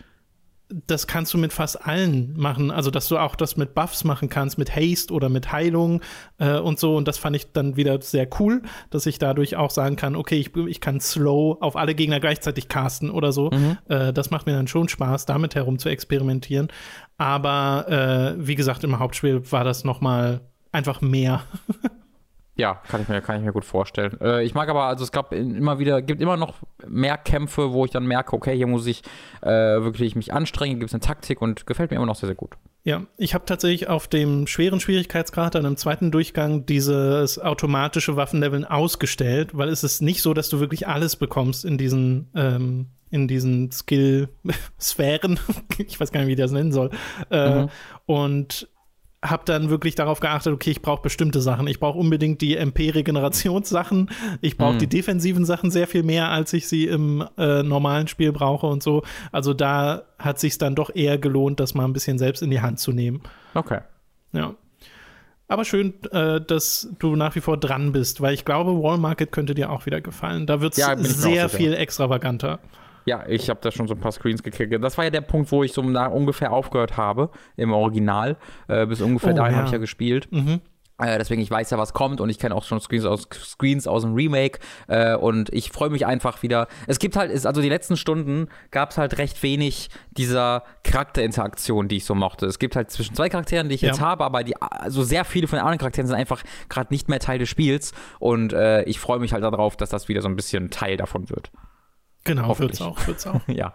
das 0.68 1.06
kannst 1.06 1.32
du 1.32 1.38
mit 1.38 1.52
fast 1.52 1.86
allen 1.86 2.34
machen. 2.36 2.70
Also, 2.70 2.90
dass 2.90 3.08
du 3.08 3.18
auch 3.18 3.36
das 3.36 3.56
mit 3.56 3.74
Buffs 3.74 4.04
machen 4.04 4.28
kannst, 4.28 4.58
mit 4.58 4.74
Haste 4.74 5.12
oder 5.12 5.28
mit 5.28 5.52
Heilung 5.52 6.00
äh, 6.38 6.58
und 6.58 6.78
so. 6.80 6.96
Und 6.96 7.06
das 7.06 7.18
fand 7.18 7.36
ich 7.36 7.52
dann 7.52 7.76
wieder 7.76 8.00
sehr 8.02 8.28
cool, 8.40 8.62
dass 8.90 9.06
ich 9.06 9.18
dadurch 9.18 9.56
auch 9.56 9.70
sagen 9.70 9.96
kann, 9.96 10.16
okay, 10.16 10.36
ich, 10.36 10.56
ich 10.56 10.80
kann 10.80 11.00
Slow 11.00 11.58
auf 11.60 11.76
alle 11.76 11.94
Gegner 11.94 12.18
gleichzeitig 12.18 12.68
casten 12.68 13.10
oder 13.10 13.32
so. 13.32 13.50
Mhm. 13.50 13.78
Äh, 13.88 14.12
das 14.12 14.30
macht 14.30 14.46
mir 14.46 14.54
dann 14.54 14.66
schon 14.66 14.88
Spaß, 14.88 15.26
damit 15.26 15.54
herum 15.54 15.78
zu 15.78 15.88
experimentieren. 15.88 16.68
Aber 17.16 18.36
äh, 18.38 18.46
wie 18.46 18.56
gesagt, 18.56 18.82
im 18.84 18.98
Hauptspiel 18.98 19.50
war 19.52 19.64
das 19.64 19.84
noch 19.84 20.00
mal 20.00 20.40
einfach 20.72 21.00
mehr. 21.00 21.42
Ja, 22.56 22.80
kann 22.88 23.02
ich 23.02 23.08
mir, 23.08 23.20
kann 23.20 23.36
ich 23.36 23.44
mir 23.44 23.52
gut 23.52 23.66
vorstellen. 23.66 24.18
Äh, 24.20 24.42
ich 24.42 24.54
mag 24.54 24.68
aber, 24.70 24.84
also 24.84 25.04
es 25.04 25.12
gab 25.12 25.32
immer 25.32 25.78
wieder, 25.78 26.00
gibt 26.00 26.22
immer 26.22 26.38
noch 26.38 26.54
mehr 26.86 27.18
Kämpfe, 27.18 27.72
wo 27.72 27.84
ich 27.84 27.90
dann 27.90 28.06
merke, 28.06 28.34
okay, 28.34 28.56
hier 28.56 28.66
muss 28.66 28.86
ich 28.86 29.02
äh, 29.42 29.48
wirklich 29.48 30.16
mich 30.16 30.32
anstrengen, 30.32 30.80
gibt 30.80 30.90
es 30.90 30.94
eine 30.94 31.00
Taktik 31.00 31.42
und 31.42 31.66
gefällt 31.66 31.90
mir 31.90 31.98
immer 31.98 32.06
noch 32.06 32.16
sehr, 32.16 32.28
sehr 32.28 32.34
gut. 32.34 32.56
Ja, 32.82 33.02
ich 33.18 33.34
habe 33.34 33.44
tatsächlich 33.44 33.88
auf 33.88 34.08
dem 34.08 34.46
schweren 34.46 34.80
Schwierigkeitsgrad 34.80 35.54
dann 35.54 35.66
im 35.66 35.76
zweiten 35.76 36.10
Durchgang 36.10 36.64
dieses 36.64 37.38
automatische 37.38 38.16
Waffenleveln 38.16 38.64
ausgestellt, 38.64 39.50
weil 39.52 39.68
es 39.68 39.84
ist 39.84 40.00
nicht 40.00 40.22
so, 40.22 40.32
dass 40.32 40.48
du 40.48 40.58
wirklich 40.60 40.88
alles 40.88 41.16
bekommst 41.16 41.64
in 41.64 41.76
diesen 41.76 42.30
ähm, 42.34 42.86
in 43.10 43.28
diesen 43.28 43.70
Skill-Sphären. 43.70 45.38
ich 45.78 46.00
weiß 46.00 46.10
gar 46.10 46.20
nicht, 46.20 46.28
wie 46.28 46.32
ich 46.32 46.38
das 46.38 46.52
nennen 46.52 46.72
soll. 46.72 46.90
Äh, 47.30 47.62
mhm. 47.62 47.68
Und 48.06 48.68
habe 49.30 49.42
dann 49.44 49.70
wirklich 49.70 49.94
darauf 49.94 50.20
geachtet, 50.20 50.52
okay, 50.52 50.70
ich 50.70 50.82
brauche 50.82 51.02
bestimmte 51.02 51.40
Sachen. 51.40 51.66
Ich 51.66 51.80
brauche 51.80 51.98
unbedingt 51.98 52.40
die 52.40 52.56
MP-Regenerationssachen. 52.56 54.10
Ich 54.40 54.56
brauche 54.56 54.74
mhm. 54.74 54.78
die 54.78 54.86
defensiven 54.88 55.44
Sachen 55.44 55.70
sehr 55.70 55.86
viel 55.86 56.02
mehr, 56.02 56.30
als 56.30 56.52
ich 56.52 56.68
sie 56.68 56.86
im 56.86 57.26
äh, 57.38 57.62
normalen 57.62 58.08
Spiel 58.08 58.32
brauche 58.32 58.66
und 58.66 58.82
so. 58.82 59.02
Also 59.32 59.54
da 59.54 60.02
hat 60.18 60.38
sich 60.38 60.58
dann 60.58 60.74
doch 60.74 60.94
eher 60.94 61.18
gelohnt, 61.18 61.60
das 61.60 61.74
mal 61.74 61.84
ein 61.84 61.92
bisschen 61.92 62.18
selbst 62.18 62.42
in 62.42 62.50
die 62.50 62.60
Hand 62.60 62.80
zu 62.80 62.92
nehmen. 62.92 63.22
Okay. 63.54 63.80
Ja. 64.32 64.54
Aber 65.48 65.64
schön, 65.64 65.94
äh, 66.10 66.40
dass 66.40 66.88
du 66.98 67.14
nach 67.14 67.36
wie 67.36 67.40
vor 67.40 67.56
dran 67.56 67.92
bist, 67.92 68.20
weil 68.20 68.34
ich 68.34 68.44
glaube, 68.44 68.82
Wall 68.82 68.98
Market 68.98 69.30
könnte 69.30 69.54
dir 69.54 69.70
auch 69.70 69.86
wieder 69.86 70.00
gefallen. 70.00 70.46
Da 70.46 70.60
wird 70.60 70.72
es 70.72 70.78
ja, 70.78 70.96
sehr 70.98 71.48
viel 71.48 71.72
extravaganter. 71.72 72.58
Ja, 73.06 73.24
ich 73.28 73.48
habe 73.48 73.60
da 73.62 73.70
schon 73.70 73.86
so 73.86 73.94
ein 73.94 74.00
paar 74.00 74.12
Screens 74.12 74.42
gekriegt. 74.42 74.74
Das 74.82 74.98
war 74.98 75.04
ja 75.04 75.10
der 75.10 75.20
Punkt, 75.20 75.52
wo 75.52 75.62
ich 75.62 75.72
so 75.72 75.80
nach 75.80 76.10
ungefähr 76.10 76.52
aufgehört 76.52 76.96
habe 76.96 77.30
im 77.56 77.72
Original. 77.72 78.36
Äh, 78.66 78.86
bis 78.86 79.00
ungefähr 79.00 79.32
oh, 79.32 79.36
dahin 79.36 79.52
ja. 79.52 79.58
habe 79.58 79.66
ich 79.66 79.72
ja 79.72 79.78
gespielt. 79.78 80.28
Mhm. 80.32 80.60
Äh, 80.98 81.18
deswegen, 81.18 81.42
ich 81.42 81.50
weiß 81.50 81.70
ja, 81.70 81.78
was 81.78 81.92
kommt 81.92 82.20
und 82.20 82.30
ich 82.30 82.38
kenne 82.38 82.54
auch 82.54 82.64
schon 82.64 82.80
Screens 82.80 83.04
aus, 83.04 83.28
Screens 83.32 83.86
aus 83.86 84.02
dem 84.02 84.14
Remake 84.14 84.60
äh, 84.88 85.14
und 85.14 85.52
ich 85.52 85.70
freue 85.70 85.90
mich 85.90 86.06
einfach 86.06 86.42
wieder. 86.42 86.68
Es 86.86 86.98
gibt 86.98 87.16
halt, 87.16 87.30
also 87.46 87.60
die 87.60 87.68
letzten 87.68 87.98
Stunden 87.98 88.48
gab 88.70 88.90
es 88.90 88.98
halt 88.98 89.18
recht 89.18 89.42
wenig 89.42 89.90
dieser 90.10 90.64
Charakterinteraktion, 90.84 91.88
die 91.88 91.98
ich 91.98 92.06
so 92.06 92.14
mochte. 92.14 92.46
Es 92.46 92.58
gibt 92.58 92.76
halt 92.76 92.90
zwischen 92.90 93.14
zwei 93.14 93.28
Charakteren, 93.28 93.68
die 93.68 93.74
ich 93.74 93.82
ja. 93.82 93.90
jetzt 93.90 94.00
habe, 94.00 94.24
aber 94.24 94.42
die, 94.42 94.56
also 94.56 95.02
sehr 95.02 95.26
viele 95.26 95.48
von 95.48 95.58
den 95.58 95.64
anderen 95.64 95.78
Charakteren 95.78 96.06
sind 96.06 96.16
einfach 96.16 96.42
gerade 96.70 96.92
nicht 96.92 97.10
mehr 97.10 97.20
Teil 97.20 97.38
des 97.38 97.50
Spiels 97.50 97.92
und 98.18 98.54
äh, 98.54 98.82
ich 98.84 98.98
freue 98.98 99.18
mich 99.18 99.34
halt 99.34 99.44
darauf, 99.44 99.76
dass 99.76 99.90
das 99.90 100.08
wieder 100.08 100.22
so 100.22 100.28
ein 100.28 100.36
bisschen 100.36 100.70
Teil 100.70 100.96
davon 100.96 101.28
wird. 101.28 101.50
Genau, 102.26 102.58
wird's 102.58 102.82
auch, 102.82 103.06
wird's 103.06 103.26
auch. 103.26 103.40
ja. 103.48 103.72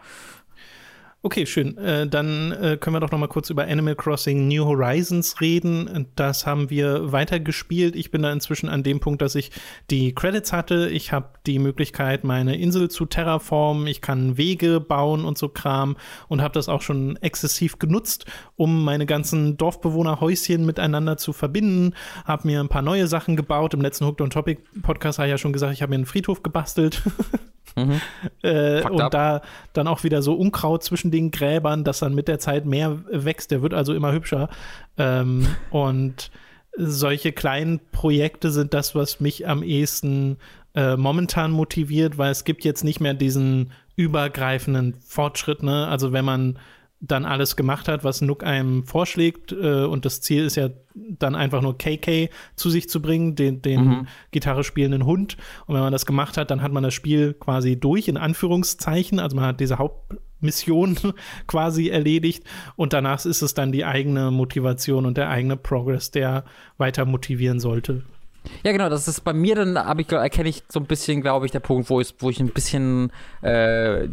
Okay, 1.24 1.46
schön. 1.46 1.78
Äh, 1.78 2.08
dann 2.08 2.52
äh, 2.52 2.78
können 2.78 2.96
wir 2.96 3.00
doch 3.00 3.12
noch 3.12 3.20
mal 3.20 3.28
kurz 3.28 3.52
über 3.52 3.66
Animal 3.66 3.96
Crossing 3.96 4.48
New 4.48 4.66
Horizons 4.66 5.40
reden. 5.40 6.08
Das 6.16 6.48
haben 6.48 6.72
wir 6.72 7.12
weitergespielt. 7.12 7.96
Ich 7.96 8.10
bin 8.10 8.24
da 8.24 8.32
inzwischen 8.32 8.70
an 8.70 8.82
dem 8.82 9.00
Punkt, 9.00 9.22
dass 9.22 9.36
ich 9.36 9.52
die 9.92 10.16
Credits 10.16 10.52
hatte. 10.52 10.90
Ich 10.90 11.12
habe 11.12 11.30
die 11.46 11.60
Möglichkeit, 11.60 12.24
meine 12.24 12.58
Insel 12.58 12.90
zu 12.90 13.06
terraformen. 13.06 13.86
Ich 13.86 14.02
kann 14.02 14.38
Wege 14.38 14.80
bauen 14.80 15.24
und 15.24 15.38
so 15.38 15.48
Kram 15.48 15.96
und 16.28 16.42
habe 16.42 16.56
das 16.56 16.68
auch 16.70 16.82
schon 16.82 17.18
exzessiv 17.18 17.78
genutzt, 17.78 18.26
um 18.56 18.84
meine 18.84 19.06
ganzen 19.06 19.58
Dorfbewohnerhäuschen 19.58 20.66
miteinander 20.66 21.18
zu 21.18 21.34
verbinden. 21.34 21.94
Habe 22.26 22.48
mir 22.48 22.60
ein 22.60 22.70
paar 22.70 22.82
neue 22.82 23.06
Sachen 23.06 23.36
gebaut. 23.36 23.76
Im 23.76 23.82
letzten 23.82 24.08
Hooked 24.08 24.22
on 24.22 24.32
Topic 24.32 24.60
Podcast 24.82 25.20
habe 25.20 25.28
ich 25.28 25.32
ja 25.32 25.38
schon 25.38 25.54
gesagt, 25.54 25.74
ich 25.74 25.84
habe 25.84 25.92
mir 25.92 25.98
einen 25.98 26.08
Friedhof 26.08 26.42
gebastelt. 26.42 27.04
Mhm. 27.76 28.02
Äh, 28.44 28.82
und 28.84 29.02
up. 29.02 29.12
da 29.12 29.42
dann 29.74 29.88
auch 29.88 30.04
wieder 30.04 30.24
so 30.24 30.34
Unkraut 30.34 30.84
zwischen 30.84 31.12
den 31.12 31.30
Gräbern, 31.30 31.84
das 31.84 32.00
dann 32.00 32.16
mit 32.16 32.28
der 32.28 32.40
Zeit 32.40 32.66
mehr 32.66 33.00
wächst. 33.12 33.52
Der 33.52 33.62
wird 33.62 33.74
also 33.74 33.94
immer 33.94 34.12
hübscher. 34.12 34.50
Ähm, 34.98 35.48
und 35.70 36.32
solche 36.76 37.32
kleinen 37.32 37.80
Projekte 37.92 38.50
sind 38.52 38.74
das, 38.74 38.96
was 38.96 39.20
mich 39.20 39.48
am 39.48 39.62
ehesten 39.62 40.38
äh, 40.74 40.96
momentan 40.96 41.52
motiviert, 41.52 42.18
weil 42.18 42.32
es 42.32 42.46
gibt 42.46 42.64
jetzt 42.64 42.84
nicht 42.84 43.00
mehr 43.00 43.14
diesen 43.14 43.72
übergreifenden 43.96 44.96
Fortschritt. 45.06 45.64
Ne? 45.64 45.88
Also 45.88 46.14
wenn 46.14 46.26
man 46.26 46.58
dann 47.02 47.26
alles 47.26 47.56
gemacht 47.56 47.88
hat, 47.88 48.04
was 48.04 48.22
Nook 48.22 48.44
einem 48.44 48.86
vorschlägt. 48.86 49.52
Äh, 49.52 49.86
und 49.86 50.06
das 50.06 50.22
Ziel 50.22 50.46
ist 50.46 50.56
ja 50.56 50.70
dann 50.94 51.36
einfach 51.36 51.62
nur 51.62 51.78
KK 51.78 52.30
zu 52.56 52.70
sich 52.70 52.90
zu 52.90 53.02
bringen, 53.02 53.36
den, 53.36 53.62
den 53.62 53.86
mhm. 53.86 54.08
Gitarre 54.30 54.64
spielenden 54.64 55.06
Hund. 55.06 55.36
Und 55.66 55.76
wenn 55.76 55.82
man 55.82 55.92
das 55.92 56.06
gemacht 56.06 56.38
hat, 56.38 56.52
dann 56.52 56.62
hat 56.62 56.72
man 56.72 56.84
das 56.84 56.94
Spiel 56.94 57.34
quasi 57.34 57.80
durch, 57.80 58.08
in 58.08 58.18
Anführungszeichen. 58.18 59.20
Also 59.20 59.36
man 59.36 59.46
hat 59.46 59.60
diese 59.60 59.80
Hauptmission 59.80 60.98
quasi 61.48 61.90
erledigt. 61.90 62.44
Und 62.76 62.94
danach 62.94 63.26
ist 63.26 63.42
es 63.42 63.56
dann 63.56 63.72
die 63.72 63.84
eigene 63.84 64.30
Motivation 64.30 65.08
und 65.08 65.18
der 65.18 65.30
eigene 65.30 65.58
Progress, 65.58 66.12
der 66.12 66.46
weiter 66.78 67.06
motivieren 67.06 67.60
sollte. 67.60 68.04
Ja, 68.64 68.72
genau, 68.72 68.90
das 68.90 69.08
ist 69.08 69.22
bei 69.22 69.34
mir 69.34 69.56
dann, 69.56 70.00
ich, 70.00 70.12
erkenne 70.12 70.50
ich 70.50 70.64
so 70.68 70.80
ein 70.80 70.86
bisschen, 70.88 71.22
glaube 71.22 71.46
ich, 71.46 71.52
der 71.52 71.60
Punkt, 71.60 71.90
wo 71.90 72.02
ich, 72.02 72.16
wo 72.20 72.30
ich 72.30 72.40
ein 72.40 72.50
bisschen 72.50 73.12
äh, 73.42 74.08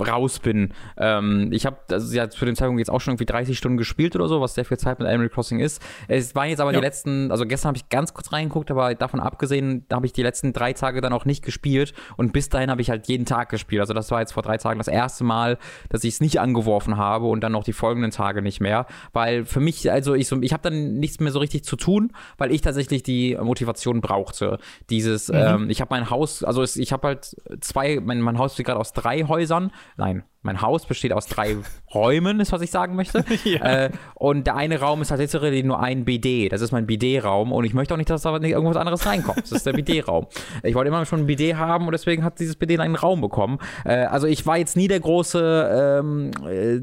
raus 0.00 0.38
bin. 0.38 0.72
Ähm, 0.96 1.50
ich 1.52 1.66
habe 1.66 1.78
also 1.90 2.14
ja 2.14 2.28
für 2.28 2.46
den 2.46 2.54
Zeitpunkt 2.54 2.78
jetzt 2.78 2.90
auch 2.90 3.00
schon 3.00 3.12
irgendwie 3.12 3.26
30 3.26 3.58
Stunden 3.58 3.76
gespielt 3.76 4.14
oder 4.14 4.28
so, 4.28 4.40
was 4.40 4.54
sehr 4.54 4.64
viel 4.64 4.78
Zeit 4.78 5.00
mit 5.00 5.08
Animal 5.08 5.28
Crossing 5.28 5.58
ist. 5.58 5.82
Es 6.06 6.36
waren 6.36 6.48
jetzt 6.48 6.60
aber 6.60 6.72
ja. 6.72 6.78
die 6.78 6.84
letzten, 6.84 7.32
also 7.32 7.46
gestern 7.46 7.68
habe 7.68 7.78
ich 7.78 7.88
ganz 7.88 8.14
kurz 8.14 8.32
reingeguckt, 8.32 8.70
aber 8.70 8.94
davon 8.94 9.18
abgesehen, 9.18 9.84
da 9.88 9.96
habe 9.96 10.06
ich 10.06 10.12
die 10.12 10.22
letzten 10.22 10.52
drei 10.52 10.72
Tage 10.72 11.00
dann 11.00 11.12
auch 11.12 11.24
nicht 11.24 11.44
gespielt 11.44 11.94
und 12.16 12.32
bis 12.32 12.48
dahin 12.48 12.70
habe 12.70 12.80
ich 12.80 12.90
halt 12.90 13.08
jeden 13.08 13.26
Tag 13.26 13.48
gespielt. 13.48 13.80
Also 13.80 13.92
das 13.92 14.10
war 14.12 14.20
jetzt 14.20 14.32
vor 14.32 14.44
drei 14.44 14.56
Tagen 14.56 14.78
das 14.78 14.88
erste 14.88 15.24
Mal, 15.24 15.58
dass 15.88 16.04
ich 16.04 16.14
es 16.14 16.20
nicht 16.20 16.38
angeworfen 16.38 16.96
habe 16.96 17.26
und 17.26 17.40
dann 17.40 17.52
noch 17.52 17.64
die 17.64 17.72
folgenden 17.72 18.12
Tage 18.12 18.40
nicht 18.40 18.60
mehr, 18.60 18.86
weil 19.12 19.44
für 19.44 19.60
mich, 19.60 19.90
also 19.90 20.14
ich 20.14 20.28
so, 20.28 20.40
ich 20.42 20.52
habe 20.52 20.62
dann 20.62 20.94
nichts 20.94 21.18
mehr 21.18 21.32
so 21.32 21.40
richtig 21.40 21.64
zu 21.64 21.74
tun, 21.74 22.12
weil 22.38 22.52
ich 22.52 22.60
tatsächlich 22.60 23.02
die 23.02 23.36
Motivation 23.42 23.63
Motivation 23.64 24.00
brauchte. 24.00 24.58
Dieses, 24.90 25.28
mhm. 25.28 25.34
ähm, 25.34 25.70
ich 25.70 25.80
habe 25.80 25.94
mein 25.94 26.10
Haus, 26.10 26.44
also 26.44 26.62
ich 26.62 26.92
habe 26.92 27.08
halt 27.08 27.36
zwei, 27.60 28.00
mein, 28.00 28.20
mein 28.20 28.38
Haus 28.38 28.52
besteht 28.52 28.66
gerade 28.66 28.80
aus 28.80 28.92
drei 28.92 29.24
Häusern. 29.24 29.72
Nein, 29.96 30.24
mein 30.42 30.60
Haus 30.60 30.86
besteht 30.86 31.12
aus 31.12 31.26
drei 31.26 31.56
Räumen, 31.94 32.40
ist 32.40 32.52
was 32.52 32.62
ich 32.62 32.70
sagen 32.70 32.94
möchte. 32.96 33.24
ja. 33.44 33.84
äh, 33.84 33.90
und 34.14 34.46
der 34.46 34.56
eine 34.56 34.80
Raum 34.80 35.02
ist 35.02 35.08
tatsächlich 35.08 35.64
nur 35.64 35.80
ein 35.80 36.04
BD. 36.04 36.48
Das 36.48 36.60
ist 36.60 36.72
mein 36.72 36.86
BD-Raum 36.86 37.52
und 37.52 37.64
ich 37.64 37.74
möchte 37.74 37.94
auch 37.94 37.98
nicht, 37.98 38.10
dass 38.10 38.22
da 38.22 38.36
irgendwas 38.36 38.76
anderes 38.76 39.06
reinkommt. 39.06 39.42
Das 39.42 39.52
ist 39.52 39.66
der 39.66 39.72
BD-Raum. 39.72 40.26
Ich 40.62 40.74
wollte 40.74 40.88
immer 40.88 41.04
schon 41.04 41.20
ein 41.20 41.26
BD 41.26 41.56
haben 41.56 41.86
und 41.86 41.92
deswegen 41.92 42.24
hat 42.24 42.38
dieses 42.38 42.56
BD 42.56 42.78
einen 42.78 42.96
Raum 42.96 43.20
bekommen. 43.20 43.58
Äh, 43.84 44.04
also 44.04 44.26
ich 44.26 44.46
war 44.46 44.56
jetzt 44.56 44.76
nie 44.76 44.88
der 44.88 45.00
große, 45.00 46.00
ähm, 46.00 46.30
äh, 46.48 46.80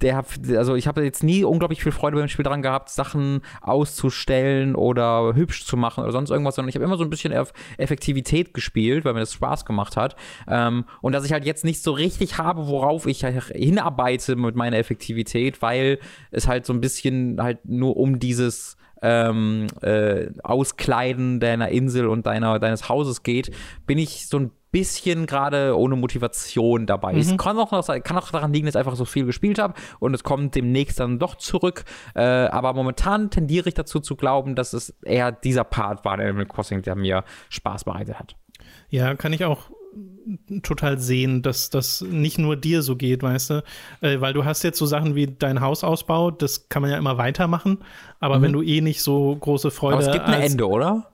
der, 0.00 0.24
also 0.56 0.74
ich 0.74 0.86
habe 0.86 1.02
jetzt 1.02 1.22
nie 1.22 1.42
unglaublich 1.44 1.82
viel 1.82 1.92
Freude 1.92 2.16
beim 2.16 2.28
Spiel 2.28 2.44
dran 2.44 2.62
gehabt, 2.62 2.90
Sachen 2.90 3.40
auszustellen 3.60 4.74
oder 4.74 5.34
hübsch 5.34 5.64
zu 5.64 5.76
machen 5.76 6.02
oder 6.02 6.12
sonst 6.12 6.30
irgendwas, 6.30 6.54
sondern 6.54 6.68
ich 6.68 6.74
habe 6.74 6.84
immer 6.84 6.96
so 6.96 7.04
ein 7.04 7.10
bisschen 7.10 7.36
auf 7.36 7.52
Effektivität 7.78 8.54
gespielt, 8.54 9.04
weil 9.04 9.14
mir 9.14 9.20
das 9.20 9.32
Spaß 9.32 9.64
gemacht 9.64 9.96
hat. 9.96 10.16
Ähm, 10.48 10.84
und 11.00 11.12
dass 11.12 11.24
ich 11.24 11.32
halt 11.32 11.44
jetzt 11.44 11.64
nicht 11.64 11.82
so 11.82 11.92
richtig 11.92 12.38
habe, 12.38 12.68
worauf 12.68 13.06
ich 13.06 13.24
hinarbeite 13.24 14.27
mit 14.36 14.56
meiner 14.56 14.78
Effektivität, 14.78 15.62
weil 15.62 15.98
es 16.30 16.48
halt 16.48 16.66
so 16.66 16.72
ein 16.72 16.80
bisschen 16.80 17.42
halt 17.42 17.64
nur 17.64 17.96
um 17.96 18.18
dieses 18.18 18.76
ähm, 19.02 19.68
äh, 19.82 20.28
Auskleiden 20.42 21.40
deiner 21.40 21.68
Insel 21.68 22.08
und 22.08 22.26
deiner, 22.26 22.58
deines 22.58 22.88
Hauses 22.88 23.22
geht, 23.22 23.50
bin 23.86 23.98
ich 23.98 24.26
so 24.26 24.38
ein 24.38 24.50
bisschen 24.70 25.26
gerade 25.26 25.78
ohne 25.78 25.96
Motivation 25.96 26.86
dabei. 26.86 27.14
Mhm. 27.14 27.18
Es 27.20 27.36
kann 27.36 27.58
auch, 27.58 27.70
kann 27.70 28.18
auch 28.18 28.30
daran 28.30 28.52
liegen, 28.52 28.66
dass 28.66 28.74
ich 28.74 28.78
einfach 28.78 28.96
so 28.96 29.04
viel 29.04 29.24
gespielt 29.24 29.58
habe 29.58 29.74
und 29.98 30.14
es 30.14 30.24
kommt 30.24 30.54
demnächst 30.54 31.00
dann 31.00 31.18
doch 31.18 31.36
zurück. 31.36 31.84
Äh, 32.14 32.22
aber 32.22 32.74
momentan 32.74 33.30
tendiere 33.30 33.68
ich 33.68 33.74
dazu 33.74 34.00
zu 34.00 34.16
glauben, 34.16 34.54
dass 34.54 34.72
es 34.72 34.90
eher 35.02 35.32
dieser 35.32 35.64
Part 35.64 36.04
war 36.04 36.14
in 36.14 36.20
Animal 36.20 36.46
Crossing, 36.46 36.82
der 36.82 36.96
mir 36.96 37.24
Spaß 37.48 37.84
bereitet 37.84 38.18
hat. 38.18 38.36
Ja, 38.90 39.14
kann 39.14 39.32
ich 39.32 39.44
auch 39.44 39.70
total 40.62 40.98
sehen, 40.98 41.42
dass 41.42 41.70
das 41.70 42.00
nicht 42.02 42.38
nur 42.38 42.56
dir 42.56 42.82
so 42.82 42.96
geht, 42.96 43.22
weißt 43.22 43.50
du? 43.50 43.64
Äh, 44.00 44.20
weil 44.20 44.32
du 44.32 44.44
hast 44.44 44.62
jetzt 44.62 44.78
so 44.78 44.86
Sachen 44.86 45.14
wie 45.14 45.26
dein 45.26 45.60
Hausausbau, 45.60 46.30
das 46.30 46.68
kann 46.68 46.82
man 46.82 46.90
ja 46.90 46.98
immer 46.98 47.18
weitermachen, 47.18 47.78
aber 48.20 48.38
mhm. 48.38 48.42
wenn 48.42 48.52
du 48.52 48.62
eh 48.62 48.80
nicht 48.80 49.02
so 49.02 49.36
große 49.36 49.70
Freude 49.70 49.98
hast. 49.98 50.06
Es 50.06 50.12
gibt 50.12 50.24
ein 50.24 50.42
Ende, 50.42 50.68
oder? 50.68 51.10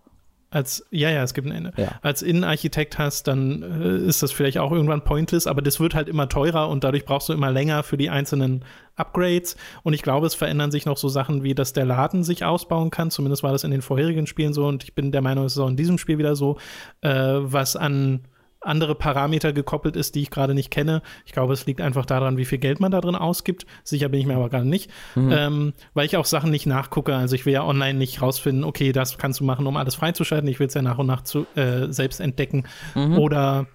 als, 0.55 0.87
ja, 0.91 1.11
ja, 1.11 1.22
es 1.22 1.35
gibt 1.35 1.49
ein 1.49 1.53
Ende. 1.53 1.72
Ja. 1.76 1.99
Als 2.03 2.22
Innenarchitekt 2.22 2.97
hast, 2.99 3.26
dann 3.26 3.62
äh, 3.62 4.07
ist 4.07 4.22
das 4.22 4.30
vielleicht 4.30 4.59
auch 4.59 4.70
irgendwann 4.70 5.03
pointless, 5.03 5.47
aber 5.47 5.62
das 5.62 5.80
wird 5.80 5.95
halt 5.95 6.09
immer 6.09 6.28
teurer 6.28 6.68
und 6.68 6.85
dadurch 6.85 7.05
brauchst 7.05 7.28
du 7.28 7.32
immer 7.32 7.51
länger 7.51 7.82
für 7.82 7.97
die 7.97 8.09
einzelnen 8.09 8.64
Upgrades. 8.95 9.57
Und 9.82 9.95
ich 9.95 10.03
glaube, 10.03 10.26
es 10.26 10.35
verändern 10.35 10.70
sich 10.70 10.87
noch 10.87 10.97
so 10.97 11.09
Sachen 11.09 11.43
wie, 11.43 11.55
dass 11.55 11.72
der 11.72 11.85
Laden 11.85 12.22
sich 12.22 12.45
ausbauen 12.45 12.91
kann. 12.91 13.11
Zumindest 13.11 13.43
war 13.43 13.53
das 13.53 13.64
in 13.64 13.72
den 13.72 13.82
vorherigen 13.82 14.26
Spielen 14.26 14.53
so 14.53 14.66
und 14.66 14.85
ich 14.85 14.95
bin 14.95 15.11
der 15.11 15.22
Meinung, 15.22 15.45
es 15.45 15.55
ist 15.55 15.59
auch 15.59 15.68
in 15.68 15.76
diesem 15.76 15.99
Spiel 15.99 16.18
wieder 16.18 16.37
so, 16.37 16.57
äh, 17.01 17.11
was 17.11 17.74
an 17.74 18.20
andere 18.66 18.94
Parameter 18.94 19.52
gekoppelt 19.52 19.96
ist, 19.96 20.14
die 20.14 20.22
ich 20.22 20.30
gerade 20.30 20.54
nicht 20.54 20.70
kenne. 20.70 21.02
Ich 21.26 21.32
glaube, 21.32 21.52
es 21.52 21.66
liegt 21.66 21.80
einfach 21.80 22.06
daran, 22.06 22.36
wie 22.36 22.44
viel 22.44 22.58
Geld 22.58 22.80
man 22.80 22.92
da 22.92 23.00
drin 23.00 23.14
ausgibt. 23.14 23.66
Sicher 23.82 24.08
bin 24.08 24.20
ich 24.20 24.26
mir 24.26 24.36
aber 24.36 24.48
gerade 24.48 24.68
nicht, 24.68 24.90
mhm. 25.14 25.32
ähm, 25.32 25.72
weil 25.94 26.06
ich 26.06 26.16
auch 26.16 26.24
Sachen 26.24 26.50
nicht 26.50 26.66
nachgucke. 26.66 27.14
Also 27.14 27.34
ich 27.34 27.46
will 27.46 27.52
ja 27.52 27.64
online 27.64 27.98
nicht 27.98 28.22
rausfinden, 28.22 28.64
okay, 28.64 28.92
das 28.92 29.18
kannst 29.18 29.40
du 29.40 29.44
machen, 29.44 29.66
um 29.66 29.76
alles 29.76 29.94
freizuschalten. 29.94 30.48
Ich 30.48 30.60
will 30.60 30.66
es 30.66 30.74
ja 30.74 30.82
nach 30.82 30.98
und 30.98 31.06
nach 31.06 31.22
zu, 31.22 31.46
äh, 31.54 31.92
selbst 31.92 32.20
entdecken. 32.20 32.64
Mhm. 32.94 33.18
Oder 33.18 33.66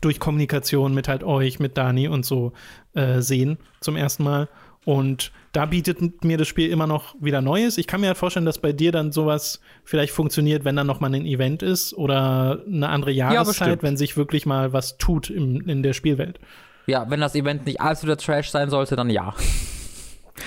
durch 0.00 0.20
Kommunikation 0.20 0.94
mit 0.94 1.08
halt 1.08 1.24
euch, 1.24 1.58
mit 1.58 1.76
Dani 1.76 2.08
und 2.08 2.26
so 2.26 2.52
äh, 2.94 3.20
sehen 3.20 3.58
zum 3.80 3.96
ersten 3.96 4.24
Mal. 4.24 4.48
Und 4.86 5.32
da 5.50 5.66
bietet 5.66 6.22
mir 6.22 6.38
das 6.38 6.46
Spiel 6.46 6.70
immer 6.70 6.86
noch 6.86 7.16
wieder 7.18 7.42
Neues. 7.42 7.76
Ich 7.76 7.88
kann 7.88 8.00
mir 8.00 8.06
halt 8.06 8.16
vorstellen, 8.16 8.46
dass 8.46 8.58
bei 8.58 8.72
dir 8.72 8.92
dann 8.92 9.10
sowas 9.10 9.60
vielleicht 9.82 10.12
funktioniert, 10.12 10.64
wenn 10.64 10.76
dann 10.76 10.86
noch 10.86 11.00
mal 11.00 11.12
ein 11.12 11.26
Event 11.26 11.60
ist 11.64 11.92
oder 11.92 12.62
eine 12.64 12.88
andere 12.88 13.10
Jahreszeit, 13.10 13.78
ja, 13.78 13.82
wenn 13.82 13.96
sich 13.96 14.16
wirklich 14.16 14.46
mal 14.46 14.72
was 14.72 14.96
tut 14.96 15.28
im, 15.28 15.68
in 15.68 15.82
der 15.82 15.92
Spielwelt. 15.92 16.38
Ja, 16.86 17.10
wenn 17.10 17.18
das 17.18 17.34
Event 17.34 17.66
nicht 17.66 17.80
der 17.80 18.16
Trash 18.16 18.50
sein 18.50 18.70
sollte, 18.70 18.94
dann 18.94 19.10
ja. 19.10 19.34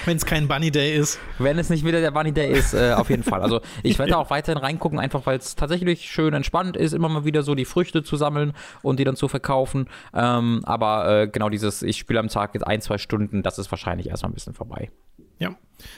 Wenn 0.05 0.17
es 0.17 0.25
kein 0.25 0.47
Bunny 0.47 0.71
Day 0.71 0.95
ist. 0.95 1.19
Wenn 1.37 1.57
es 1.59 1.69
nicht 1.69 1.85
wieder 1.85 2.01
der 2.01 2.11
Bunny 2.11 2.31
Day 2.31 2.51
ist, 2.51 2.73
äh, 2.73 2.93
auf 2.93 3.09
jeden 3.09 3.23
Fall. 3.23 3.41
Also 3.41 3.61
ich 3.83 3.99
werde 3.99 4.17
auch 4.17 4.29
weiterhin 4.29 4.61
reingucken, 4.61 4.99
einfach 4.99 5.25
weil 5.25 5.37
es 5.37 5.55
tatsächlich 5.55 6.09
schön 6.09 6.33
entspannt 6.33 6.77
ist, 6.77 6.93
immer 6.93 7.09
mal 7.09 7.25
wieder 7.25 7.43
so 7.43 7.55
die 7.55 7.65
Früchte 7.65 8.03
zu 8.03 8.15
sammeln 8.15 8.53
und 8.81 8.99
die 8.99 9.03
dann 9.03 9.15
zu 9.15 9.27
verkaufen. 9.27 9.87
Ähm, 10.13 10.61
aber 10.63 11.21
äh, 11.21 11.27
genau 11.27 11.49
dieses, 11.49 11.81
ich 11.81 11.97
spiele 11.97 12.19
am 12.19 12.27
Tag 12.27 12.53
jetzt 12.53 12.65
ein, 12.65 12.81
zwei 12.81 12.97
Stunden, 12.97 13.43
das 13.43 13.59
ist 13.59 13.71
wahrscheinlich 13.71 14.09
erstmal 14.09 14.31
ein 14.31 14.35
bisschen 14.35 14.53
vorbei. 14.53 14.91
Ja. 15.39 15.55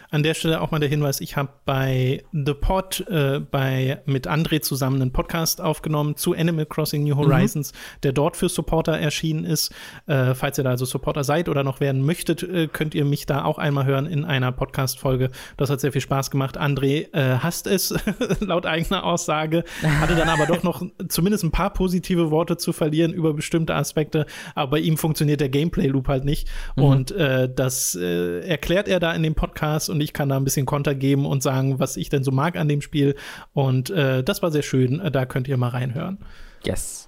An 0.09 0.23
der 0.23 0.33
Stelle 0.33 0.61
auch 0.61 0.71
mal 0.71 0.79
der 0.79 0.89
Hinweis, 0.89 1.21
ich 1.21 1.37
habe 1.37 1.49
bei 1.65 2.23
The 2.31 2.53
Pod 2.53 3.05
äh, 3.09 3.39
bei, 3.39 4.01
mit 4.05 4.27
André 4.27 4.61
zusammen 4.61 5.01
einen 5.01 5.11
Podcast 5.11 5.61
aufgenommen 5.61 6.15
zu 6.15 6.33
Animal 6.33 6.65
Crossing 6.65 7.03
New 7.03 7.15
Horizons, 7.15 7.73
mhm. 7.73 7.77
der 8.03 8.13
dort 8.13 8.37
für 8.37 8.49
Supporter 8.49 8.97
erschienen 8.97 9.45
ist. 9.45 9.73
Äh, 10.07 10.33
falls 10.33 10.57
ihr 10.57 10.63
da 10.63 10.71
also 10.71 10.85
Supporter 10.85 11.23
seid 11.23 11.49
oder 11.49 11.63
noch 11.63 11.79
werden 11.79 12.05
möchtet, 12.05 12.43
äh, 12.43 12.67
könnt 12.67 12.95
ihr 12.95 13.05
mich 13.05 13.25
da 13.25 13.43
auch 13.43 13.57
einmal 13.57 13.85
hören 13.85 14.05
in 14.05 14.25
einer 14.25 14.51
Podcast-Folge. 14.51 15.31
Das 15.57 15.69
hat 15.69 15.79
sehr 15.79 15.91
viel 15.91 16.01
Spaß 16.01 16.31
gemacht. 16.31 16.59
André 16.59 17.13
äh, 17.13 17.37
hasst 17.39 17.67
es, 17.67 17.93
laut 18.39 18.65
eigener 18.65 19.03
Aussage, 19.03 19.63
hatte 19.81 20.15
dann 20.15 20.29
aber 20.29 20.45
doch 20.45 20.63
noch 20.63 20.83
zumindest 21.07 21.43
ein 21.43 21.51
paar 21.51 21.71
positive 21.71 22.31
Worte 22.31 22.57
zu 22.57 22.73
verlieren 22.73 23.13
über 23.13 23.33
bestimmte 23.33 23.75
Aspekte, 23.75 24.25
aber 24.55 24.71
bei 24.71 24.79
ihm 24.79 24.97
funktioniert 24.97 25.41
der 25.41 25.49
Gameplay-Loop 25.49 26.07
halt 26.07 26.25
nicht. 26.25 26.47
Mhm. 26.75 26.83
Und 26.83 27.11
äh, 27.11 27.49
das 27.53 27.95
äh, 27.95 28.39
erklärt 28.47 28.87
er 28.87 28.99
da 28.99 29.13
in 29.13 29.23
dem 29.23 29.35
Podcast 29.35 29.70
Podcast 29.71 29.89
und 29.89 30.01
ich 30.01 30.13
kann 30.13 30.29
da 30.29 30.37
ein 30.37 30.43
bisschen 30.43 30.65
Konter 30.65 30.95
geben 30.95 31.25
und 31.25 31.41
sagen, 31.41 31.79
was 31.79 31.97
ich 31.97 32.09
denn 32.09 32.23
so 32.23 32.31
mag 32.31 32.57
an 32.57 32.67
dem 32.67 32.81
Spiel. 32.81 33.15
Und 33.53 33.89
äh, 33.89 34.23
das 34.23 34.41
war 34.41 34.51
sehr 34.51 34.63
schön. 34.63 35.01
Da 35.11 35.25
könnt 35.25 35.47
ihr 35.47 35.57
mal 35.57 35.69
reinhören. 35.69 36.17
Yes. 36.63 37.07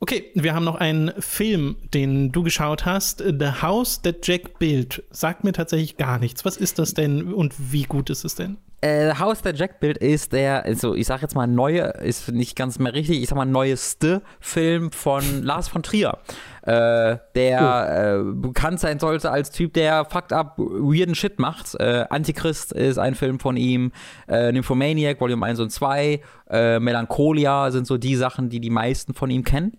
Okay, 0.00 0.30
wir 0.34 0.54
haben 0.54 0.64
noch 0.64 0.76
einen 0.76 1.12
Film, 1.18 1.76
den 1.92 2.30
du 2.30 2.42
geschaut 2.42 2.86
hast. 2.86 3.18
The 3.18 3.62
House 3.62 4.00
That 4.02 4.26
Jack 4.26 4.58
Built. 4.58 5.02
Sagt 5.10 5.44
mir 5.44 5.52
tatsächlich 5.52 5.96
gar 5.96 6.18
nichts. 6.18 6.44
Was 6.44 6.56
ist 6.56 6.78
das 6.78 6.94
denn 6.94 7.32
und 7.32 7.54
wie 7.72 7.82
gut 7.82 8.08
ist 8.10 8.24
es 8.24 8.34
denn? 8.34 8.58
Äh, 8.80 9.14
House 9.14 9.42
der 9.42 9.56
Jack 9.56 9.80
Bild 9.80 9.98
ist 9.98 10.32
der, 10.32 10.64
also 10.64 10.94
ich 10.94 11.06
sag 11.06 11.20
jetzt 11.22 11.34
mal 11.34 11.48
neue, 11.48 11.82
ist 11.82 12.30
nicht 12.30 12.54
ganz 12.54 12.78
mehr 12.78 12.94
richtig, 12.94 13.20
ich 13.20 13.28
sag 13.28 13.36
mal 13.36 13.44
neueste 13.44 14.22
Film 14.38 14.92
von 14.92 15.42
Lars 15.42 15.66
von 15.66 15.82
Trier. 15.82 16.18
Äh, 16.62 17.16
der 17.34 18.22
oh. 18.24 18.30
äh, 18.30 18.32
bekannt 18.34 18.78
sein 18.78 19.00
sollte 19.00 19.32
als 19.32 19.50
Typ, 19.50 19.72
der 19.74 20.04
fucked 20.04 20.32
up 20.32 20.58
weirden 20.58 21.16
Shit 21.16 21.40
macht. 21.40 21.74
Äh, 21.80 22.04
Antichrist 22.08 22.72
ist 22.72 22.98
ein 22.98 23.16
Film 23.16 23.40
von 23.40 23.56
ihm, 23.56 23.90
äh, 24.28 24.52
Nymphomaniac, 24.52 25.20
Volume 25.20 25.44
1 25.44 25.58
und 25.58 25.70
2, 25.70 26.20
äh, 26.50 26.78
Melancholia 26.78 27.72
sind 27.72 27.86
so 27.86 27.96
die 27.96 28.14
Sachen, 28.14 28.48
die 28.48 28.60
die 28.60 28.70
meisten 28.70 29.12
von 29.12 29.30
ihm 29.30 29.42
kennen 29.42 29.76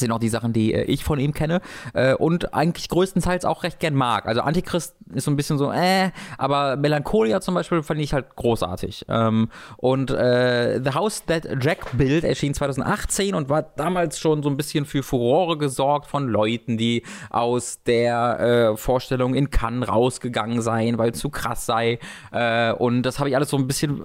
sind 0.00 0.12
auch 0.12 0.18
die 0.18 0.28
Sachen, 0.28 0.52
die 0.52 0.74
äh, 0.74 0.82
ich 0.84 1.04
von 1.04 1.18
ihm 1.18 1.32
kenne 1.32 1.60
äh, 1.94 2.14
und 2.14 2.54
eigentlich 2.54 2.88
größtenteils 2.88 3.44
auch 3.44 3.62
recht 3.62 3.80
gern 3.80 3.94
mag. 3.94 4.26
Also 4.26 4.40
Antichrist 4.40 4.96
ist 5.14 5.24
so 5.24 5.30
ein 5.30 5.36
bisschen 5.36 5.58
so, 5.58 5.72
äh, 5.72 6.10
aber 6.36 6.76
Melancholia 6.76 7.40
zum 7.40 7.54
Beispiel 7.54 7.82
fand 7.82 8.00
ich 8.00 8.12
halt 8.12 8.36
großartig. 8.36 9.06
Ähm, 9.08 9.48
und 9.76 10.10
äh, 10.10 10.80
The 10.82 10.90
House 10.94 11.24
That 11.26 11.48
Jack 11.60 11.96
Built 11.96 12.24
erschien 12.24 12.54
2018 12.54 13.34
und 13.34 13.48
war 13.48 13.62
damals 13.62 14.18
schon 14.18 14.42
so 14.42 14.50
ein 14.50 14.56
bisschen 14.56 14.84
für 14.84 15.02
Furore 15.02 15.56
gesorgt 15.58 16.06
von 16.06 16.28
Leuten, 16.28 16.76
die 16.76 17.02
aus 17.30 17.82
der 17.84 18.40
äh, 18.40 18.76
Vorstellung 18.76 19.34
in 19.34 19.50
Cannes 19.50 19.88
rausgegangen 19.88 20.60
seien, 20.60 20.98
weil 20.98 21.10
es 21.10 21.18
zu 21.18 21.30
krass 21.30 21.66
sei. 21.66 21.98
Äh, 22.32 22.72
und 22.72 23.02
das 23.02 23.18
habe 23.18 23.28
ich 23.28 23.36
alles 23.36 23.50
so 23.50 23.56
ein 23.56 23.66
bisschen, 23.66 24.04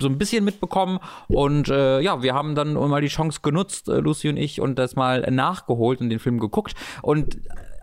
so 0.00 0.08
ein 0.08 0.18
bisschen 0.18 0.44
mitbekommen. 0.44 0.98
Und 1.28 1.68
äh, 1.68 2.00
ja, 2.00 2.22
wir 2.22 2.34
haben 2.34 2.54
dann 2.54 2.74
mal 2.74 3.00
die 3.00 3.08
Chance 3.08 3.40
genutzt, 3.42 3.88
Lucy 3.88 4.28
und 4.28 4.36
ich, 4.36 4.60
und 4.60 4.78
das 4.78 4.96
mal 4.96 5.24
nachgeholt 5.30 6.00
und 6.00 6.10
den 6.10 6.18
Film 6.18 6.38
geguckt. 6.38 6.74
Und 7.02 7.38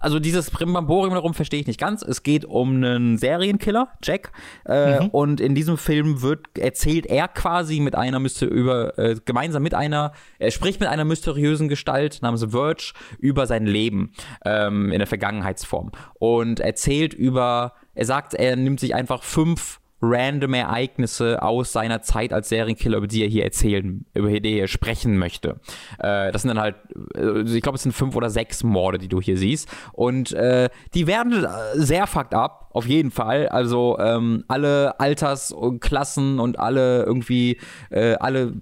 also 0.05 0.19
dieses 0.19 0.51
Primbamborium 0.51 1.15
darum 1.15 1.33
verstehe 1.33 1.59
ich 1.59 1.65
nicht 1.65 1.79
ganz. 1.79 2.03
Es 2.03 2.21
geht 2.21 2.45
um 2.45 2.75
einen 2.75 3.17
Serienkiller, 3.17 3.89
Jack, 4.03 4.31
äh, 4.67 4.99
mhm. 4.99 5.07
und 5.07 5.41
in 5.41 5.55
diesem 5.55 5.79
Film 5.79 6.21
wird 6.21 6.57
erzählt 6.59 7.07
er 7.07 7.27
quasi 7.27 7.79
mit 7.79 7.95
einer 7.95 8.21
über 8.41 8.99
äh, 8.99 9.15
gemeinsam 9.25 9.63
mit 9.63 9.73
einer, 9.73 10.11
er 10.37 10.51
spricht 10.51 10.79
mit 10.79 10.89
einer 10.89 11.05
mysteriösen 11.05 11.69
Gestalt 11.69 12.19
namens 12.21 12.45
Verge 12.51 12.93
über 13.17 13.47
sein 13.47 13.65
Leben 13.65 14.11
ähm, 14.45 14.91
in 14.91 14.99
der 14.99 15.07
Vergangenheitsform 15.07 15.91
und 16.19 16.59
erzählt 16.59 17.15
über, 17.15 17.73
er 17.95 18.05
sagt, 18.05 18.35
er 18.35 18.55
nimmt 18.55 18.79
sich 18.79 18.93
einfach 18.93 19.23
fünf 19.23 19.79
random 20.01 20.53
Ereignisse 20.53 21.41
aus 21.41 21.71
seiner 21.71 22.01
Zeit 22.01 22.33
als 22.33 22.49
Serienkiller, 22.49 22.97
über 22.97 23.07
die 23.07 23.23
er 23.23 23.29
hier 23.29 23.43
erzählen, 23.43 24.05
über 24.13 24.39
die 24.39 24.59
er 24.59 24.67
sprechen 24.67 25.17
möchte. 25.17 25.59
Äh, 25.99 26.31
das 26.31 26.41
sind 26.41 26.49
dann 26.49 26.59
halt, 26.59 26.75
äh, 27.15 27.41
ich 27.41 27.61
glaube, 27.61 27.77
es 27.77 27.83
sind 27.83 27.93
fünf 27.93 28.15
oder 28.15 28.29
sechs 28.29 28.63
Morde, 28.63 28.97
die 28.97 29.07
du 29.07 29.21
hier 29.21 29.37
siehst. 29.37 29.69
Und 29.93 30.33
äh, 30.33 30.69
die 30.93 31.07
werden 31.07 31.47
sehr 31.75 32.07
fucked 32.07 32.33
up, 32.33 32.69
auf 32.71 32.85
jeden 32.87 33.11
Fall. 33.11 33.47
Also 33.47 33.97
ähm, 33.99 34.43
alle 34.47 34.99
Altersklassen 34.99 36.39
und 36.39 36.59
alle 36.59 37.03
irgendwie, 37.03 37.59
äh, 37.89 38.15
alle 38.15 38.53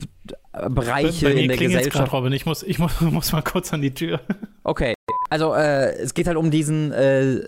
Bereiche 0.69 1.29
in 1.29 1.47
der 1.47 1.57
Gesellschaft. 1.57 1.93
Grad, 1.93 2.13
Robin, 2.13 2.31
ich 2.31 2.45
muss, 2.45 2.63
ich 2.63 2.77
muss, 2.79 3.01
muss 3.01 3.31
mal 3.31 3.41
kurz 3.41 3.73
an 3.73 3.81
die 3.81 3.93
Tür. 3.93 4.21
Okay. 4.63 4.93
Also 5.29 5.55
äh, 5.55 5.93
es 5.95 6.13
geht 6.13 6.27
halt 6.27 6.37
um 6.37 6.51
diesen 6.51 6.91
äh, 6.91 7.39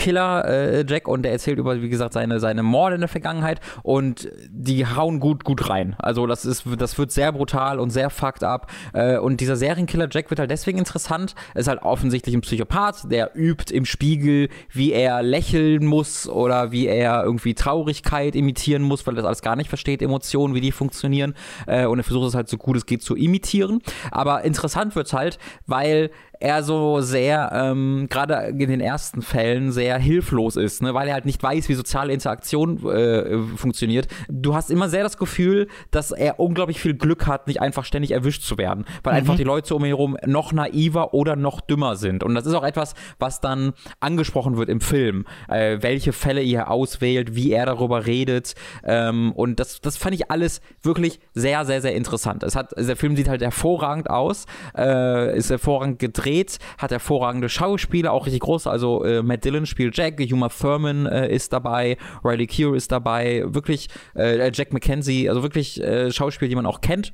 Serienkiller 0.00 0.44
äh, 0.48 0.84
Jack 0.88 1.08
und 1.08 1.22
der 1.22 1.32
erzählt 1.32 1.58
über, 1.58 1.80
wie 1.80 1.88
gesagt, 1.88 2.14
seine, 2.14 2.40
seine 2.40 2.62
Morde 2.62 2.94
in 2.94 3.00
der 3.00 3.08
Vergangenheit 3.08 3.60
und 3.82 4.30
die 4.48 4.86
hauen 4.86 5.20
gut, 5.20 5.44
gut 5.44 5.68
rein. 5.68 5.94
Also 5.98 6.26
das 6.26 6.44
ist, 6.44 6.64
das 6.78 6.98
wird 6.98 7.12
sehr 7.12 7.32
brutal 7.32 7.78
und 7.78 7.90
sehr 7.90 8.10
fucked 8.10 8.42
up. 8.42 8.70
Äh, 8.92 9.18
und 9.18 9.40
dieser 9.40 9.56
Serienkiller 9.56 10.08
Jack 10.10 10.30
wird 10.30 10.40
halt 10.40 10.50
deswegen 10.50 10.78
interessant. 10.78 11.34
Er 11.54 11.60
ist 11.60 11.68
halt 11.68 11.82
offensichtlich 11.82 12.34
ein 12.34 12.40
Psychopath, 12.40 13.10
der 13.10 13.32
übt 13.34 13.74
im 13.74 13.84
Spiegel, 13.84 14.48
wie 14.72 14.92
er 14.92 15.22
lächeln 15.22 15.84
muss 15.84 16.28
oder 16.28 16.72
wie 16.72 16.86
er 16.86 17.22
irgendwie 17.24 17.54
Traurigkeit 17.54 18.34
imitieren 18.34 18.82
muss, 18.82 19.06
weil 19.06 19.14
er 19.14 19.22
das 19.22 19.26
alles 19.26 19.42
gar 19.42 19.56
nicht 19.56 19.68
versteht, 19.68 20.02
Emotionen, 20.02 20.54
wie 20.54 20.60
die 20.60 20.72
funktionieren. 20.72 21.34
Äh, 21.66 21.86
und 21.86 21.98
er 21.98 22.04
versucht 22.04 22.28
es 22.28 22.34
halt 22.34 22.48
so 22.48 22.56
gut 22.56 22.76
es 22.76 22.86
geht 22.86 23.02
zu 23.02 23.16
imitieren. 23.16 23.80
Aber 24.10 24.44
interessant 24.44 24.96
wird 24.96 25.06
es 25.06 25.12
halt, 25.12 25.38
weil 25.66 26.10
er 26.40 26.62
so 26.62 27.02
sehr, 27.02 27.50
ähm, 27.52 28.06
gerade 28.08 28.34
in 28.46 28.70
den 28.70 28.80
ersten 28.80 29.20
Fällen, 29.20 29.72
sehr 29.72 29.89
hilflos 29.98 30.56
ist, 30.56 30.82
ne? 30.82 30.94
weil 30.94 31.08
er 31.08 31.14
halt 31.14 31.26
nicht 31.26 31.42
weiß, 31.42 31.68
wie 31.68 31.74
soziale 31.74 32.12
Interaktion 32.12 32.86
äh, 32.86 33.38
funktioniert. 33.56 34.08
Du 34.28 34.54
hast 34.54 34.70
immer 34.70 34.88
sehr 34.88 35.02
das 35.02 35.18
Gefühl, 35.18 35.68
dass 35.90 36.10
er 36.10 36.40
unglaublich 36.40 36.80
viel 36.80 36.94
Glück 36.94 37.26
hat, 37.26 37.46
nicht 37.46 37.60
einfach 37.60 37.84
ständig 37.84 38.12
erwischt 38.12 38.42
zu 38.42 38.58
werden, 38.58 38.84
weil 39.02 39.14
mhm. 39.14 39.18
einfach 39.18 39.36
die 39.36 39.44
Leute 39.44 39.74
um 39.74 39.84
ihn 39.84 39.88
herum 39.88 40.16
noch 40.26 40.52
naiver 40.52 41.14
oder 41.14 41.36
noch 41.36 41.60
dümmer 41.60 41.96
sind. 41.96 42.24
Und 42.24 42.34
das 42.34 42.46
ist 42.46 42.54
auch 42.54 42.64
etwas, 42.64 42.94
was 43.18 43.40
dann 43.40 43.72
angesprochen 44.00 44.56
wird 44.56 44.68
im 44.68 44.80
Film, 44.80 45.26
äh, 45.48 45.78
welche 45.80 46.12
Fälle 46.12 46.42
er 46.42 46.70
auswählt, 46.70 47.34
wie 47.34 47.52
er 47.52 47.66
darüber 47.66 48.06
redet. 48.06 48.54
Ähm, 48.84 49.32
und 49.32 49.60
das, 49.60 49.80
das 49.80 49.96
fand 49.96 50.14
ich 50.14 50.30
alles 50.30 50.60
wirklich 50.82 51.20
sehr, 51.34 51.64
sehr, 51.64 51.80
sehr 51.80 51.94
interessant. 51.94 52.42
Es 52.42 52.56
hat, 52.56 52.72
der 52.76 52.96
Film 52.96 53.16
sieht 53.16 53.28
halt 53.28 53.42
hervorragend 53.42 54.10
aus, 54.10 54.46
äh, 54.76 55.36
ist 55.36 55.50
hervorragend 55.50 55.98
gedreht 55.98 56.58
hat 56.78 56.90
hervorragende 56.90 57.48
Schauspieler, 57.48 58.12
auch 58.12 58.26
richtig 58.26 58.40
große. 58.40 58.70
Also 58.70 59.04
äh, 59.04 59.22
Matt 59.22 59.44
Dillon 59.44 59.66
spielt 59.66 59.79
Jack, 59.92 60.20
Huma 60.20 60.48
Thurman 60.48 61.06
äh, 61.06 61.34
ist 61.34 61.52
dabei, 61.52 61.96
Riley 62.22 62.46
Keough 62.46 62.76
ist 62.76 62.92
dabei, 62.92 63.44
wirklich 63.46 63.88
äh, 64.14 64.50
Jack 64.52 64.72
McKenzie, 64.72 65.28
also 65.28 65.42
wirklich 65.42 65.82
äh, 65.82 66.12
Schauspieler, 66.12 66.48
die 66.48 66.56
man 66.56 66.66
auch 66.66 66.80
kennt. 66.80 67.12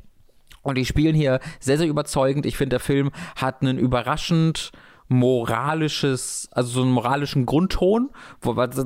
Und 0.63 0.77
die 0.77 0.85
spielen 0.85 1.15
hier 1.15 1.39
sehr, 1.61 1.79
sehr 1.79 1.87
überzeugend. 1.87 2.45
Ich 2.45 2.57
finde, 2.57 2.71
der 2.71 2.81
Film 2.81 3.13
hat 3.37 3.63
einen 3.63 3.79
überraschend 3.79 4.73
moralisches, 5.09 6.49
also 6.51 6.71
so 6.71 6.83
einen 6.83 6.91
moralischen 6.91 7.47
Grundton. 7.47 8.11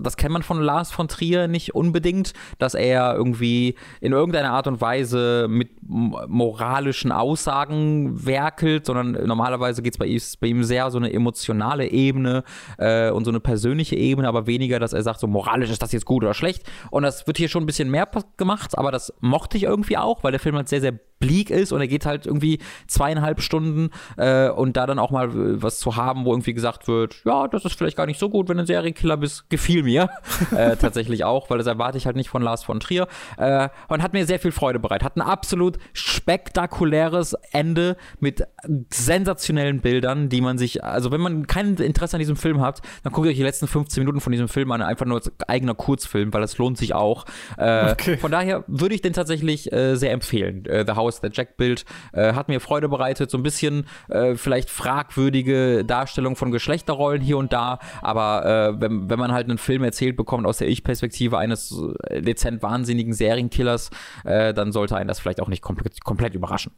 Das 0.02 0.16
kennt 0.16 0.32
man 0.32 0.42
von 0.42 0.60
Lars 0.60 0.90
von 0.90 1.08
Trier 1.08 1.48
nicht 1.48 1.74
unbedingt, 1.74 2.32
dass 2.58 2.74
er 2.74 3.14
irgendwie 3.14 3.74
in 4.00 4.12
irgendeiner 4.12 4.52
Art 4.52 4.66
und 4.66 4.80
Weise 4.80 5.46
mit 5.48 5.70
moralischen 5.82 7.12
Aussagen 7.12 8.26
werkelt, 8.26 8.86
sondern 8.86 9.12
normalerweise 9.26 9.82
geht 9.82 9.94
es 10.00 10.36
bei, 10.36 10.46
ihm 10.46 10.64
sehr 10.64 10.90
so 10.90 10.98
eine 10.98 11.12
emotionale 11.12 11.90
Ebene 11.90 12.44
äh, 12.78 13.10
und 13.10 13.24
so 13.24 13.30
eine 13.30 13.40
persönliche 13.40 13.96
Ebene, 13.96 14.28
aber 14.28 14.46
weniger, 14.46 14.78
dass 14.78 14.92
er 14.92 15.02
sagt, 15.02 15.20
so 15.20 15.26
moralisch 15.26 15.70
ist 15.70 15.82
das 15.82 15.92
jetzt 15.92 16.04
gut 16.04 16.22
oder 16.22 16.34
schlecht. 16.34 16.64
Und 16.90 17.02
das 17.02 17.26
wird 17.26 17.38
hier 17.38 17.48
schon 17.48 17.62
ein 17.62 17.66
bisschen 17.66 17.90
mehr 17.90 18.08
gemacht, 18.36 18.76
aber 18.76 18.90
das 18.90 19.12
mochte 19.20 19.56
ich 19.56 19.64
irgendwie 19.64 19.96
auch, 19.96 20.22
weil 20.22 20.32
der 20.32 20.40
Film 20.40 20.56
halt 20.56 20.68
sehr, 20.68 20.80
sehr 20.80 20.98
bleak 21.20 21.50
ist 21.50 21.70
und 21.70 21.80
er 21.80 21.86
geht 21.86 22.06
halt 22.06 22.26
irgendwie 22.26 22.58
zweieinhalb 22.88 23.42
Stunden 23.42 23.90
äh, 24.16 24.48
und 24.48 24.76
da 24.76 24.86
dann 24.86 24.98
auch 24.98 25.10
mal 25.10 25.28
äh, 25.28 25.62
was 25.62 25.78
zu 25.78 25.96
haben, 25.96 26.24
wo 26.24 26.32
irgendwie 26.32 26.54
gesagt 26.54 26.88
wird, 26.88 27.16
ja, 27.24 27.46
das 27.46 27.64
ist 27.64 27.74
vielleicht 27.74 27.96
gar 27.96 28.06
nicht 28.06 28.18
so 28.18 28.30
gut, 28.30 28.48
wenn 28.48 28.56
du 28.56 28.64
ein 28.64 28.66
Serienkiller 28.66 29.18
bist, 29.18 29.48
gefiel 29.50 29.82
mir 29.82 30.08
äh, 30.56 30.76
tatsächlich 30.76 31.24
auch, 31.24 31.50
weil 31.50 31.58
das 31.58 31.66
erwarte 31.66 31.98
ich 31.98 32.06
halt 32.06 32.16
nicht 32.16 32.30
von 32.30 32.42
Lars 32.42 32.64
von 32.64 32.80
Trier 32.80 33.06
äh, 33.36 33.68
und 33.88 34.02
hat 34.02 34.14
mir 34.14 34.26
sehr 34.26 34.40
viel 34.40 34.50
Freude 34.50 34.80
bereit. 34.80 35.04
Hat 35.04 35.16
ein 35.16 35.20
absolut 35.20 35.78
spektakuläres 35.92 37.34
Ende 37.52 37.96
mit 38.18 38.46
sensationellen 38.90 39.80
Bildern, 39.80 40.30
die 40.30 40.40
man 40.40 40.56
sich, 40.56 40.82
also 40.82 41.12
wenn 41.12 41.20
man 41.20 41.46
kein 41.46 41.74
Interesse 41.76 42.16
an 42.16 42.20
diesem 42.20 42.36
Film 42.36 42.62
hat, 42.62 42.80
dann 43.02 43.12
guckt 43.12 43.28
euch 43.28 43.36
die 43.36 43.42
letzten 43.42 43.66
15 43.66 44.00
Minuten 44.00 44.20
von 44.20 44.32
diesem 44.32 44.48
Film 44.48 44.72
an, 44.72 44.80
einfach 44.80 45.04
nur 45.04 45.18
als 45.18 45.30
eigener 45.46 45.74
Kurzfilm, 45.74 46.32
weil 46.32 46.40
das 46.40 46.56
lohnt 46.56 46.78
sich 46.78 46.94
auch. 46.94 47.26
Äh, 47.58 47.92
okay. 47.92 48.16
Von 48.16 48.30
daher 48.30 48.64
würde 48.66 48.94
ich 48.94 49.02
den 49.02 49.12
tatsächlich 49.12 49.70
äh, 49.70 49.96
sehr 49.96 50.12
empfehlen. 50.12 50.64
The 50.64 50.92
House, 50.94 51.09
der 51.18 51.30
Jack-Bild 51.32 51.84
äh, 52.12 52.34
hat 52.34 52.46
mir 52.46 52.60
Freude 52.60 52.88
bereitet. 52.88 53.30
So 53.30 53.38
ein 53.38 53.42
bisschen 53.42 53.86
äh, 54.08 54.36
vielleicht 54.36 54.70
fragwürdige 54.70 55.84
Darstellung 55.84 56.36
von 56.36 56.52
Geschlechterrollen 56.52 57.20
hier 57.20 57.38
und 57.38 57.52
da, 57.52 57.80
aber 58.02 58.44
äh, 58.44 58.80
wenn, 58.80 59.10
wenn 59.10 59.18
man 59.18 59.32
halt 59.32 59.48
einen 59.48 59.58
Film 59.58 59.82
erzählt 59.82 60.16
bekommt 60.16 60.46
aus 60.46 60.58
der 60.58 60.68
Ich-Perspektive 60.68 61.38
eines 61.38 61.74
dezent 62.10 62.62
wahnsinnigen 62.62 63.12
Serienkillers, 63.12 63.90
dann 64.22 64.70
sollte 64.72 64.96
einen 64.96 65.08
das 65.08 65.18
vielleicht 65.18 65.40
auch 65.40 65.48
nicht 65.48 65.62
komplett, 65.62 66.04
komplett 66.04 66.34
überraschen. 66.34 66.72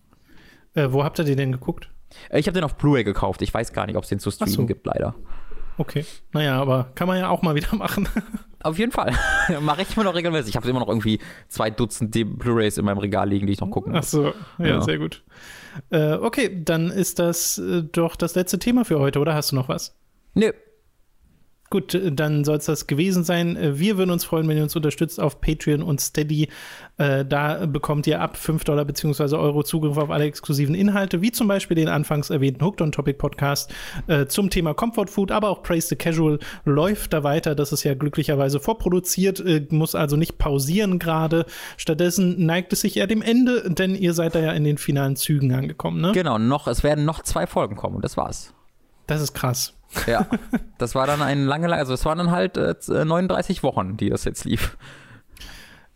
wo 0.75 1.05
habt 1.05 1.19
ihr 1.19 1.25
den 1.25 1.37
denn 1.37 1.53
geguckt? 1.53 1.91
Ich 2.31 2.47
habe 2.47 2.55
den 2.55 2.65
auf 2.65 2.77
Blu-ray 2.77 3.05
gekauft. 3.05 3.43
Ich 3.43 3.53
weiß 3.53 3.73
gar 3.73 3.87
nicht, 3.87 3.97
ob 3.97 4.05
es 4.05 4.09
den 4.09 4.19
zu 4.19 4.31
streamen 4.31 4.53
so. 4.53 4.67
gibt, 4.67 4.87
leider. 4.87 5.15
Okay. 5.79 6.05
Naja, 6.33 6.61
aber 6.61 6.91
kann 6.95 7.09
man 7.09 7.19
ja 7.19 7.29
auch 7.29 7.43
mal 7.43 7.55
wieder 7.55 7.75
machen. 7.77 8.09
Auf 8.63 8.79
jeden 8.79 8.93
Fall. 8.93 9.13
Mache 9.61 9.83
ich 9.83 9.97
immer 9.97 10.05
noch 10.05 10.15
regelmäßig. 10.15 10.51
Ich 10.51 10.57
habe 10.57 10.69
immer 10.69 10.81
noch 10.81 10.89
irgendwie 10.89 11.19
zwei 11.49 11.71
Dutzend 11.71 12.13
Blu-rays 12.13 12.79
in 12.79 12.85
meinem 12.85 12.99
Regal 12.99 13.29
liegen, 13.29 13.47
die 13.47 13.53
ich 13.55 13.61
noch 13.61 13.71
gucken 13.71 13.93
muss. 13.93 14.07
Ach 14.07 14.09
so, 14.09 14.25
ja, 14.59 14.67
ja. 14.67 14.81
sehr 14.81 14.99
gut. 14.99 15.23
Äh, 15.91 16.15
okay, 16.15 16.63
dann 16.65 16.91
ist 16.91 17.19
das 17.19 17.59
äh, 17.59 17.83
doch 17.83 18.17
das 18.17 18.35
letzte 18.35 18.59
Thema 18.59 18.85
für 18.85 18.99
heute, 18.99 19.19
oder 19.19 19.35
hast 19.35 19.53
du 19.53 19.57
noch 19.57 19.69
was? 19.69 19.97
Nö, 20.35 20.53
Gut, 21.73 21.99
dann 22.05 22.45
soll 22.45 22.59
es 22.59 22.67
das 22.67 22.87
gewesen 22.87 23.25
sein. 23.25 23.57
Wir 23.79 23.97
würden 23.97 24.11
uns 24.11 24.27
freuen, 24.27 24.47
wenn 24.47 24.59
ihr 24.59 24.63
uns 24.63 24.77
unterstützt 24.77 25.19
auf 25.19 25.41
Patreon 25.41 25.83
und 25.83 26.03
Steady. 26.03 26.51
Äh, 26.99 27.25
da 27.25 27.65
bekommt 27.65 28.07
ihr 28.07 28.21
ab 28.21 28.37
5 28.37 28.65
Dollar 28.65 28.85
bzw. 28.85 29.37
Euro 29.37 29.63
Zugriff 29.63 29.97
auf 29.97 30.11
alle 30.11 30.25
exklusiven 30.25 30.75
Inhalte, 30.75 31.23
wie 31.23 31.33
zum 31.33 31.49
Beispiel 31.49 31.75
den 31.75 31.89
anfangs 31.89 32.29
erwähnten 32.29 32.63
Hooked 32.63 32.83
on 32.83 32.93
Topic 32.93 33.17
Podcast 33.17 33.73
äh, 34.07 34.27
zum 34.27 34.51
Thema 34.51 34.75
Comfort 34.75 35.07
Food, 35.07 35.33
aber 35.33 35.49
auch 35.49 35.63
Praise 35.63 35.89
the 35.89 35.97
Casual 35.97 36.41
läuft 36.67 37.15
da 37.15 37.25
weiter. 37.25 37.55
Das 37.55 37.73
ist 37.73 37.85
ja 37.85 37.95
glücklicherweise 37.95 38.61
vorproduziert, 38.61 39.41
äh, 39.41 39.67
muss 39.71 39.95
also 39.95 40.17
nicht 40.19 40.37
pausieren 40.37 40.99
gerade. 40.99 41.47
Stattdessen 41.79 42.45
neigt 42.45 42.75
es 42.75 42.83
sich 42.83 42.99
eher 42.99 43.07
dem 43.07 43.23
Ende, 43.23 43.71
denn 43.71 43.95
ihr 43.95 44.13
seid 44.13 44.35
da 44.35 44.41
ja 44.41 44.53
in 44.53 44.65
den 44.65 44.77
finalen 44.77 45.17
Zügen 45.17 45.55
angekommen, 45.55 46.03
ne? 46.03 46.13
Genau, 46.13 46.37
noch, 46.37 46.67
es 46.67 46.85
werden 46.85 47.07
noch 47.07 47.23
zwei 47.23 47.47
Folgen 47.47 47.77
kommen 47.77 47.97
und 47.97 48.05
das 48.05 48.19
war's. 48.19 48.53
Das 49.07 49.23
ist 49.23 49.33
krass. 49.33 49.73
Ja, 50.07 50.27
das 50.79 50.95
war 50.95 51.07
dann 51.07 51.23
ein 51.23 51.45
lange, 51.45 51.73
also 51.73 51.95
es 51.95 52.05
waren 52.05 52.19
dann 52.19 52.31
halt 52.31 52.57
äh, 52.57 52.75
39 53.05 53.63
Wochen, 53.63 53.97
die 53.97 54.11
das 54.11 54.25
jetzt 54.25 54.45
lief. 54.45 54.77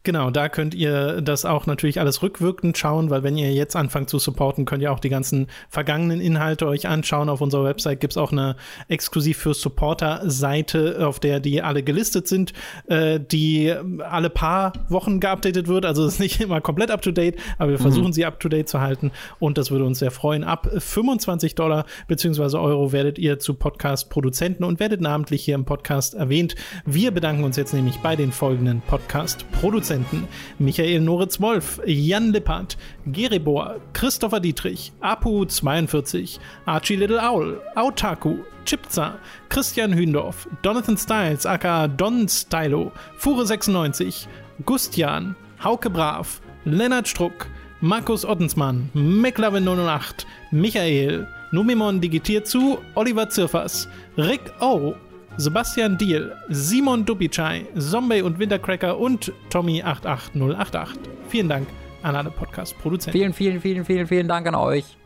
Genau, 0.06 0.30
da 0.30 0.48
könnt 0.48 0.72
ihr 0.72 1.20
das 1.20 1.44
auch 1.44 1.66
natürlich 1.66 1.98
alles 1.98 2.22
rückwirkend 2.22 2.78
schauen, 2.78 3.10
weil 3.10 3.24
wenn 3.24 3.36
ihr 3.36 3.52
jetzt 3.52 3.74
anfangt 3.74 4.08
zu 4.08 4.20
supporten, 4.20 4.64
könnt 4.64 4.80
ihr 4.80 4.92
auch 4.92 5.00
die 5.00 5.08
ganzen 5.08 5.48
vergangenen 5.68 6.20
Inhalte 6.20 6.68
euch 6.68 6.86
anschauen. 6.86 7.28
Auf 7.28 7.40
unserer 7.40 7.64
Website 7.64 7.98
gibt 7.98 8.12
es 8.12 8.16
auch 8.16 8.30
eine 8.30 8.54
exklusiv 8.86 9.36
für 9.36 9.52
Supporter-Seite, 9.52 11.04
auf 11.04 11.18
der 11.18 11.40
die 11.40 11.60
alle 11.60 11.82
gelistet 11.82 12.28
sind, 12.28 12.52
äh, 12.86 13.18
die 13.18 13.74
alle 13.98 14.30
paar 14.30 14.74
Wochen 14.88 15.18
geupdatet 15.18 15.66
wird. 15.66 15.84
Also 15.84 16.06
ist 16.06 16.20
nicht 16.20 16.40
immer 16.40 16.60
komplett 16.60 16.92
up-to-date, 16.92 17.34
aber 17.58 17.72
wir 17.72 17.78
mhm. 17.78 17.82
versuchen 17.82 18.12
sie 18.12 18.24
up-to-date 18.24 18.68
zu 18.68 18.80
halten 18.80 19.10
und 19.40 19.58
das 19.58 19.72
würde 19.72 19.86
uns 19.86 19.98
sehr 19.98 20.12
freuen. 20.12 20.44
Ab 20.44 20.70
25 20.72 21.56
Dollar 21.56 21.84
bzw. 22.06 22.58
Euro 22.58 22.92
werdet 22.92 23.18
ihr 23.18 23.40
zu 23.40 23.54
Podcast-Produzenten 23.54 24.62
und 24.62 24.78
werdet 24.78 25.00
namentlich 25.00 25.44
hier 25.44 25.56
im 25.56 25.64
Podcast 25.64 26.14
erwähnt. 26.14 26.54
Wir 26.84 27.10
bedanken 27.10 27.42
uns 27.42 27.56
jetzt 27.56 27.74
nämlich 27.74 27.98
bei 27.98 28.14
den 28.14 28.30
folgenden 28.30 28.82
Podcast-Produzenten. 28.82 29.95
Produzenten 29.96 30.28
Michael 30.58 31.00
Noritz-Wolf, 31.00 31.80
Jan 31.86 32.32
Lippert, 32.32 32.76
Geribor, 33.06 33.80
Christopher 33.92 34.40
Dietrich, 34.40 34.92
Apu42, 35.00 36.38
Archie 36.66 36.96
Little 36.96 37.18
Owl, 37.18 37.60
Autaku, 37.74 38.44
Chipza, 38.64 39.18
Christian 39.48 39.94
Hündorf, 39.94 40.46
Donathan 40.62 40.98
Styles, 40.98 41.46
aka 41.46 41.86
Don 41.88 42.28
Stylo, 42.28 42.92
Fure96, 43.18 44.26
Gustian, 44.64 45.34
Hauke 45.60 45.92
Brav, 45.92 46.40
Lennart 46.64 47.06
Struck, 47.06 47.48
Markus 47.80 48.24
Ottensmann, 48.24 48.90
McLavin008, 48.94 50.24
Michael, 50.50 51.28
Numimon 51.52 52.00
digitiert 52.00 52.46
zu, 52.46 52.78
Oliver 52.94 53.28
Zirfers, 53.30 53.86
Rick 54.16 54.52
O, 54.60 54.94
Sebastian 55.38 55.98
Diel, 55.98 56.34
Simon 56.48 57.04
Dubicai, 57.04 57.66
Zombie 57.78 58.22
und 58.22 58.38
Wintercracker 58.38 58.96
und 58.98 59.34
Tommy88088. 59.50 60.96
Vielen 61.28 61.48
Dank 61.50 61.68
an 62.02 62.16
alle 62.16 62.30
Podcast-Produzenten. 62.30 63.18
Vielen, 63.18 63.34
vielen, 63.34 63.60
vielen, 63.60 63.84
vielen, 63.84 64.06
vielen 64.06 64.28
Dank 64.28 64.46
an 64.46 64.54
euch. 64.54 64.96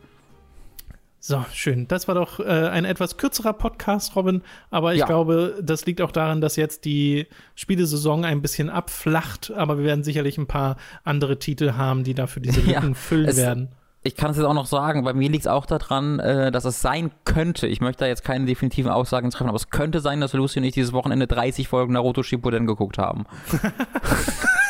So, 1.19 1.43
schön. 1.51 1.85
Das 1.89 2.07
war 2.07 2.15
doch 2.15 2.39
äh, 2.39 2.43
ein 2.43 2.85
etwas 2.85 3.17
kürzerer 3.17 3.51
Podcast, 3.51 4.15
Robin. 4.15 4.41
Aber 4.69 4.93
ich 4.93 4.99
ja. 4.99 5.05
glaube, 5.05 5.59
das 5.61 5.85
liegt 5.85 5.99
auch 5.99 6.11
daran, 6.11 6.39
dass 6.39 6.55
jetzt 6.55 6.85
die 6.85 7.27
Spielesaison 7.55 8.23
ein 8.23 8.41
bisschen 8.41 8.69
abflacht. 8.69 9.51
Aber 9.51 9.77
wir 9.79 9.83
werden 9.83 10.05
sicherlich 10.05 10.37
ein 10.37 10.47
paar 10.47 10.77
andere 11.03 11.39
Titel 11.39 11.73
haben, 11.73 12.05
die 12.05 12.13
dafür 12.13 12.41
diese 12.41 12.61
Lücken 12.65 12.71
ja, 12.89 12.93
füllen 12.93 13.35
werden 13.35 13.69
ich 14.03 14.15
kann 14.15 14.31
es 14.31 14.37
jetzt 14.37 14.45
auch 14.45 14.53
noch 14.53 14.65
sagen, 14.65 15.03
bei 15.03 15.13
mir 15.13 15.29
liegt 15.29 15.45
es 15.45 15.47
auch 15.47 15.65
daran, 15.65 16.19
äh, 16.19 16.51
dass 16.51 16.65
es 16.65 16.81
sein 16.81 17.11
könnte, 17.23 17.67
ich 17.67 17.81
möchte 17.81 18.03
da 18.03 18.07
jetzt 18.07 18.23
keine 18.23 18.45
definitiven 18.45 18.91
Aussagen 18.91 19.29
treffen, 19.29 19.49
aber 19.49 19.57
es 19.57 19.69
könnte 19.69 19.99
sein, 19.99 20.21
dass 20.21 20.33
Lucy 20.33 20.59
und 20.59 20.65
ich 20.65 20.73
dieses 20.73 20.93
Wochenende 20.93 21.27
30 21.27 21.67
Folgen 21.67 21.93
Naruto 21.93 22.23
Shippuden 22.23 22.65
geguckt 22.65 22.97
haben. 22.97 23.25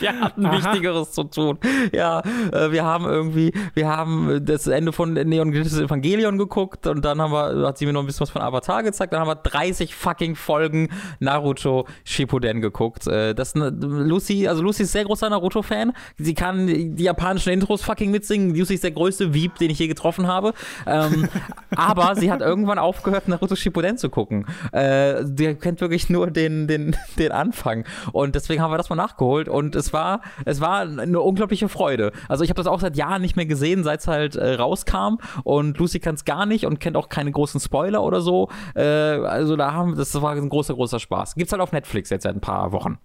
wir 0.00 0.20
hatten 0.20 0.46
Aha. 0.46 0.56
Wichtigeres 0.56 1.12
zu 1.12 1.24
tun. 1.24 1.58
Ja, 1.92 2.20
äh, 2.52 2.70
wir 2.72 2.84
haben 2.84 3.04
irgendwie, 3.04 3.52
wir 3.74 3.88
haben 3.88 4.44
das 4.44 4.66
Ende 4.66 4.92
von 4.92 5.12
Neon 5.12 5.52
Genesis 5.52 5.80
Evangelion 5.80 6.38
geguckt 6.38 6.86
und 6.86 7.04
dann 7.04 7.20
haben 7.20 7.32
wir, 7.32 7.66
hat 7.66 7.78
sie 7.78 7.86
mir 7.86 7.92
noch 7.92 8.00
ein 8.00 8.06
bisschen 8.06 8.20
was 8.20 8.30
von 8.30 8.42
Avatar 8.42 8.82
gezeigt, 8.82 9.12
dann 9.12 9.20
haben 9.20 9.28
wir 9.28 9.36
30 9.36 9.94
fucking 9.94 10.36
Folgen 10.36 10.88
Naruto 11.18 11.86
Shippuden 12.04 12.60
geguckt. 12.60 13.06
Äh, 13.06 13.34
das 13.34 13.54
Lucy, 13.54 14.48
also 14.48 14.62
Lucy 14.62 14.84
ist 14.84 14.92
sehr 14.92 15.04
großer 15.04 15.28
Naruto-Fan. 15.28 15.92
Sie 16.18 16.34
kann 16.34 16.66
die 16.66 17.02
japanischen 17.02 17.52
Intros 17.52 17.82
fucking 17.82 18.10
mitsingen. 18.10 18.54
Lucy 18.54 18.74
ist 18.74 18.84
der 18.84 18.90
größte 18.90 19.34
Wieb, 19.34 19.56
den 19.58 19.70
ich 19.70 19.78
je 19.78 19.88
getroffen 19.88 20.26
habe. 20.26 20.52
Ähm, 20.86 21.28
aber 21.76 22.14
sie 22.16 22.30
hat 22.30 22.40
irgendwann 22.40 22.78
aufgehört, 22.78 23.28
Naruto 23.28 23.56
Shippuden 23.56 23.98
zu 23.98 24.08
gucken. 24.10 24.46
Äh, 24.72 25.24
die 25.24 25.54
kennt 25.54 25.80
wirklich 25.80 26.08
nur 26.08 26.30
den, 26.30 26.66
den, 26.66 26.96
den 27.18 27.32
Anfang. 27.32 27.84
Und 28.12 28.34
deswegen 28.34 28.62
haben 28.62 28.72
wir 28.72 28.78
das 28.78 28.90
mal 28.90 28.96
nachgeholt 28.96 29.48
und 29.48 29.76
es 29.76 29.89
war, 29.92 30.20
es 30.44 30.60
war 30.60 30.80
eine 30.80 31.20
unglaubliche 31.20 31.68
Freude. 31.68 32.12
Also 32.28 32.44
ich 32.44 32.50
habe 32.50 32.58
das 32.58 32.66
auch 32.66 32.80
seit 32.80 32.96
Jahren 32.96 33.22
nicht 33.22 33.36
mehr 33.36 33.46
gesehen, 33.46 33.84
seit 33.84 34.00
es 34.00 34.08
halt 34.08 34.36
äh, 34.36 34.54
rauskam. 34.54 35.18
Und 35.44 35.78
Lucy 35.78 36.00
kann 36.00 36.14
es 36.14 36.24
gar 36.24 36.46
nicht 36.46 36.66
und 36.66 36.80
kennt 36.80 36.96
auch 36.96 37.08
keine 37.08 37.30
großen 37.30 37.60
Spoiler 37.60 38.02
oder 38.02 38.20
so. 38.20 38.48
Äh, 38.74 38.82
also 38.82 39.56
da 39.56 39.72
haben, 39.72 39.96
das 39.96 40.20
war 40.20 40.32
ein 40.32 40.48
großer, 40.48 40.74
großer 40.74 41.00
Spaß. 41.00 41.34
Gibt's 41.34 41.52
halt 41.52 41.62
auf 41.62 41.72
Netflix 41.72 42.10
jetzt 42.10 42.22
seit 42.22 42.34
ein 42.34 42.40
paar 42.40 42.72
Wochen. 42.72 42.98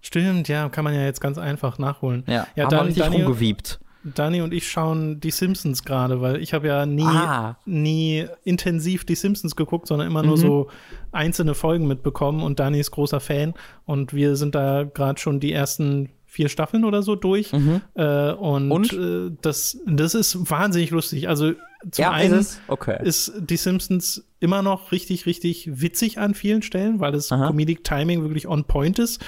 Stimmt, 0.00 0.48
ja, 0.48 0.68
kann 0.68 0.84
man 0.84 0.94
ja 0.94 1.02
jetzt 1.02 1.20
ganz 1.20 1.38
einfach 1.38 1.78
nachholen. 1.78 2.24
Ja, 2.26 2.46
ja 2.56 2.64
haben 2.64 2.70
dann, 2.70 2.86
richtig 2.86 3.04
Daniel, 3.04 3.24
rumgewiebt. 3.24 3.80
Dani 4.04 4.42
und 4.42 4.52
ich 4.52 4.68
schauen 4.68 5.20
die 5.20 5.30
Simpsons 5.30 5.84
gerade, 5.84 6.20
weil 6.20 6.42
ich 6.42 6.54
habe 6.54 6.66
ja 6.66 6.86
nie, 6.86 7.04
ah. 7.04 7.56
nie 7.64 8.26
intensiv 8.42 9.04
die 9.04 9.14
Simpsons 9.14 9.54
geguckt, 9.54 9.86
sondern 9.86 10.08
immer 10.08 10.22
mhm. 10.22 10.28
nur 10.28 10.38
so 10.38 10.70
einzelne 11.12 11.54
Folgen 11.54 11.86
mitbekommen 11.86 12.42
und 12.42 12.58
Dani 12.58 12.80
ist 12.80 12.90
großer 12.90 13.20
Fan 13.20 13.54
und 13.84 14.12
wir 14.12 14.34
sind 14.36 14.54
da 14.54 14.82
gerade 14.82 15.20
schon 15.20 15.38
die 15.38 15.52
ersten 15.52 16.10
vier 16.32 16.48
Staffeln 16.48 16.86
oder 16.86 17.02
so 17.02 17.14
durch. 17.14 17.52
Mhm. 17.52 17.82
Äh, 17.92 18.32
und, 18.32 18.72
und? 18.72 18.92
Äh, 18.94 19.36
das, 19.42 19.78
das 19.86 20.14
ist 20.14 20.50
wahnsinnig 20.50 20.90
lustig. 20.90 21.28
Also 21.28 21.52
zum 21.90 22.02
ja, 22.02 22.10
einen 22.10 22.40
ist, 22.40 22.58
okay. 22.68 22.98
ist, 23.04 23.34
die 23.38 23.58
Simpsons 23.58 24.24
immer 24.40 24.62
noch 24.62 24.92
richtig, 24.92 25.26
richtig 25.26 25.82
witzig 25.82 26.16
an 26.16 26.32
vielen 26.32 26.62
Stellen, 26.62 27.00
weil 27.00 27.12
das 27.12 27.30
Aha. 27.30 27.48
Comedic 27.48 27.84
Timing 27.84 28.22
wirklich 28.22 28.48
on 28.48 28.64
point 28.64 28.98
ist. 28.98 29.20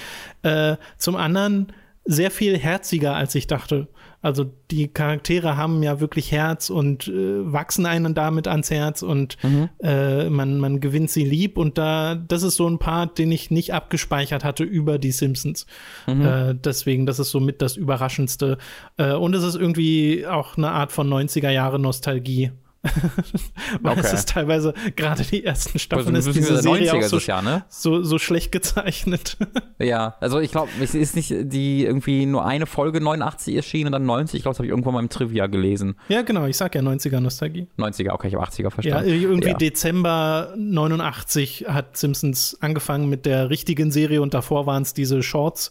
Äh, 0.42 0.76
zum 0.96 1.16
anderen 1.16 1.74
sehr 2.06 2.30
viel 2.30 2.56
herziger, 2.56 3.14
als 3.14 3.34
ich 3.34 3.46
dachte. 3.46 3.88
Also 4.24 4.50
die 4.70 4.88
Charaktere 4.88 5.58
haben 5.58 5.82
ja 5.82 6.00
wirklich 6.00 6.32
Herz 6.32 6.70
und 6.70 7.08
äh, 7.08 7.52
wachsen 7.52 7.84
einen 7.84 8.14
damit 8.14 8.48
ans 8.48 8.70
Herz 8.70 9.02
und 9.02 9.36
mhm. 9.42 9.68
äh, 9.82 10.30
man, 10.30 10.58
man 10.58 10.80
gewinnt 10.80 11.10
sie 11.10 11.24
lieb 11.24 11.58
und 11.58 11.76
da, 11.76 12.14
das 12.14 12.42
ist 12.42 12.56
so 12.56 12.66
ein 12.66 12.78
Part, 12.78 13.18
den 13.18 13.30
ich 13.30 13.50
nicht 13.50 13.74
abgespeichert 13.74 14.42
hatte 14.42 14.64
über 14.64 14.98
die 14.98 15.12
Simpsons. 15.12 15.66
Mhm. 16.06 16.22
Äh, 16.22 16.54
deswegen, 16.54 17.04
das 17.04 17.18
ist 17.18 17.32
so 17.32 17.38
mit 17.38 17.60
das 17.60 17.76
Überraschendste. 17.76 18.56
Äh, 18.96 19.12
und 19.12 19.34
es 19.34 19.44
ist 19.44 19.56
irgendwie 19.56 20.26
auch 20.26 20.56
eine 20.56 20.70
Art 20.70 20.90
von 20.90 21.06
90er 21.06 21.50
Jahre 21.50 21.78
Nostalgie 21.78 22.50
Weil 23.80 23.98
es 23.98 24.04
Okay. 24.06 24.14
ist 24.14 24.28
teilweise, 24.28 24.74
gerade 24.96 25.22
die 25.24 25.44
ersten 25.44 25.78
Staffeln, 25.78 26.14
Also, 26.14 26.30
ist 26.30 26.36
diese 26.36 26.58
Serie 26.62 26.92
90er 26.92 27.04
auch 27.04 27.08
so, 27.08 27.18
Jahr, 27.18 27.42
ne? 27.42 27.64
so, 27.68 28.02
so 28.02 28.18
schlecht 28.18 28.52
gezeichnet. 28.52 29.36
Ja, 29.80 30.14
also 30.20 30.38
ich 30.38 30.52
glaube, 30.52 30.70
es 30.80 30.94
ist 30.94 31.16
nicht 31.16 31.34
die 31.36 31.84
irgendwie 31.84 32.26
nur 32.26 32.44
eine 32.46 32.64
Folge 32.64 33.00
89 33.00 33.56
erschienen 33.56 33.86
und 33.86 33.92
dann 33.92 34.06
90. 34.06 34.36
Ich 34.38 34.42
glaube, 34.42 34.52
das 34.54 34.58
habe 34.60 34.66
ich 34.66 34.70
irgendwann 34.70 34.94
mal 34.94 35.00
im 35.00 35.08
Trivia 35.08 35.46
gelesen. 35.48 35.96
ja, 36.08 36.22
genau, 36.22 36.46
ich 36.46 36.56
sag 36.56 36.74
ja 36.76 36.80
90er-Nostalgie. 36.80 37.66
90er, 37.76 38.12
okay, 38.12 38.28
ich 38.28 38.34
habe 38.34 38.44
80er 38.46 38.62
Ja, 38.62 38.70
verstanden. 38.70 39.08
irgendwie 39.10 39.48
Ja. 39.48 39.54
Dezember 39.56 40.54
89 40.56 41.66
hat 41.68 41.96
Simpsons 41.96 42.56
angefangen 42.60 43.08
mit 43.08 43.26
der 43.26 43.50
richtigen 43.50 43.90
Serie 43.90 44.22
und 44.22 44.32
davor 44.32 44.66
waren 44.66 44.82
es 44.82 44.94
diese 44.94 45.22
Shorts. 45.22 45.70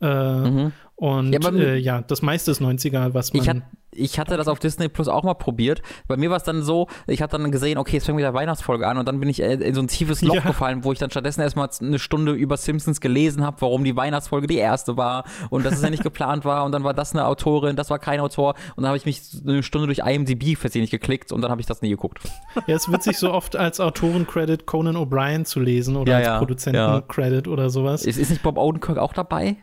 Äh, 0.00 0.70
Und. 0.96 1.32
Ja, 1.32 1.50
äh, 1.50 1.76
ja, 1.76 2.02
das 2.02 2.22
meiste 2.22 2.50
ist 2.50 2.60
90er, 2.60 3.14
was 3.14 3.32
man. 3.32 3.42
Ich, 3.42 3.48
hat, 3.48 3.56
ich 3.90 4.18
hatte 4.20 4.36
das 4.36 4.46
auf 4.46 4.60
Disney 4.60 4.88
Plus 4.88 5.08
auch 5.08 5.24
mal 5.24 5.34
probiert. 5.34 5.82
Bei 6.06 6.16
mir 6.16 6.30
war 6.30 6.36
es 6.36 6.44
dann 6.44 6.62
so, 6.62 6.86
ich 7.08 7.20
hatte 7.20 7.36
dann 7.36 7.50
gesehen, 7.50 7.78
okay, 7.78 7.96
es 7.96 8.04
fängt 8.04 8.16
wieder 8.18 8.32
Weihnachtsfolge 8.32 8.86
an 8.86 8.96
und 8.98 9.06
dann 9.06 9.18
bin 9.18 9.28
ich 9.28 9.42
äh, 9.42 9.54
in 9.54 9.74
so 9.74 9.80
ein 9.80 9.88
tiefes 9.88 10.22
Loch 10.22 10.36
Ja. 10.36 10.40
gefallen, 10.42 10.84
wo 10.84 10.92
ich 10.92 10.98
dann 11.00 11.10
stattdessen 11.10 11.40
erstmal 11.40 11.68
eine 11.80 11.98
Stunde 11.98 12.32
über 12.32 12.56
Simpsons 12.56 13.00
gelesen 13.00 13.44
habe, 13.44 13.60
warum 13.60 13.82
die 13.82 13.96
Weihnachtsfolge 13.96 14.46
die 14.46 14.56
erste 14.56 14.96
war 14.96 15.24
und 15.50 15.64
dass 15.64 15.74
es 15.74 15.82
ja 15.82 15.90
nicht 15.90 16.02
geplant 16.04 16.44
war 16.44 16.64
und 16.64 16.70
dann 16.72 16.84
war 16.84 16.94
das 16.94 17.12
eine 17.12 17.26
Autorin, 17.26 17.74
das 17.74 17.90
war 17.90 17.98
kein 17.98 18.20
Autor 18.20 18.54
und 18.76 18.82
dann 18.82 18.86
habe 18.86 18.96
ich 18.96 19.04
mich 19.04 19.20
eine 19.44 19.62
Stunde 19.64 19.86
durch 19.86 19.98
IMDb 19.98 20.56
versehentlich 20.56 20.90
geklickt 20.92 21.32
und 21.32 21.40
dann 21.42 21.50
habe 21.50 21.60
ich 21.60 21.66
das 21.66 21.82
nie 21.82 21.90
geguckt. 21.90 22.20
ja, 22.68 22.76
es 22.76 22.88
wird 22.90 23.02
sich 23.02 23.18
so 23.18 23.32
oft 23.32 23.56
als 23.56 23.80
Autoren-Credit 23.80 24.64
Conan 24.66 24.96
O'Brien 24.96 25.44
zu 25.44 25.58
lesen 25.60 25.96
oder 25.96 26.20
Ja, 26.20 26.30
als 26.34 26.38
Produzenten-Credit 26.38 27.48
oder 27.48 27.68
sowas. 27.70 28.04
Ist, 28.04 28.18
ist 28.18 28.30
nicht 28.30 28.42
Bob 28.42 28.58
Odenkirk 28.58 28.98
auch 28.98 29.12
dabei? 29.12 29.56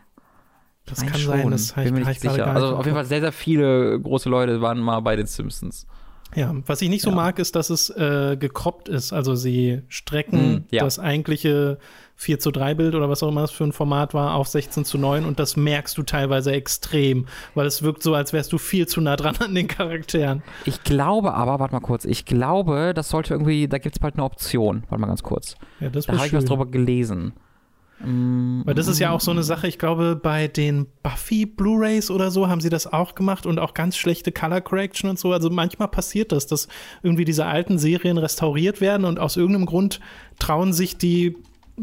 Das 0.86 1.00
Nein, 1.02 1.10
kann 1.12 1.20
schon. 1.20 1.32
sein, 1.38 1.52
das 1.52 1.76
habe 1.76 1.88
ich, 1.88 1.94
bin 1.94 2.02
mir 2.04 2.08
nicht 2.10 2.18
ich 2.18 2.22
gerade 2.22 2.36
sicher. 2.36 2.48
Also 2.54 2.76
auf 2.76 2.86
jeden. 2.86 2.96
Fall 2.96 3.06
sehr, 3.06 3.22
sehr 3.22 3.32
viele 3.32 4.00
große 4.00 4.30
Leute 4.30 4.62
waren 4.62 4.80
mal 4.80 5.00
bei 5.02 5.16
den 5.16 5.28
Simpsons. 5.28 5.86
Ja, 6.34 6.56
was 6.66 6.82
ich 6.82 6.88
nicht 6.90 7.02
so 7.02 7.10
Ja. 7.10 7.16
mag, 7.18 7.40
ist, 7.40 7.58
dass 7.58 7.70
es 7.70 7.90
äh, 7.90 8.38
gekroppt 8.40 8.88
ist. 8.88 9.12
Also 9.12 9.36
sie 9.36 9.82
strecken 9.90 10.54
Mm, 10.54 10.64
ja. 10.72 10.82
das 10.84 10.98
eigentliche 10.98 11.78
4 12.16 12.40
zu 12.40 12.52
3 12.52 12.74
Bild 12.76 12.96
oder 12.96 13.10
was 13.10 13.22
auch 13.22 13.28
immer 13.30 13.44
es 13.44 13.52
für 13.52 13.66
ein 13.66 13.74
Format 13.74 14.14
war 14.14 14.36
auf 14.36 14.48
16 14.48 14.86
zu 14.86 14.98
9 14.98 15.26
und 15.26 15.40
das 15.40 15.58
merkst 15.58 15.98
du 15.98 16.04
teilweise 16.04 16.54
extrem, 16.54 17.26
weil 17.54 17.66
es 17.68 17.84
wirkt 17.84 18.02
so, 18.02 18.16
als 18.16 18.32
wärst 18.32 18.54
du 18.54 18.58
viel 18.58 18.88
zu 18.88 19.02
nah 19.02 19.18
dran 19.18 19.36
an 19.40 19.54
den 19.54 19.68
Charakteren. 19.68 20.42
Ich 20.64 20.84
glaube 20.84 21.34
aber, 21.34 21.60
warte 21.60 21.74
mal 21.74 21.82
kurz, 21.82 22.06
ich 22.06 22.24
glaube, 22.26 22.94
das 22.96 23.10
sollte 23.10 23.34
irgendwie, 23.34 23.68
da 23.68 23.78
gibt 23.78 23.96
es 23.96 24.00
bald 24.00 24.14
eine 24.16 24.24
Option. 24.24 24.84
Warte 24.90 25.02
mal 25.02 25.08
ganz 25.08 25.24
kurz. 25.24 25.56
Ja, 25.82 25.90
das 25.90 26.06
Da 26.06 26.16
habe 26.16 26.28
ich 26.28 26.34
was 26.34 26.46
drüber 26.46 26.66
gelesen. 26.66 27.34
Mm, 28.04 28.62
Weil 28.66 28.74
das 28.74 28.88
ist 28.88 29.00
ja 29.00 29.12
auch 29.12 29.22
so 29.22 29.32
eine 29.32 29.44
Sache, 29.44 29.68
ich 29.68 29.78
glaube, 29.78 30.16
bei 30.22 30.48
den 30.48 30.88
Buffy 31.04 31.46
Blu-Rays 31.46 32.12
oder 32.12 32.32
so 32.32 32.48
haben 32.48 32.62
sie 32.62 32.70
das 32.70 32.92
auch 32.92 33.16
gemacht 33.16 33.46
und 33.46 33.60
auch 33.60 33.74
ganz 33.74 33.98
schlechte 33.98 34.32
Color 34.32 34.62
Correction 34.62 35.10
und 35.10 35.20
so. 35.20 35.32
Also 35.32 35.50
manchmal 35.50 35.88
passiert 35.88 36.32
das, 36.32 36.48
dass 36.48 36.68
irgendwie 37.04 37.26
diese 37.26 37.46
alten 37.46 37.78
Serien 37.78 38.18
restauriert 38.18 38.82
werden 38.82 39.06
und 39.06 39.20
aus 39.20 39.38
irgendeinem 39.38 39.66
Grund 39.66 40.00
trauen 40.40 40.74
sich 40.74 40.98
die 40.98 41.36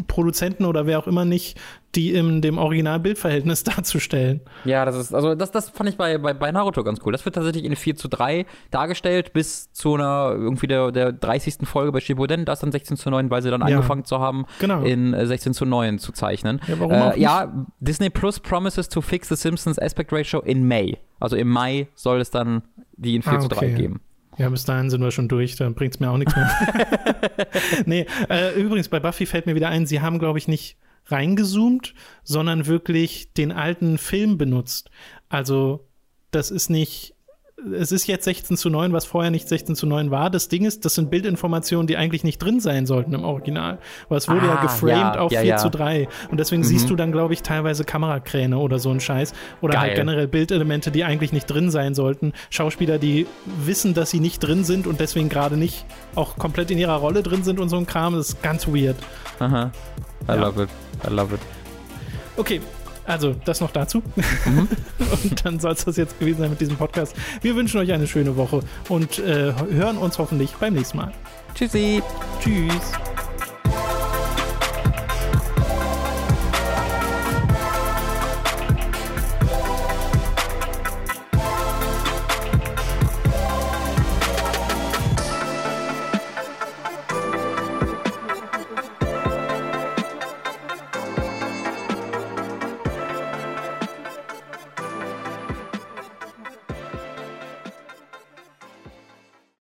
Produzenten 0.06 0.64
oder 0.64 0.86
wer 0.86 0.98
auch 0.98 1.06
immer 1.06 1.24
nicht, 1.24 1.58
die 1.94 2.12
in 2.14 2.42
dem 2.42 2.58
Original-Bildverhältnis 2.58 3.64
darzustellen. 3.64 4.40
Ja, 4.64 4.84
das 4.84 4.96
ist, 4.96 5.14
also 5.14 5.34
das, 5.34 5.50
das 5.50 5.70
fand 5.70 5.88
ich 5.90 5.96
bei, 5.96 6.18
bei, 6.18 6.34
bei 6.34 6.52
Naruto 6.52 6.84
ganz 6.84 7.00
cool. 7.04 7.12
Das 7.12 7.24
wird 7.24 7.34
tatsächlich 7.34 7.64
in 7.64 7.74
4 7.76 7.96
zu 7.96 8.08
3 8.08 8.46
dargestellt, 8.70 9.32
bis 9.32 9.72
zu 9.72 9.94
einer, 9.94 10.30
irgendwie 10.32 10.66
der, 10.66 10.92
der 10.92 11.12
30. 11.12 11.56
Folge 11.66 11.92
bei 11.92 12.00
Shippuden, 12.00 12.44
da 12.44 12.52
ist 12.52 12.62
dann 12.62 12.72
16 12.72 12.96
zu 12.96 13.10
9, 13.10 13.30
weil 13.30 13.42
sie 13.42 13.50
dann 13.50 13.60
Ja. 13.62 13.66
angefangen 13.76 14.04
zu 14.04 14.18
haben, 14.20 14.44
Genau. 14.60 14.82
in 14.82 15.14
äh, 15.14 15.26
16 15.26 15.54
zu 15.54 15.64
9 15.64 15.98
zu 15.98 16.12
zeichnen. 16.12 16.60
Ja, 16.68 16.78
warum 16.78 16.92
äh, 16.92 17.18
ja, 17.18 17.66
Disney 17.80 18.10
Plus 18.10 18.38
promises 18.40 18.88
to 18.88 19.00
fix 19.00 19.28
the 19.28 19.36
Simpsons 19.36 19.78
Aspect 19.78 20.12
Ratio 20.12 20.40
in 20.40 20.66
May. 20.68 20.98
Also 21.20 21.36
im 21.36 21.48
Mai 21.48 21.88
soll 21.94 22.20
es 22.20 22.30
dann 22.30 22.62
die 22.96 23.16
in 23.16 23.22
4 23.22 23.32
Ah, 23.32 23.38
zu 23.40 23.48
3 23.48 23.56
okay. 23.56 23.74
geben. 23.74 24.00
Ja, 24.38 24.48
bis 24.48 24.64
dahin 24.64 24.88
sind 24.88 25.02
wir 25.02 25.10
schon 25.10 25.28
durch, 25.28 25.56
dann 25.56 25.74
bringt 25.74 25.94
es 25.94 26.00
mir 26.00 26.10
auch 26.10 26.16
nichts 26.16 26.34
mehr. 26.36 26.50
nee, 27.86 28.06
äh, 28.30 28.58
übrigens, 28.60 28.88
bei 28.88 29.00
Buffy 29.00 29.26
fällt 29.26 29.46
mir 29.46 29.56
wieder 29.56 29.68
ein, 29.68 29.86
sie 29.86 30.00
haben, 30.00 30.18
glaube 30.18 30.38
ich, 30.38 30.46
nicht 30.46 30.76
reingezoomt, 31.06 31.94
sondern 32.22 32.66
wirklich 32.66 33.32
den 33.32 33.50
alten 33.50 33.98
Film 33.98 34.38
benutzt. 34.38 34.90
Also, 35.28 35.88
das 36.30 36.50
ist 36.50 36.70
nicht. 36.70 37.14
Es 37.74 37.90
ist 37.90 38.06
jetzt 38.06 38.24
16 38.24 38.56
zu 38.56 38.70
9, 38.70 38.92
was 38.92 39.04
vorher 39.04 39.32
nicht 39.32 39.48
16 39.48 39.74
zu 39.74 39.86
9 39.86 40.12
war. 40.12 40.30
Das 40.30 40.48
Ding 40.48 40.64
ist, 40.64 40.84
das 40.84 40.94
sind 40.94 41.10
Bildinformationen, 41.10 41.88
die 41.88 41.96
eigentlich 41.96 42.22
nicht 42.22 42.38
drin 42.38 42.60
sein 42.60 42.86
sollten 42.86 43.12
im 43.14 43.24
Original. 43.24 43.78
Weil 44.08 44.18
es 44.18 44.28
wurde 44.28 44.46
ja 44.46 44.54
Ah, 44.58 44.62
geframed 44.62 45.16
ja, 45.16 45.20
auf 45.20 45.32
ja, 45.32 45.40
4 45.40 45.48
ja. 45.48 45.56
zu 45.56 45.68
3. 45.68 46.06
Und 46.30 46.38
deswegen 46.38 46.62
siehst 46.62 46.88
du 46.88 46.94
dann, 46.94 47.10
glaube 47.10 47.34
ich, 47.34 47.42
teilweise 47.42 47.82
Kamerakräne 47.82 48.58
oder 48.58 48.78
so 48.78 48.90
ein 48.90 49.00
Scheiß. 49.00 49.32
Oder 49.60 49.80
halt 49.80 49.90
Geil. 49.90 49.96
generell 50.04 50.28
Bildelemente, 50.28 50.92
die 50.92 51.02
eigentlich 51.02 51.32
nicht 51.32 51.46
drin 51.46 51.72
sein 51.72 51.94
sollten. 51.94 52.32
Schauspieler, 52.50 52.98
die 52.98 53.26
wissen, 53.64 53.92
dass 53.92 54.10
sie 54.10 54.20
nicht 54.20 54.38
drin 54.38 54.62
sind 54.62 54.86
und 54.86 55.00
deswegen 55.00 55.28
gerade 55.28 55.56
nicht 55.56 55.84
auch 56.14 56.36
komplett 56.38 56.70
in 56.70 56.78
ihrer 56.78 56.96
Rolle 56.96 57.24
drin 57.24 57.42
sind 57.42 57.58
und 57.58 57.70
so 57.70 57.76
ein 57.76 57.86
Kram. 57.86 58.14
Das 58.14 58.28
ist 58.30 58.42
ganz 58.42 58.68
weird. 58.68 58.96
Aha. 59.40 59.72
I 60.28 60.28
Ja. 60.28 60.34
love 60.36 60.62
it. 60.62 60.68
I 61.04 61.12
love 61.12 61.34
it. 61.34 61.40
Okay. 62.36 62.60
Also, 63.08 63.34
das 63.46 63.60
noch 63.62 63.70
dazu. 63.70 64.02
Mhm. 64.44 64.68
und 65.24 65.44
dann 65.44 65.58
soll 65.58 65.72
es 65.72 65.84
das 65.84 65.96
jetzt 65.96 66.18
gewesen 66.20 66.40
sein 66.40 66.50
mit 66.50 66.60
diesem 66.60 66.76
Podcast. 66.76 67.16
Wir 67.40 67.56
wünschen 67.56 67.80
euch 67.80 67.90
eine 67.90 68.06
schöne 68.06 68.36
Woche 68.36 68.60
und 68.90 69.18
äh, 69.18 69.54
hören 69.70 69.96
uns 69.96 70.18
hoffentlich 70.18 70.52
beim 70.60 70.74
nächsten 70.74 70.98
Mal. 70.98 71.12
Tschüssi. 71.54 72.02
Tschüss. 72.40 72.92